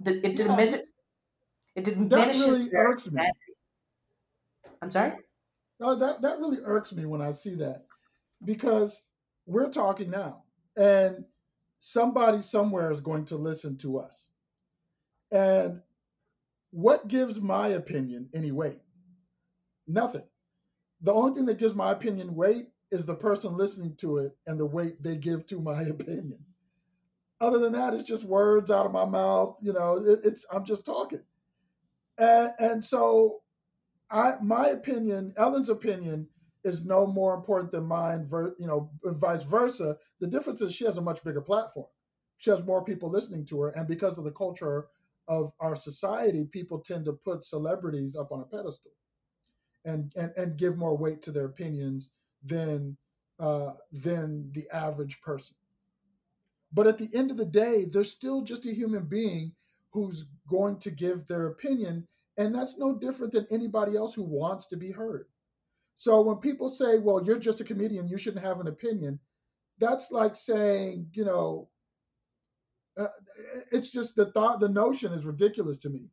The, 0.00 0.26
it 0.26 0.36
diminishes 0.36 0.82
it 1.76 1.84
diminishes 1.84 2.46
that 2.46 2.50
really 2.50 2.70
irks 2.74 3.10
me. 3.10 3.22
I'm 4.82 4.90
sorry? 4.90 5.12
No, 5.78 5.94
that, 5.94 6.22
that 6.22 6.38
really 6.38 6.58
irks 6.64 6.92
me 6.92 7.06
when 7.06 7.22
I 7.22 7.32
see 7.32 7.54
that 7.56 7.84
because 8.44 9.02
we're 9.46 9.70
talking 9.70 10.10
now 10.10 10.42
and 10.76 11.24
somebody 11.78 12.40
somewhere 12.40 12.90
is 12.90 13.00
going 13.00 13.24
to 13.26 13.36
listen 13.36 13.76
to 13.78 13.98
us. 13.98 14.30
And 15.32 15.80
what 16.70 17.08
gives 17.08 17.40
my 17.40 17.68
opinion 17.68 18.28
any 18.34 18.52
weight? 18.52 18.80
Nothing. 19.86 20.24
The 21.02 21.12
only 21.12 21.34
thing 21.34 21.46
that 21.46 21.58
gives 21.58 21.74
my 21.74 21.92
opinion 21.92 22.34
weight 22.34 22.66
is 22.90 23.06
the 23.06 23.14
person 23.14 23.56
listening 23.56 23.94
to 23.96 24.18
it 24.18 24.36
and 24.46 24.58
the 24.58 24.66
weight 24.66 25.02
they 25.02 25.16
give 25.16 25.46
to 25.46 25.60
my 25.60 25.82
opinion. 25.84 26.38
Other 27.40 27.58
than 27.58 27.72
that, 27.72 27.94
it's 27.94 28.02
just 28.02 28.24
words 28.24 28.70
out 28.70 28.86
of 28.86 28.92
my 28.92 29.06
mouth. 29.06 29.58
You 29.62 29.72
know, 29.72 29.96
it, 29.96 30.20
it's 30.24 30.44
I'm 30.52 30.64
just 30.64 30.84
talking. 30.84 31.22
And, 32.18 32.52
and 32.58 32.84
so 32.84 33.40
I 34.10 34.34
my 34.42 34.68
opinion, 34.68 35.32
Ellen's 35.36 35.68
opinion, 35.68 36.28
is 36.64 36.84
no 36.84 37.06
more 37.06 37.34
important 37.34 37.70
than 37.70 37.84
mine. 37.84 38.26
Ver, 38.26 38.54
you 38.58 38.66
know, 38.66 38.90
vice 39.04 39.42
versa. 39.42 39.96
The 40.20 40.26
difference 40.26 40.60
is 40.60 40.74
she 40.74 40.84
has 40.84 40.98
a 40.98 41.02
much 41.02 41.22
bigger 41.24 41.40
platform. 41.40 41.86
She 42.38 42.50
has 42.50 42.64
more 42.64 42.84
people 42.84 43.10
listening 43.10 43.44
to 43.46 43.60
her, 43.62 43.68
and 43.70 43.86
because 43.88 44.18
of 44.18 44.24
the 44.24 44.32
culture 44.32 44.88
of 45.28 45.52
our 45.60 45.76
society, 45.76 46.44
people 46.50 46.78
tend 46.80 47.04
to 47.04 47.12
put 47.12 47.44
celebrities 47.44 48.16
up 48.16 48.32
on 48.32 48.40
a 48.40 48.44
pedestal, 48.44 48.92
and 49.84 50.12
and 50.16 50.32
and 50.36 50.58
give 50.58 50.76
more 50.76 50.96
weight 50.96 51.22
to 51.22 51.32
their 51.32 51.46
opinions 51.46 52.10
than 52.44 52.96
uh, 53.38 53.72
than 53.92 54.50
the 54.52 54.68
average 54.72 55.20
person. 55.22 55.56
But 56.72 56.86
at 56.86 56.98
the 56.98 57.10
end 57.12 57.30
of 57.30 57.36
the 57.36 57.44
day, 57.44 57.84
they're 57.84 58.04
still 58.04 58.42
just 58.42 58.66
a 58.66 58.74
human 58.74 59.04
being 59.04 59.52
who's 59.92 60.26
going 60.48 60.78
to 60.78 60.90
give 60.90 61.26
their 61.26 61.46
opinion 61.46 62.06
and 62.40 62.54
that's 62.54 62.78
no 62.78 62.96
different 62.96 63.34
than 63.34 63.46
anybody 63.50 63.96
else 63.96 64.14
who 64.14 64.22
wants 64.22 64.64
to 64.66 64.76
be 64.76 64.90
heard. 64.90 65.26
So 65.96 66.22
when 66.22 66.36
people 66.36 66.70
say, 66.70 66.98
well, 66.98 67.22
you're 67.22 67.38
just 67.38 67.60
a 67.60 67.64
comedian, 67.64 68.08
you 68.08 68.16
shouldn't 68.16 68.42
have 68.42 68.60
an 68.60 68.68
opinion, 68.68 69.18
that's 69.78 70.10
like 70.10 70.34
saying, 70.34 71.08
you 71.12 71.26
know, 71.26 71.68
uh, 72.98 73.08
it's 73.70 73.90
just 73.90 74.16
the 74.16 74.32
thought, 74.32 74.58
the 74.58 74.70
notion 74.70 75.12
is 75.12 75.26
ridiculous 75.26 75.76
to 75.80 75.90
me. 75.90 76.08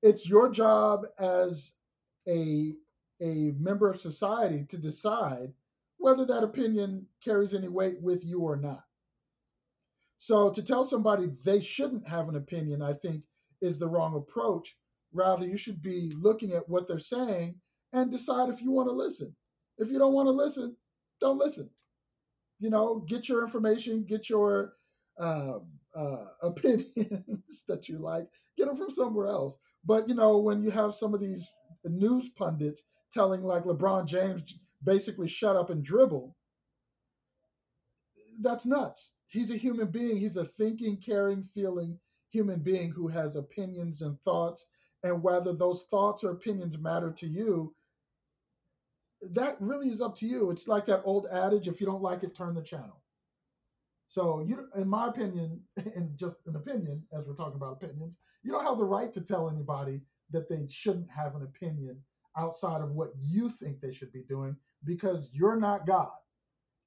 It's 0.00 0.28
your 0.28 0.48
job 0.48 1.06
as 1.18 1.72
a 2.28 2.74
a 3.20 3.52
member 3.58 3.88
of 3.88 4.00
society 4.00 4.64
to 4.68 4.76
decide 4.76 5.52
whether 5.98 6.24
that 6.26 6.42
opinion 6.42 7.06
carries 7.24 7.54
any 7.54 7.68
weight 7.68 8.00
with 8.00 8.24
you 8.24 8.40
or 8.40 8.56
not. 8.56 8.84
So 10.24 10.50
to 10.50 10.62
tell 10.62 10.84
somebody 10.84 11.28
they 11.44 11.60
shouldn't 11.60 12.08
have 12.08 12.28
an 12.30 12.36
opinion, 12.36 12.80
I 12.80 12.94
think, 12.94 13.24
is 13.60 13.78
the 13.78 13.88
wrong 13.88 14.16
approach 14.16 14.74
Rather, 15.14 15.46
you 15.46 15.56
should 15.56 15.80
be 15.80 16.10
looking 16.18 16.52
at 16.52 16.68
what 16.68 16.88
they're 16.88 16.98
saying 16.98 17.54
and 17.92 18.10
decide 18.10 18.48
if 18.48 18.60
you 18.60 18.72
want 18.72 18.88
to 18.88 18.92
listen. 18.92 19.34
If 19.78 19.90
you 19.90 19.98
don't 19.98 20.12
want 20.12 20.26
to 20.26 20.32
listen, 20.32 20.76
don't 21.20 21.38
listen. 21.38 21.70
You 22.58 22.70
know, 22.70 23.04
get 23.06 23.28
your 23.28 23.44
information, 23.44 24.04
get 24.08 24.28
your 24.28 24.72
uh, 25.18 25.60
uh, 25.94 26.24
opinions 26.42 27.64
that 27.68 27.88
you 27.88 27.98
like, 27.98 28.26
get 28.58 28.66
them 28.66 28.76
from 28.76 28.90
somewhere 28.90 29.28
else. 29.28 29.56
But 29.84 30.08
you 30.08 30.16
know, 30.16 30.38
when 30.38 30.62
you 30.64 30.70
have 30.72 30.94
some 30.94 31.14
of 31.14 31.20
these 31.20 31.48
news 31.84 32.28
pundits 32.30 32.82
telling 33.12 33.44
like 33.44 33.62
LeBron 33.62 34.06
James 34.06 34.58
basically 34.82 35.28
shut 35.28 35.54
up 35.54 35.70
and 35.70 35.84
dribble, 35.84 36.34
that's 38.40 38.66
nuts. 38.66 39.12
He's 39.34 39.50
a 39.50 39.56
human 39.56 39.88
being. 39.88 40.16
He's 40.16 40.36
a 40.36 40.44
thinking, 40.44 40.96
caring, 40.96 41.42
feeling 41.42 41.98
human 42.30 42.60
being 42.60 42.90
who 42.90 43.08
has 43.08 43.36
opinions 43.36 44.00
and 44.00 44.18
thoughts. 44.22 44.64
And 45.02 45.22
whether 45.22 45.52
those 45.52 45.84
thoughts 45.90 46.24
or 46.24 46.30
opinions 46.30 46.78
matter 46.78 47.10
to 47.10 47.26
you 47.26 47.74
that 49.32 49.56
really 49.60 49.88
is 49.88 50.00
up 50.00 50.14
to 50.16 50.26
you. 50.26 50.50
It's 50.50 50.68
like 50.68 50.86
that 50.86 51.02
old 51.04 51.26
adage 51.32 51.68
if 51.68 51.80
you 51.80 51.86
don't 51.86 52.02
like 52.02 52.22
it 52.22 52.36
turn 52.36 52.54
the 52.54 52.62
channel. 52.62 53.00
So 54.08 54.44
you 54.46 54.68
in 54.76 54.88
my 54.88 55.08
opinion 55.08 55.60
and 55.76 56.16
just 56.16 56.36
an 56.46 56.56
opinion 56.56 57.02
as 57.12 57.26
we're 57.26 57.34
talking 57.34 57.56
about 57.56 57.82
opinions 57.82 58.18
you 58.44 58.52
don't 58.52 58.64
have 58.64 58.78
the 58.78 58.84
right 58.84 59.12
to 59.14 59.22
tell 59.22 59.48
anybody 59.48 60.02
that 60.30 60.48
they 60.48 60.66
shouldn't 60.68 61.10
have 61.10 61.34
an 61.34 61.42
opinion 61.42 61.98
outside 62.36 62.82
of 62.82 62.90
what 62.90 63.12
you 63.18 63.48
think 63.48 63.80
they 63.80 63.92
should 63.92 64.12
be 64.12 64.22
doing 64.28 64.54
because 64.84 65.30
you're 65.32 65.58
not 65.58 65.86
god. 65.86 66.10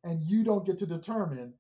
And 0.04 0.22
you 0.24 0.44
don't 0.44 0.66
get 0.66 0.78
to 0.80 0.86
determine 0.86 1.54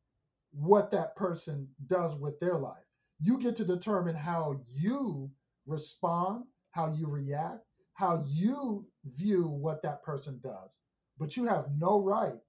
what 0.59 0.91
that 0.91 1.15
person 1.15 1.67
does 1.87 2.15
with 2.15 2.39
their 2.39 2.57
life 2.57 2.87
you 3.19 3.39
get 3.39 3.55
to 3.57 3.65
determine 3.65 4.15
how 4.15 4.59
you 4.73 5.29
respond, 5.65 6.43
how 6.71 6.93
you 6.93 7.07
react, 7.07 7.63
how 7.93 8.23
you 8.27 8.85
view 9.05 9.47
what 9.47 9.81
that 9.81 10.03
person 10.03 10.39
does. 10.43 10.69
But 11.17 11.35
you 11.35 11.45
have 11.45 11.65
no 11.77 11.99
right, 11.99 12.39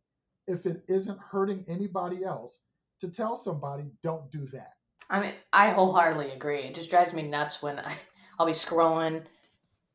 if 0.46 0.66
it 0.66 0.84
isn't 0.88 1.18
hurting 1.18 1.64
anybody 1.68 2.24
else, 2.24 2.56
to 3.00 3.08
tell 3.08 3.36
somebody, 3.36 3.84
don't 4.02 4.30
do 4.30 4.46
that. 4.52 4.72
I 5.08 5.20
mean, 5.20 5.32
I 5.52 5.70
wholeheartedly 5.70 6.32
agree. 6.32 6.64
It 6.64 6.74
just 6.74 6.90
drives 6.90 7.14
me 7.14 7.22
nuts 7.22 7.62
when 7.62 7.78
I, 7.78 7.94
I'll 8.38 8.46
be 8.46 8.52
scrolling 8.52 9.22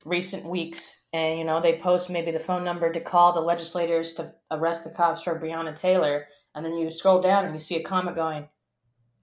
recent 0.06 0.44
weeks 0.44 1.06
and, 1.14 1.38
you 1.38 1.46
know, 1.46 1.62
they 1.62 1.78
post 1.78 2.10
maybe 2.10 2.32
the 2.32 2.40
phone 2.40 2.64
number 2.64 2.92
to 2.92 3.00
call 3.00 3.34
the 3.34 3.42
legislators 3.42 4.14
to 4.14 4.34
arrest 4.50 4.84
the 4.84 4.90
cops 4.90 5.24
for 5.24 5.40
Breonna 5.40 5.80
Taylor. 5.80 6.26
And 6.56 6.66
then 6.66 6.78
you 6.78 6.90
scroll 6.92 7.22
down 7.22 7.46
and 7.46 7.54
you 7.54 7.60
see 7.60 7.76
a 7.76 7.84
comment 7.84 8.16
going, 8.16 8.48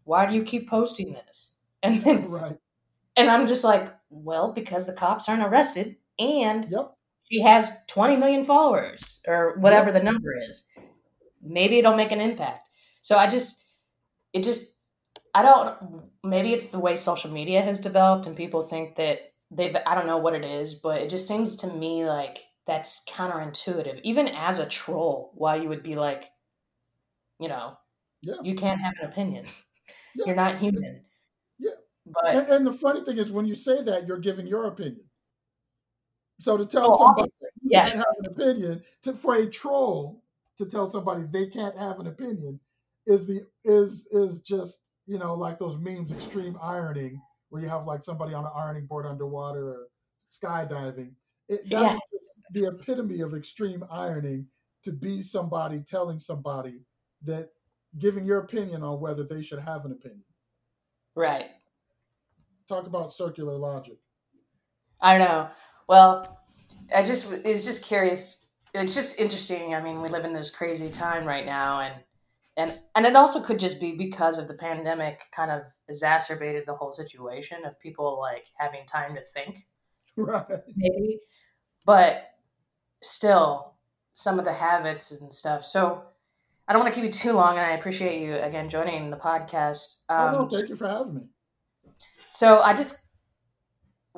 why 0.05 0.27
do 0.27 0.35
you 0.35 0.43
keep 0.43 0.69
posting 0.69 1.13
this? 1.13 1.57
And 1.83 2.03
then 2.05 2.31
right. 2.31 2.59
And 3.17 3.31
I'm 3.31 3.47
just 3.47 3.65
like, 3.65 3.91
well, 4.11 4.53
because 4.53 4.87
the 4.87 4.93
cops 4.93 5.31
aren't 5.31 5.43
arrested 5.43 5.97
and 6.19 6.67
yep. 6.71 6.95
she 7.31 7.41
has 7.41 7.85
20 7.87 8.17
million 8.17 8.45
followers 8.45 9.23
or 9.27 9.57
whatever 9.57 9.87
yep. 9.87 9.95
the 9.95 10.03
number 10.03 10.35
is. 10.37 10.67
Maybe 11.43 11.79
it'll 11.79 11.97
make 11.97 12.13
an 12.13 12.21
impact. 12.21 12.69
So 13.01 13.17
I 13.17 13.29
just, 13.29 13.65
it 14.35 14.45
just, 14.45 14.77
I 15.35 15.43
don't, 15.43 16.03
maybe 16.23 16.53
it's 16.53 16.67
the 16.67 16.79
way 16.79 16.97
social 16.97 17.31
media 17.31 17.63
has 17.63 17.79
developed 17.79 18.27
and 18.27 18.37
people 18.37 18.61
think 18.61 18.97
that 18.97 19.33
they've, 19.51 19.75
I 19.87 19.95
don't 19.95 20.07
know 20.07 20.19
what 20.19 20.35
it 20.35 20.45
is, 20.45 20.75
but 20.75 21.01
it 21.01 21.09
just 21.09 21.27
seems 21.27 21.57
to 21.57 21.67
me 21.69 22.05
like 22.05 22.45
that's 22.67 23.05
counterintuitive. 23.09 24.01
Even 24.03 24.29
as 24.29 24.59
a 24.59 24.69
troll, 24.69 25.33
why 25.35 25.57
you 25.57 25.69
would 25.71 25.83
be 25.83 25.95
like, 25.95 26.31
you 27.41 27.49
know, 27.49 27.77
yeah. 28.23 28.35
you 28.43 28.55
can't 28.55 28.81
have 28.81 28.93
an 29.03 29.09
opinion. 29.09 29.45
Yeah. 30.15 30.27
You're 30.27 30.37
not 30.37 30.59
human. 30.59 31.03
Yeah. 31.59 31.71
But 32.05 32.35
and, 32.35 32.49
and, 32.49 32.67
the 32.67 32.73
funny 32.73 33.05
thing 33.05 33.19
is, 33.19 33.31
when 33.31 33.47
you 33.47 33.55
say 33.55 33.83
that, 33.83 34.07
you're 34.07 34.19
giving 34.19 34.47
your 34.47 34.67
opinion. 34.67 35.05
So 36.41 36.57
to 36.57 36.67
tell 36.67 36.93
oh, 36.93 36.99
somebody 36.99 37.31
yeah. 37.63 37.87
you 37.87 37.93
can't 37.93 37.99
have 37.99 38.15
an 38.19 38.33
opinion, 38.33 38.83
to, 39.03 39.13
for 39.15 39.37
a 39.37 39.47
troll 39.47 40.23
to 40.59 40.67
tell 40.67 40.91
somebody 40.91 41.25
they 41.31 41.47
can't 41.47 41.77
have 41.77 42.01
an 42.01 42.09
opinion, 42.09 42.59
is 43.07 43.27
the 43.27 43.47
is 43.65 44.07
is 44.11 44.41
just 44.41 44.81
you 45.07 45.19
know 45.19 45.35
like 45.35 45.61
those 45.61 45.79
memes, 45.79 46.11
extreme 46.11 46.59
ironing, 46.61 47.21
where 47.51 47.63
you 47.63 47.69
have 47.69 47.87
like 47.87 48.03
somebody 48.03 48.35
on 48.35 48.45
an 48.45 48.53
ironing 48.57 48.87
board 48.87 49.07
underwater 49.07 49.69
or 49.69 49.89
skydiving. 50.31 51.13
It, 51.49 51.69
that's 51.71 51.95
yeah. 51.95 51.99
the 52.53 52.69
epitome 52.69 53.21
of 53.21 53.35
extreme 53.35 53.85
ironing 53.91 54.47
to 54.85 54.93
be 54.93 55.23
somebody 55.23 55.85
telling 55.89 56.19
somebody 56.19 56.81
that 57.25 57.51
giving 57.99 58.25
your 58.25 58.39
opinion 58.39 58.83
on 58.83 59.01
whether 59.01 59.25
they 59.25 59.43
should 59.43 59.61
have 59.61 59.85
an 59.85 59.93
opinion. 59.93 60.25
Right 61.15 61.51
talk 62.71 62.87
about 62.87 63.13
circular 63.13 63.57
logic. 63.57 63.99
I 65.03 65.19
know. 65.19 65.49
Well, 65.89 66.41
I 66.95 67.03
just 67.03 67.31
it's 67.45 67.65
just 67.65 67.85
curious. 67.85 68.49
It's 68.73 68.95
just 68.95 69.21
interesting. 69.21 69.75
I 69.75 69.83
mean, 69.83 70.01
we 70.01 70.09
live 70.09 70.25
in 70.25 70.33
this 70.33 70.51
crazy 70.51 70.89
time 70.89 71.27
right 71.27 71.45
now, 71.45 71.81
and 71.81 71.95
and 72.57 72.79
and 72.95 73.07
it 73.07 73.17
also 73.17 73.43
could 73.43 73.59
just 73.59 73.81
be 73.81 73.97
because 73.97 74.39
of 74.39 74.49
the 74.49 74.55
pandemic 74.55 75.21
kind 75.35 75.51
of 75.51 75.63
exacerbated 75.89 76.65
the 76.67 76.75
whole 76.75 76.93
situation 76.93 77.65
of 77.65 77.79
people 77.81 78.19
like 78.21 78.47
having 78.57 78.87
time 78.87 79.15
to 79.17 79.21
think 79.35 79.67
right 80.17 80.47
maybe 80.77 81.19
but 81.85 82.31
still 83.03 83.75
some 84.13 84.39
of 84.39 84.45
the 84.45 84.53
habits 84.53 85.21
and 85.21 85.35
stuff 85.35 85.65
so 85.65 86.05
i 86.71 86.73
don't 86.73 86.83
want 86.83 86.95
to 86.95 87.01
keep 87.01 87.07
you 87.07 87.13
too 87.13 87.33
long 87.33 87.59
and 87.59 87.67
i 87.67 87.73
appreciate 87.73 88.23
you 88.23 88.37
again 88.37 88.71
joining 88.71 89.11
the 89.11 89.17
podcast 89.17 90.03
um, 90.09 90.35
oh, 90.35 90.39
no, 90.43 90.49
thank 90.49 90.69
you 90.69 90.77
for 90.77 90.89
having 90.89 91.15
me. 91.15 91.23
So 92.29 92.61
i 92.61 92.73
just 92.73 93.09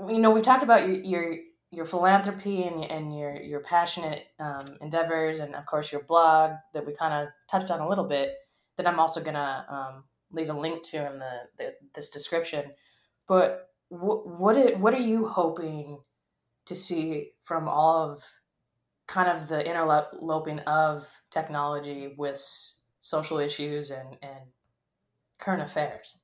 you 0.09 0.19
know 0.19 0.31
we've 0.31 0.45
talked 0.45 0.63
about 0.63 0.87
your 0.87 0.99
your 0.99 1.37
your 1.71 1.85
philanthropy 1.87 2.63
and, 2.65 2.85
and 2.85 3.19
your 3.19 3.35
your 3.41 3.61
passionate 3.61 4.27
um, 4.39 4.67
endeavors 4.81 5.39
and 5.39 5.55
of 5.55 5.67
course 5.67 5.91
your 5.91 6.03
blog 6.03 6.53
that 6.75 6.87
we 6.87 6.93
kind 6.95 7.15
of 7.15 7.33
touched 7.51 7.71
on 7.71 7.81
a 7.81 7.89
little 7.89 8.05
bit 8.05 8.35
that 8.77 8.87
i'm 8.87 9.01
also 9.01 9.23
gonna 9.23 9.65
um, 9.69 10.05
leave 10.33 10.49
a 10.49 10.55
link 10.59 10.83
to 10.83 10.97
in 11.13 11.19
the, 11.19 11.33
the 11.59 11.75
this 11.95 12.11
description. 12.11 12.73
But 13.29 13.69
what 13.89 14.27
what, 14.27 14.57
it, 14.57 14.79
what 14.79 14.95
are 14.95 15.01
you 15.01 15.27
hoping 15.27 16.01
to 16.67 16.75
see 16.75 17.33
from 17.43 17.69
all 17.69 18.11
of 18.11 18.23
kind 19.07 19.29
of 19.29 19.49
the 19.49 19.67
interloping 19.69 20.61
of 20.61 21.09
technology 21.31 22.15
with 22.17 22.43
social 23.01 23.39
issues 23.39 23.91
and, 23.91 24.17
and 24.23 24.41
current 25.39 25.63
affairs 25.63 26.19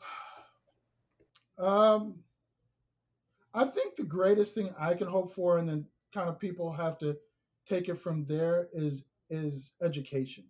um 1.58 2.14
I 3.52 3.64
think 3.64 3.96
the 3.96 4.04
greatest 4.04 4.54
thing 4.54 4.72
I 4.78 4.94
can 4.94 5.08
hope 5.08 5.32
for, 5.32 5.58
and 5.58 5.68
then 5.68 5.86
kind 6.14 6.28
of 6.28 6.38
people 6.38 6.72
have 6.72 6.98
to 6.98 7.16
take 7.68 7.88
it 7.88 7.98
from 7.98 8.24
there, 8.24 8.68
is 8.72 9.04
is 9.28 9.72
education 9.82 10.44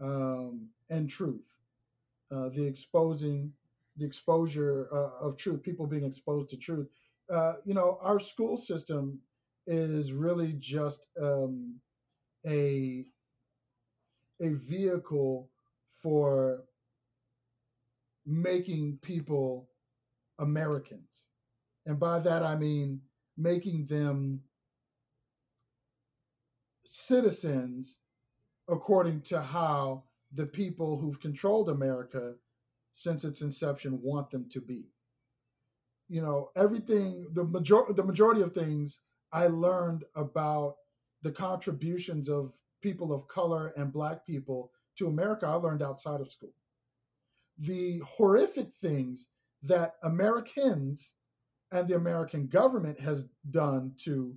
um, 0.00 0.68
and 0.90 1.08
truth, 1.08 1.46
uh, 2.30 2.48
the 2.50 2.64
exposing, 2.64 3.52
the 3.96 4.04
exposure 4.04 4.88
uh, 4.92 5.26
of 5.26 5.36
truth, 5.36 5.62
people 5.62 5.86
being 5.86 6.04
exposed 6.04 6.50
to 6.50 6.56
truth. 6.56 6.88
Uh, 7.32 7.54
you 7.64 7.74
know, 7.74 7.98
our 8.02 8.20
school 8.20 8.56
system 8.56 9.18
is 9.66 10.12
really 10.12 10.54
just 10.58 11.06
um, 11.20 11.80
a 12.46 13.04
a 14.40 14.48
vehicle 14.50 15.48
for 16.02 16.64
making 18.26 18.98
people 19.02 19.68
Americans 20.38 21.26
and 21.86 22.00
by 22.00 22.18
that, 22.18 22.42
I 22.42 22.56
mean 22.56 23.00
making 23.38 23.86
them 23.86 24.40
citizens 26.84 27.96
according 28.68 29.22
to 29.22 29.40
how 29.40 30.04
the 30.34 30.46
people 30.46 30.98
who've 30.98 31.20
controlled 31.20 31.68
America 31.70 32.34
since 32.92 33.24
its 33.24 33.40
inception 33.40 34.00
want 34.02 34.30
them 34.30 34.48
to 34.50 34.60
be. 34.60 34.86
You 36.08 36.22
know, 36.22 36.50
everything, 36.56 37.26
the 37.32 37.44
major 37.44 37.82
the 37.94 38.04
majority 38.04 38.42
of 38.42 38.52
things 38.52 39.00
I 39.32 39.46
learned 39.46 40.04
about 40.14 40.76
the 41.22 41.32
contributions 41.32 42.28
of 42.28 42.56
people 42.80 43.12
of 43.12 43.28
color 43.28 43.72
and 43.76 43.92
black 43.92 44.24
people 44.26 44.70
to 44.96 45.08
America, 45.08 45.46
I 45.46 45.54
learned 45.54 45.82
outside 45.82 46.20
of 46.20 46.32
school. 46.32 46.54
The 47.58 47.98
horrific 47.98 48.72
things 48.72 49.28
that 49.62 49.96
Americans 50.02 51.14
and 51.72 51.88
the 51.88 51.96
American 51.96 52.46
government 52.46 53.00
has 53.00 53.28
done 53.50 53.92
to 54.04 54.34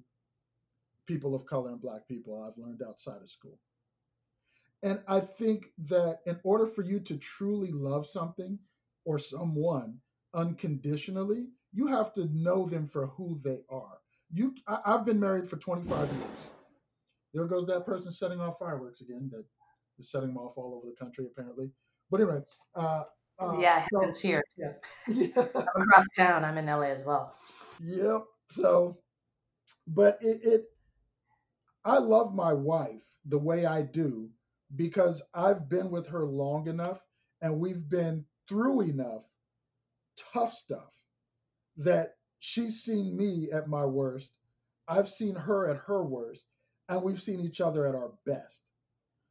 people 1.05 1.35
of 1.35 1.45
color 1.45 1.69
and 1.69 1.81
black 1.81 2.07
people 2.07 2.41
I've 2.41 2.61
learned 2.61 2.81
outside 2.87 3.21
of 3.21 3.29
school. 3.29 3.59
And 4.83 4.99
I 5.07 5.19
think 5.19 5.71
that 5.85 6.19
in 6.25 6.39
order 6.43 6.65
for 6.65 6.83
you 6.83 6.99
to 7.01 7.17
truly 7.17 7.71
love 7.71 8.07
something 8.07 8.59
or 9.05 9.19
someone 9.19 9.99
unconditionally, 10.33 11.47
you 11.73 11.87
have 11.87 12.13
to 12.13 12.25
know 12.25 12.65
them 12.65 12.87
for 12.87 13.07
who 13.07 13.39
they 13.43 13.59
are. 13.69 13.97
You, 14.32 14.53
I, 14.67 14.80
have 14.86 15.05
been 15.05 15.19
married 15.19 15.49
for 15.49 15.57
25 15.57 15.97
years. 15.97 16.49
There 17.34 17.45
goes 17.45 17.67
that 17.67 17.86
person 17.86 18.11
setting 18.11 18.39
off 18.39 18.59
fireworks 18.59 19.01
again. 19.01 19.30
That 19.32 19.43
is 19.97 20.11
setting 20.11 20.30
them 20.30 20.38
off 20.38 20.57
all 20.57 20.75
over 20.75 20.88
the 20.88 20.95
country, 20.95 21.25
apparently. 21.25 21.71
But 22.09 22.21
anyway, 22.21 22.41
uh, 22.75 23.03
uh, 23.39 23.57
yeah, 23.59 23.77
it 23.80 23.88
happens 23.93 24.19
here 24.19 24.43
too. 24.57 24.73
Yeah. 25.07 25.30
across 25.55 26.07
town. 26.15 26.43
I'm 26.43 26.57
in 26.57 26.65
LA 26.65 26.89
as 26.89 27.03
well. 27.03 27.36
Yep. 27.82 28.23
So, 28.49 28.97
but 29.88 30.17
it, 30.21 30.41
it, 30.43 30.63
I 31.86 31.97
love 31.99 32.36
my 32.36 32.53
wife 32.53 33.03
the 33.25 33.38
way 33.38 33.65
I 33.65 33.84
do 33.84 34.30
because 34.75 35.21
I've 35.34 35.69
been 35.69 35.89
with 35.89 36.07
her 36.07 36.25
long 36.25 36.67
enough 36.67 37.03
and 37.41 37.59
we've 37.59 37.88
been 37.88 38.25
through 38.47 38.82
enough 38.82 39.23
tough 40.34 40.53
stuff 40.53 40.93
that 41.77 42.15
she's 42.39 42.81
seen 42.81 43.15
me 43.15 43.49
at 43.51 43.67
my 43.67 43.85
worst. 43.85 44.31
I've 44.87 45.09
seen 45.09 45.35
her 45.35 45.69
at 45.69 45.77
her 45.85 46.03
worst, 46.03 46.45
and 46.87 47.01
we've 47.01 47.21
seen 47.21 47.39
each 47.39 47.61
other 47.61 47.87
at 47.87 47.95
our 47.95 48.11
best. 48.25 48.63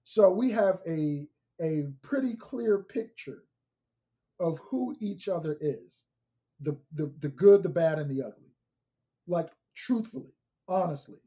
So 0.04 0.30
we 0.30 0.50
have 0.50 0.80
a 0.86 1.26
a 1.60 1.86
pretty 2.02 2.34
clear 2.34 2.78
picture 2.78 3.42
of 4.40 4.58
who 4.70 4.96
each 5.00 5.28
other 5.28 5.56
is 5.60 6.04
the, 6.60 6.78
the, 6.92 7.12
the 7.20 7.28
good, 7.28 7.62
the 7.62 7.68
bad, 7.68 7.98
and 7.98 8.10
the 8.10 8.22
ugly. 8.22 8.54
Like, 9.26 9.50
truthfully, 9.74 10.34
honestly, 10.68 11.20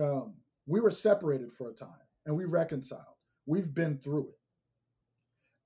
um, 0.00 0.34
we 0.66 0.80
were 0.80 0.90
separated 0.90 1.52
for 1.52 1.70
a 1.70 1.74
time 1.74 1.88
and 2.26 2.36
we 2.36 2.44
reconciled. 2.44 3.16
We've 3.46 3.74
been 3.74 3.98
through 3.98 4.28
it. 4.28 4.38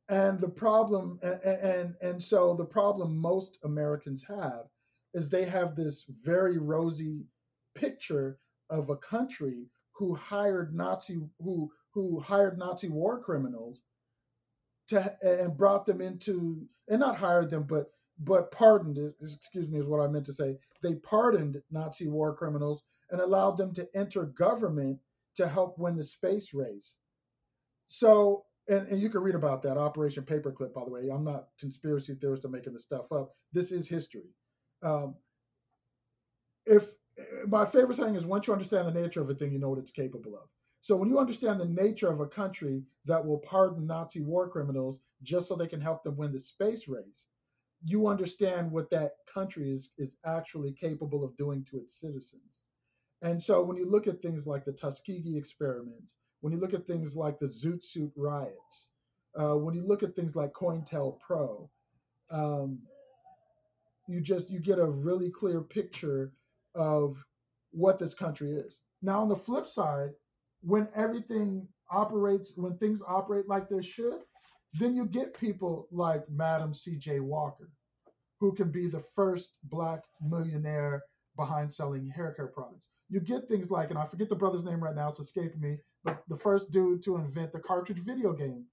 And 0.08 0.40
the 0.40 0.48
problem, 0.48 1.18
and, 1.22 1.40
and, 1.42 1.94
and 2.00 2.22
so 2.22 2.54
the 2.54 2.64
problem 2.64 3.16
most 3.16 3.58
Americans 3.64 4.24
have 4.28 4.66
is 5.16 5.30
they 5.30 5.46
have 5.46 5.74
this 5.74 6.04
very 6.22 6.58
rosy 6.58 7.24
picture 7.74 8.38
of 8.68 8.90
a 8.90 8.96
country 8.96 9.64
who 9.92 10.14
hired 10.14 10.74
Nazi 10.74 11.18
who 11.40 11.72
who 11.94 12.20
hired 12.20 12.58
Nazi 12.58 12.90
war 12.90 13.18
criminals 13.18 13.80
to 14.88 15.16
and 15.22 15.56
brought 15.56 15.86
them 15.86 16.02
into 16.02 16.68
and 16.88 17.00
not 17.00 17.16
hired 17.16 17.50
them, 17.50 17.64
but 17.64 17.86
but 18.18 18.52
pardoned. 18.52 18.98
Excuse 19.22 19.68
me, 19.68 19.78
is 19.78 19.86
what 19.86 20.00
I 20.02 20.06
meant 20.06 20.26
to 20.26 20.34
say. 20.34 20.58
They 20.82 20.96
pardoned 20.96 21.62
Nazi 21.70 22.08
war 22.08 22.36
criminals 22.36 22.82
and 23.10 23.20
allowed 23.20 23.56
them 23.56 23.72
to 23.74 23.88
enter 23.94 24.26
government 24.26 24.98
to 25.36 25.48
help 25.48 25.78
win 25.78 25.96
the 25.96 26.04
space 26.04 26.52
race. 26.52 26.98
So, 27.88 28.44
and, 28.68 28.86
and 28.88 29.00
you 29.00 29.08
can 29.08 29.22
read 29.22 29.34
about 29.34 29.62
that 29.62 29.78
Operation 29.78 30.24
Paperclip. 30.24 30.74
By 30.74 30.84
the 30.84 30.90
way, 30.90 31.08
I'm 31.10 31.24
not 31.24 31.48
conspiracy 31.58 32.14
theorist 32.14 32.44
or 32.44 32.48
making 32.48 32.74
this 32.74 32.82
stuff 32.82 33.12
up. 33.12 33.32
This 33.52 33.72
is 33.72 33.88
history. 33.88 34.34
Um, 34.86 35.14
if 36.64 36.84
my 37.46 37.64
favorite 37.64 37.96
saying 37.96 38.14
is, 38.14 38.26
once 38.26 38.46
you 38.46 38.52
understand 38.52 38.86
the 38.86 39.00
nature 39.00 39.22
of 39.22 39.30
a 39.30 39.34
thing, 39.34 39.52
you 39.52 39.58
know 39.58 39.70
what 39.70 39.78
it's 39.78 39.90
capable 39.90 40.34
of. 40.36 40.48
So 40.80 40.94
when 40.96 41.08
you 41.08 41.18
understand 41.18 41.60
the 41.60 41.66
nature 41.66 42.10
of 42.10 42.20
a 42.20 42.26
country 42.26 42.82
that 43.06 43.24
will 43.24 43.38
pardon 43.38 43.86
Nazi 43.86 44.20
war 44.20 44.48
criminals 44.48 45.00
just 45.22 45.48
so 45.48 45.56
they 45.56 45.66
can 45.66 45.80
help 45.80 46.04
them 46.04 46.16
win 46.16 46.32
the 46.32 46.38
space 46.38 46.86
race, 46.86 47.26
you 47.84 48.06
understand 48.06 48.70
what 48.70 48.90
that 48.90 49.12
country 49.32 49.72
is 49.72 49.90
is 49.98 50.16
actually 50.24 50.72
capable 50.72 51.24
of 51.24 51.36
doing 51.36 51.64
to 51.70 51.78
its 51.78 52.00
citizens. 52.00 52.62
And 53.22 53.42
so 53.42 53.62
when 53.62 53.76
you 53.76 53.86
look 53.90 54.06
at 54.06 54.22
things 54.22 54.46
like 54.46 54.64
the 54.64 54.72
Tuskegee 54.72 55.36
experiments, 55.36 56.14
when 56.40 56.52
you 56.52 56.60
look 56.60 56.74
at 56.74 56.86
things 56.86 57.16
like 57.16 57.38
the 57.38 57.46
Zoot 57.46 57.82
Suit 57.82 58.12
riots, 58.14 58.88
uh, 59.38 59.56
when 59.56 59.74
you 59.74 59.84
look 59.86 60.02
at 60.02 60.14
things 60.14 60.36
like 60.36 60.52
COINTELPRO, 60.52 61.68
um, 62.30 62.78
you 64.08 64.20
just 64.20 64.50
you 64.50 64.60
get 64.60 64.78
a 64.78 64.86
really 64.86 65.30
clear 65.30 65.60
picture 65.60 66.32
of 66.74 67.24
what 67.70 67.98
this 67.98 68.14
country 68.14 68.52
is. 68.52 68.82
Now 69.02 69.20
on 69.20 69.28
the 69.28 69.36
flip 69.36 69.66
side, 69.66 70.10
when 70.62 70.88
everything 70.94 71.68
operates, 71.90 72.52
when 72.56 72.76
things 72.78 73.02
operate 73.06 73.48
like 73.48 73.68
they 73.68 73.82
should, 73.82 74.20
then 74.74 74.94
you 74.94 75.06
get 75.06 75.38
people 75.38 75.88
like 75.90 76.28
Madam 76.28 76.74
C.J. 76.74 77.20
Walker, 77.20 77.70
who 78.40 78.52
can 78.54 78.70
be 78.70 78.88
the 78.88 79.04
first 79.14 79.54
black 79.64 80.02
millionaire 80.20 81.02
behind 81.36 81.72
selling 81.72 82.08
hair 82.08 82.32
care 82.32 82.48
products. 82.48 82.86
You 83.08 83.20
get 83.20 83.48
things 83.48 83.70
like, 83.70 83.90
and 83.90 83.98
I 83.98 84.06
forget 84.06 84.28
the 84.28 84.34
brother's 84.34 84.64
name 84.64 84.82
right 84.82 84.94
now, 84.94 85.08
it's 85.08 85.20
escaping 85.20 85.60
me, 85.60 85.78
but 86.02 86.22
the 86.28 86.36
first 86.36 86.72
dude 86.72 87.02
to 87.04 87.16
invent 87.16 87.52
the 87.52 87.60
cartridge 87.60 87.98
video 87.98 88.32
game 88.32 88.64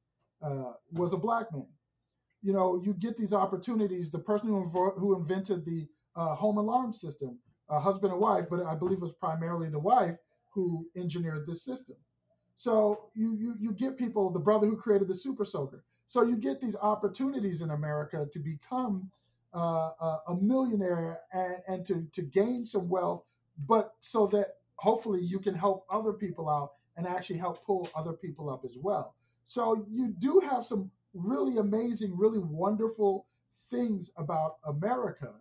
uh, 0.41 0.73
was 0.91 1.13
a 1.13 1.17
black 1.17 1.51
man. 1.51 1.67
You 2.43 2.53
know, 2.53 2.81
you 2.85 2.93
get 2.93 3.17
these 3.17 3.33
opportunities. 3.33 4.11
The 4.11 4.19
person 4.19 4.49
who, 4.49 4.65
invo- 4.65 4.97
who 4.99 5.15
invented 5.15 5.65
the 5.65 5.87
uh, 6.15 6.35
home 6.35 6.57
alarm 6.57 6.93
system, 6.93 7.39
uh, 7.69 7.79
husband 7.79 8.11
and 8.13 8.21
wife, 8.21 8.45
but 8.49 8.63
I 8.65 8.75
believe 8.75 8.97
it 8.97 9.01
was 9.01 9.13
primarily 9.13 9.69
the 9.69 9.79
wife, 9.79 10.17
who 10.49 10.85
engineered 10.95 11.47
this 11.47 11.63
system. 11.63 11.95
So 12.55 13.09
you, 13.15 13.35
you 13.35 13.55
you 13.59 13.71
get 13.71 13.97
people, 13.97 14.29
the 14.29 14.39
brother 14.39 14.67
who 14.67 14.77
created 14.77 15.07
the 15.07 15.15
super 15.15 15.45
soaker. 15.45 15.83
So 16.05 16.23
you 16.23 16.35
get 16.37 16.61
these 16.61 16.75
opportunities 16.75 17.61
in 17.61 17.71
America 17.71 18.27
to 18.31 18.39
become 18.39 19.09
uh, 19.53 20.17
a 20.27 20.35
millionaire 20.39 21.21
and, 21.31 21.55
and 21.67 21.85
to 21.85 22.05
to 22.13 22.21
gain 22.21 22.65
some 22.65 22.87
wealth, 22.89 23.23
but 23.67 23.93
so 24.01 24.27
that 24.27 24.57
hopefully 24.75 25.21
you 25.21 25.39
can 25.39 25.55
help 25.55 25.85
other 25.89 26.13
people 26.13 26.49
out 26.49 26.73
and 26.97 27.07
actually 27.07 27.39
help 27.39 27.65
pull 27.65 27.89
other 27.95 28.13
people 28.13 28.49
up 28.49 28.63
as 28.65 28.75
well. 28.79 29.15
So 29.47 29.85
you 29.89 30.09
do 30.19 30.39
have 30.39 30.65
some 30.65 30.91
really 31.13 31.57
amazing, 31.57 32.17
really 32.17 32.39
wonderful 32.39 33.25
things 33.69 34.11
about 34.17 34.57
America, 34.67 35.31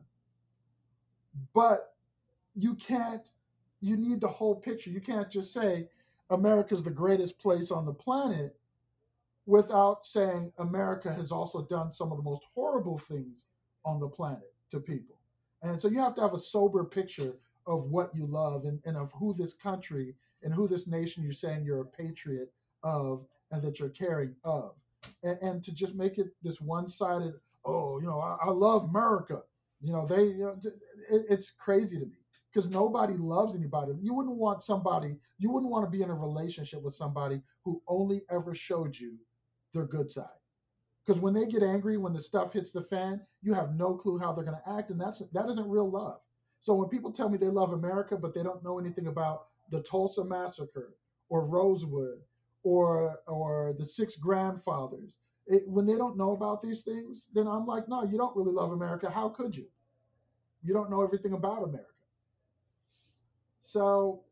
but 1.55 1.95
you 2.55 2.75
can't, 2.75 3.23
you 3.81 3.97
need 3.97 4.21
the 4.21 4.29
whole 4.29 4.55
picture. 4.55 4.91
You 4.91 5.01
can't 5.01 5.31
just 5.31 5.53
say 5.53 5.89
America's 6.31 6.83
the 6.83 6.91
greatest 6.91 7.39
place 7.39 7.71
on 7.71 7.85
the 7.85 7.93
planet 7.93 8.57
without 9.47 10.07
saying 10.07 10.53
America 10.59 11.13
has 11.13 11.33
also 11.33 11.63
done 11.63 11.93
some 11.93 12.13
of 12.13 12.19
the 12.19 12.23
most 12.23 12.45
horrible 12.55 12.99
things 12.99 13.47
on 13.85 13.99
the 13.99 14.09
planet 14.09 14.53
to 14.71 14.81
people. 14.81 15.17
And 15.63 15.81
so 15.81 15.89
you 15.89 15.99
have 15.99 16.15
to 16.17 16.21
have 16.21 16.35
a 16.35 16.39
sober 16.39 16.85
picture 16.85 17.35
of 17.67 17.85
what 17.85 18.15
you 18.15 18.27
love 18.27 18.65
and, 18.65 18.81
and 18.85 18.97
of 18.97 19.13
who 19.13 19.35
this 19.35 19.55
country 19.55 20.15
and 20.43 20.53
who 20.53 20.67
this 20.67 20.87
nation 20.87 21.23
you're 21.23 21.33
saying 21.33 21.65
you're 21.65 21.83
a 21.83 21.85
patriot 21.85 22.53
of 22.83 23.25
and 23.51 23.63
that 23.63 23.79
you're 23.79 23.89
caring 23.89 24.35
of. 24.45 24.75
And, 25.23 25.39
and 25.43 25.65
to 25.65 25.75
just 25.75 25.95
make 25.95 26.19
it 26.19 26.29
this 26.43 26.61
one 26.61 26.89
sided, 26.89 27.35
oh, 27.65 28.01
you 28.01 28.07
know, 28.07 28.21
I, 28.21 28.37
I, 28.45 28.51
love 28.51 28.85
America. 28.85 29.43
You 29.81 29.93
know, 29.93 30.07
they, 30.07 30.25
you 30.25 30.39
know, 30.39 30.57
it, 31.11 31.27
it's 31.29 31.51
crazy 31.51 31.99
to 31.99 32.07
me 32.07 32.19
because 32.53 32.71
nobody 32.71 33.15
loves 33.15 33.57
anybody. 33.57 33.93
You 34.01 34.15
wouldn't 34.15 34.37
want 34.37 34.63
somebody, 34.63 35.17
you 35.39 35.51
wouldn't 35.51 35.71
want 35.71 35.85
to 35.85 35.91
be 35.91 36.03
in 36.03 36.11
a 36.11 36.15
relationship 36.15 36.83
with 36.83 36.95
somebody 36.95 37.43
who 37.65 37.83
only 37.89 38.23
ever 38.31 38.55
showed 38.55 38.97
you 38.97 39.17
their 39.73 39.87
good 39.87 40.11
side. 40.11 40.27
Because 41.05 41.21
when 41.21 41.35
they 41.35 41.47
get 41.47 41.63
angry, 41.63 41.97
when 41.97 42.13
the 42.13 42.21
stuff 42.21 42.53
hits 42.53 42.71
the 42.71 42.83
fan, 42.83 43.21
you 43.43 43.55
have 43.55 43.75
no 43.75 43.95
clue 43.95 44.19
how 44.19 44.33
they're 44.33 44.45
going 44.45 44.59
to 44.65 44.73
act, 44.79 44.91
and 44.91 45.01
that's 45.01 45.21
that 45.33 45.49
isn't 45.49 45.69
real 45.69 45.91
love. 45.91 46.21
So 46.61 46.75
when 46.75 46.89
people 46.89 47.11
tell 47.11 47.29
me 47.29 47.39
they 47.39 47.47
love 47.47 47.73
America, 47.73 48.17
but 48.17 48.35
they 48.35 48.45
don't 48.45 48.63
know 48.63 48.79
anything 48.79 49.09
about 49.09 49.47
the 49.71 49.83
Tulsa 49.83 50.25
massacre 50.25 50.95
or 51.29 51.45
Rosewood 51.45 52.21
or 52.63 53.19
or 53.27 53.75
the 53.79 53.85
six 53.85 54.17
grandfathers, 54.17 55.19
it, 55.47 55.67
when 55.67 55.87
they 55.87 55.97
don't 55.97 56.17
know 56.17 56.33
about 56.33 56.63
these 56.63 56.83
things, 56.83 57.29
then 57.35 57.47
I'm 57.47 57.67
like, 57.67 57.89
no, 57.89 58.05
you 58.05 58.17
don't 58.17 58.37
really 58.37 58.53
love 58.53 58.73
America. 58.73 59.11
How 59.11 59.29
could 59.29 59.57
you? 59.57 59.67
You 60.63 60.73
don't 60.73 60.91
know 60.91 61.03
everything 61.03 61.33
about 61.33 61.65
America. 61.65 61.89
So 63.63 64.23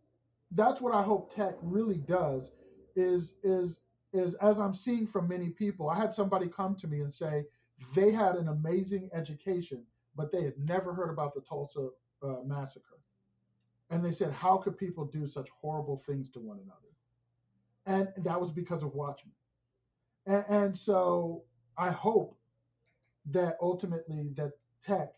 that's 0.53 0.81
what 0.81 0.95
I 0.95 1.03
hope 1.03 1.35
tech 1.35 1.55
really 1.63 1.99
does 1.99 2.51
is 2.97 3.35
is 3.43 3.81
is 4.13 4.35
as 4.37 4.59
I'm 4.59 4.75
seeing 4.75 5.07
from 5.07 5.29
many 5.29 5.51
people, 5.51 5.89
I 5.89 5.97
had 5.97 6.15
somebody 6.15 6.49
come 6.49 6.75
to 6.77 6.89
me 6.89 7.01
and 7.01 7.13
say 7.13 7.45
they 7.95 8.11
had 8.11 8.35
an 8.35 8.49
amazing 8.49 9.09
education, 9.15 9.85
but 10.17 10.33
they 10.33 10.43
had 10.43 10.59
never 10.59 10.93
heard 10.93 11.11
about 11.11 11.35
the 11.35 11.41
Tulsa 11.41 11.89
uh, 12.23 12.37
massacre. 12.45 12.99
And 13.91 14.05
they 14.05 14.13
said, 14.13 14.33
How 14.33 14.57
could 14.57 14.77
people 14.79 15.05
do 15.05 15.27
such 15.27 15.49
horrible 15.61 15.99
things 15.99 16.31
to 16.31 16.41
one 16.41 16.59
another? 16.59 16.90
And 17.87 18.09
that 18.19 18.41
was 18.41 18.51
because 18.51 18.83
of 18.83 18.95
Watchmen. 18.95 19.33
And, 20.27 20.45
and 20.49 20.77
so 20.77 21.45
I 21.77 21.91
hope 21.91 22.37
that 23.31 23.57
ultimately 23.61 24.31
that 24.37 24.53
tech 24.83 25.15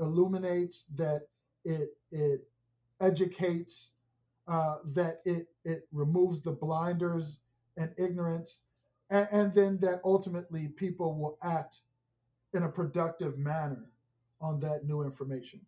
illuminates, 0.00 0.86
that 0.96 1.28
it 1.64 1.96
it 2.10 2.48
educates, 3.00 3.92
uh, 4.46 4.76
that 4.92 5.20
it 5.24 5.48
it 5.64 5.88
removes 5.92 6.40
the 6.42 6.52
blinders 6.52 7.38
and 7.76 7.90
ignorance, 7.98 8.60
and, 9.10 9.28
and 9.30 9.54
then 9.54 9.78
that 9.80 10.00
ultimately 10.04 10.68
people 10.68 11.14
will 11.14 11.38
act 11.42 11.80
in 12.54 12.62
a 12.62 12.68
productive 12.68 13.38
manner 13.38 13.90
on 14.40 14.60
that 14.60 14.84
new 14.86 15.02
information. 15.02 15.60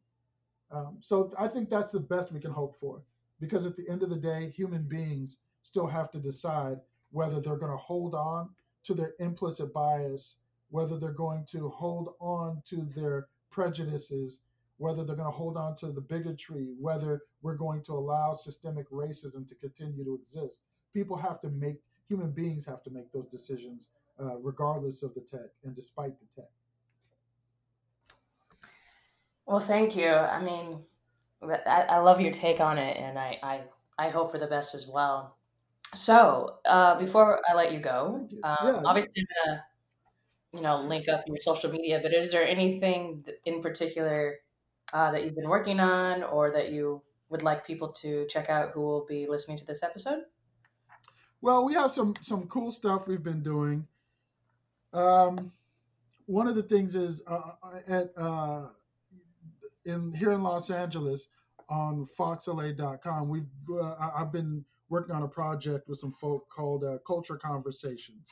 Um, 0.70 0.98
so 1.00 1.32
I 1.38 1.48
think 1.48 1.68
that's 1.68 1.92
the 1.92 2.00
best 2.00 2.32
we 2.32 2.40
can 2.40 2.52
hope 2.52 2.76
for, 2.80 3.02
because 3.40 3.66
at 3.66 3.76
the 3.76 3.88
end 3.88 4.02
of 4.02 4.10
the 4.10 4.16
day, 4.16 4.50
human 4.50 4.82
beings 4.82 5.38
still 5.62 5.86
have 5.86 6.10
to 6.12 6.18
decide 6.18 6.78
whether 7.10 7.40
they're 7.40 7.56
going 7.56 7.72
to 7.72 7.76
hold 7.76 8.14
on 8.14 8.50
to 8.84 8.94
their 8.94 9.14
implicit 9.18 9.72
bias, 9.72 10.36
whether 10.70 10.98
they're 10.98 11.12
going 11.12 11.44
to 11.50 11.68
hold 11.68 12.14
on 12.20 12.62
to 12.66 12.88
their 12.96 13.28
prejudices, 13.50 14.38
whether 14.78 15.04
they're 15.04 15.16
going 15.16 15.30
to 15.30 15.36
hold 15.36 15.56
on 15.56 15.76
to 15.76 15.92
the 15.92 16.00
bigotry, 16.00 16.68
whether 16.78 17.22
we're 17.42 17.54
going 17.54 17.82
to 17.82 17.92
allow 17.92 18.32
systemic 18.34 18.88
racism 18.90 19.46
to 19.48 19.54
continue 19.56 20.04
to 20.04 20.14
exist. 20.14 20.56
People 20.94 21.16
have 21.16 21.40
to 21.40 21.48
make 21.50 21.76
human 22.08 22.30
beings 22.30 22.64
have 22.66 22.82
to 22.82 22.90
make 22.90 23.12
those 23.12 23.28
decisions 23.28 23.86
uh, 24.20 24.36
regardless 24.38 25.02
of 25.02 25.14
the 25.14 25.20
tech 25.20 25.50
and 25.64 25.74
despite 25.74 26.14
the 26.18 26.42
tech. 26.42 26.50
Well, 29.46 29.60
thank 29.60 29.96
you. 29.96 30.08
I 30.08 30.42
mean, 30.42 30.78
I, 31.42 31.82
I 31.88 31.98
love 31.98 32.20
your 32.20 32.32
take 32.32 32.60
on 32.60 32.78
it, 32.78 32.96
and 32.96 33.18
I, 33.18 33.38
I, 33.42 33.60
I 33.98 34.08
hope 34.10 34.30
for 34.30 34.38
the 34.38 34.46
best 34.46 34.74
as 34.74 34.88
well. 34.92 35.36
So, 35.94 36.58
uh, 36.64 36.98
before 36.98 37.40
I 37.48 37.54
let 37.54 37.72
you 37.72 37.80
go. 37.80 38.28
Um, 38.44 38.56
yeah. 38.64 38.82
obviously 38.84 39.12
I'm 39.18 39.26
gonna, 39.46 39.64
you 40.52 40.60
know, 40.60 40.80
link 40.80 41.08
up 41.08 41.24
your 41.26 41.38
social 41.40 41.70
media. 41.70 42.00
But 42.02 42.14
is 42.14 42.30
there 42.30 42.46
anything 42.46 43.24
in 43.44 43.60
particular 43.60 44.36
uh, 44.92 45.10
that 45.12 45.24
you've 45.24 45.34
been 45.34 45.48
working 45.48 45.80
on, 45.80 46.22
or 46.22 46.52
that 46.52 46.70
you 46.70 47.02
would 47.28 47.42
like 47.42 47.66
people 47.66 47.88
to 47.88 48.26
check 48.28 48.50
out 48.50 48.70
who 48.72 48.80
will 48.80 49.06
be 49.06 49.26
listening 49.28 49.56
to 49.58 49.66
this 49.66 49.82
episode? 49.82 50.22
Well, 51.40 51.64
we 51.64 51.74
have 51.74 51.90
some 51.92 52.14
some 52.20 52.46
cool 52.46 52.70
stuff 52.70 53.08
we've 53.08 53.22
been 53.22 53.42
doing. 53.42 53.86
Um, 54.92 55.52
one 56.26 56.46
of 56.46 56.54
the 56.54 56.62
things 56.62 56.94
is 56.94 57.22
uh, 57.26 57.52
uh 57.62 57.80
at 57.88 58.12
uh, 58.16 58.68
in 59.84 60.12
here 60.14 60.32
in 60.32 60.42
Los 60.42 60.70
Angeles 60.70 61.28
on 61.68 62.06
FoxLA.com. 62.18 63.28
We've 63.28 63.46
uh, 63.72 64.10
I've 64.14 64.32
been 64.32 64.64
working 64.90 65.14
on 65.14 65.22
a 65.22 65.28
project 65.28 65.88
with 65.88 65.98
some 65.98 66.12
folk 66.12 66.48
called 66.50 66.84
uh, 66.84 66.98
Culture 67.06 67.36
Conversations. 67.36 68.26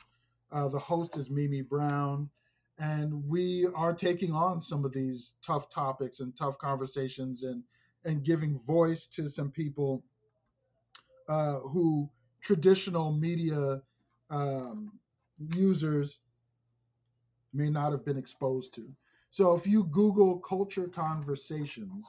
Uh, 0.51 0.67
the 0.67 0.79
host 0.79 1.17
is 1.17 1.29
Mimi 1.29 1.61
Brown, 1.61 2.29
and 2.77 3.27
we 3.27 3.67
are 3.75 3.93
taking 3.93 4.33
on 4.33 4.61
some 4.61 4.85
of 4.85 4.93
these 4.93 5.35
tough 5.41 5.69
topics 5.69 6.19
and 6.19 6.35
tough 6.35 6.57
conversations, 6.57 7.43
and 7.43 7.63
and 8.05 8.23
giving 8.23 8.59
voice 8.59 9.07
to 9.07 9.29
some 9.29 9.51
people 9.51 10.03
who 11.27 12.09
traditional 12.41 13.11
media 13.11 13.81
um, 14.29 14.93
users 15.55 16.19
may 17.53 17.69
not 17.69 17.91
have 17.91 18.05
been 18.05 18.17
exposed 18.17 18.73
to. 18.73 18.87
So 19.29 19.55
if 19.55 19.67
you 19.67 19.83
Google 19.85 20.39
culture 20.39 20.87
conversations 20.87 22.07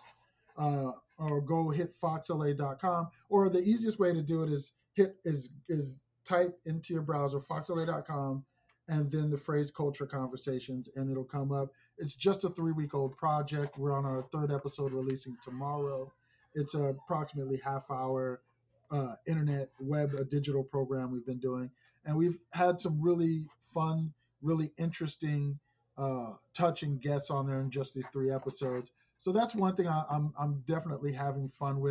uh, 0.57 0.93
or 1.29 1.41
go 1.41 1.71
hit 1.71 1.95
foxla.com, 2.01 3.09
or 3.29 3.49
the 3.49 3.61
easiest 3.61 3.99
way 3.99 4.13
to 4.13 4.23
do 4.23 4.43
it 4.43 4.51
is 4.51 4.73
hit 4.95 5.17
is 5.25 5.51
is 5.69 6.05
type 6.25 6.59
into 6.67 6.93
your 6.93 7.03
browser 7.03 7.41
foxla.com 7.41 8.45
and 8.89 9.11
then 9.11 9.31
the 9.31 9.39
phrase 9.39 9.71
culture 9.71 10.07
conversations 10.07 10.89
and 10.97 11.11
it'll 11.11 11.25
come 11.25 11.53
up. 11.53 11.71
It's 11.99 12.15
just 12.15 12.45
a 12.45 12.51
three 12.51 12.73
week 12.73 12.95
old 12.95 13.17
project. 13.17 13.79
We're 13.79 13.97
on 13.97 14.05
our 14.05 14.23
third 14.33 14.53
episode 14.53 14.93
releasing 14.93 15.37
tomorrow. 15.45 16.13
It's 16.55 16.75
a 16.75 16.85
approximately 16.85 17.61
half 17.65 17.91
hour 17.91 18.41
uh, 18.91 19.15
internet 19.27 19.71
web 19.79 20.15
a 20.19 20.25
digital 20.25 20.65
program 20.65 21.13
we've 21.13 21.27
been 21.27 21.39
doing 21.39 21.71
and 22.05 22.17
we've 22.17 22.39
had 22.53 22.81
some 22.81 23.01
really 23.01 23.47
fun 23.61 24.13
really 24.43 24.73
interesting 24.79 25.59
uh, 25.97 26.33
touching 26.55 26.99
guests 26.99 27.31
on 27.31 27.47
there 27.47 27.61
in 27.61 27.71
just 27.71 27.95
these 27.95 28.07
three 28.13 28.33
episodes 28.33 28.91
so 29.21 29.33
that's 29.33 29.55
one 29.55 29.77
thing 29.77 29.87
I, 29.87 30.05
I'm, 30.11 30.33
I'm 30.39 30.61
definitely 30.67 31.13
having 31.13 31.49
fun 31.49 31.81
with 31.81 31.89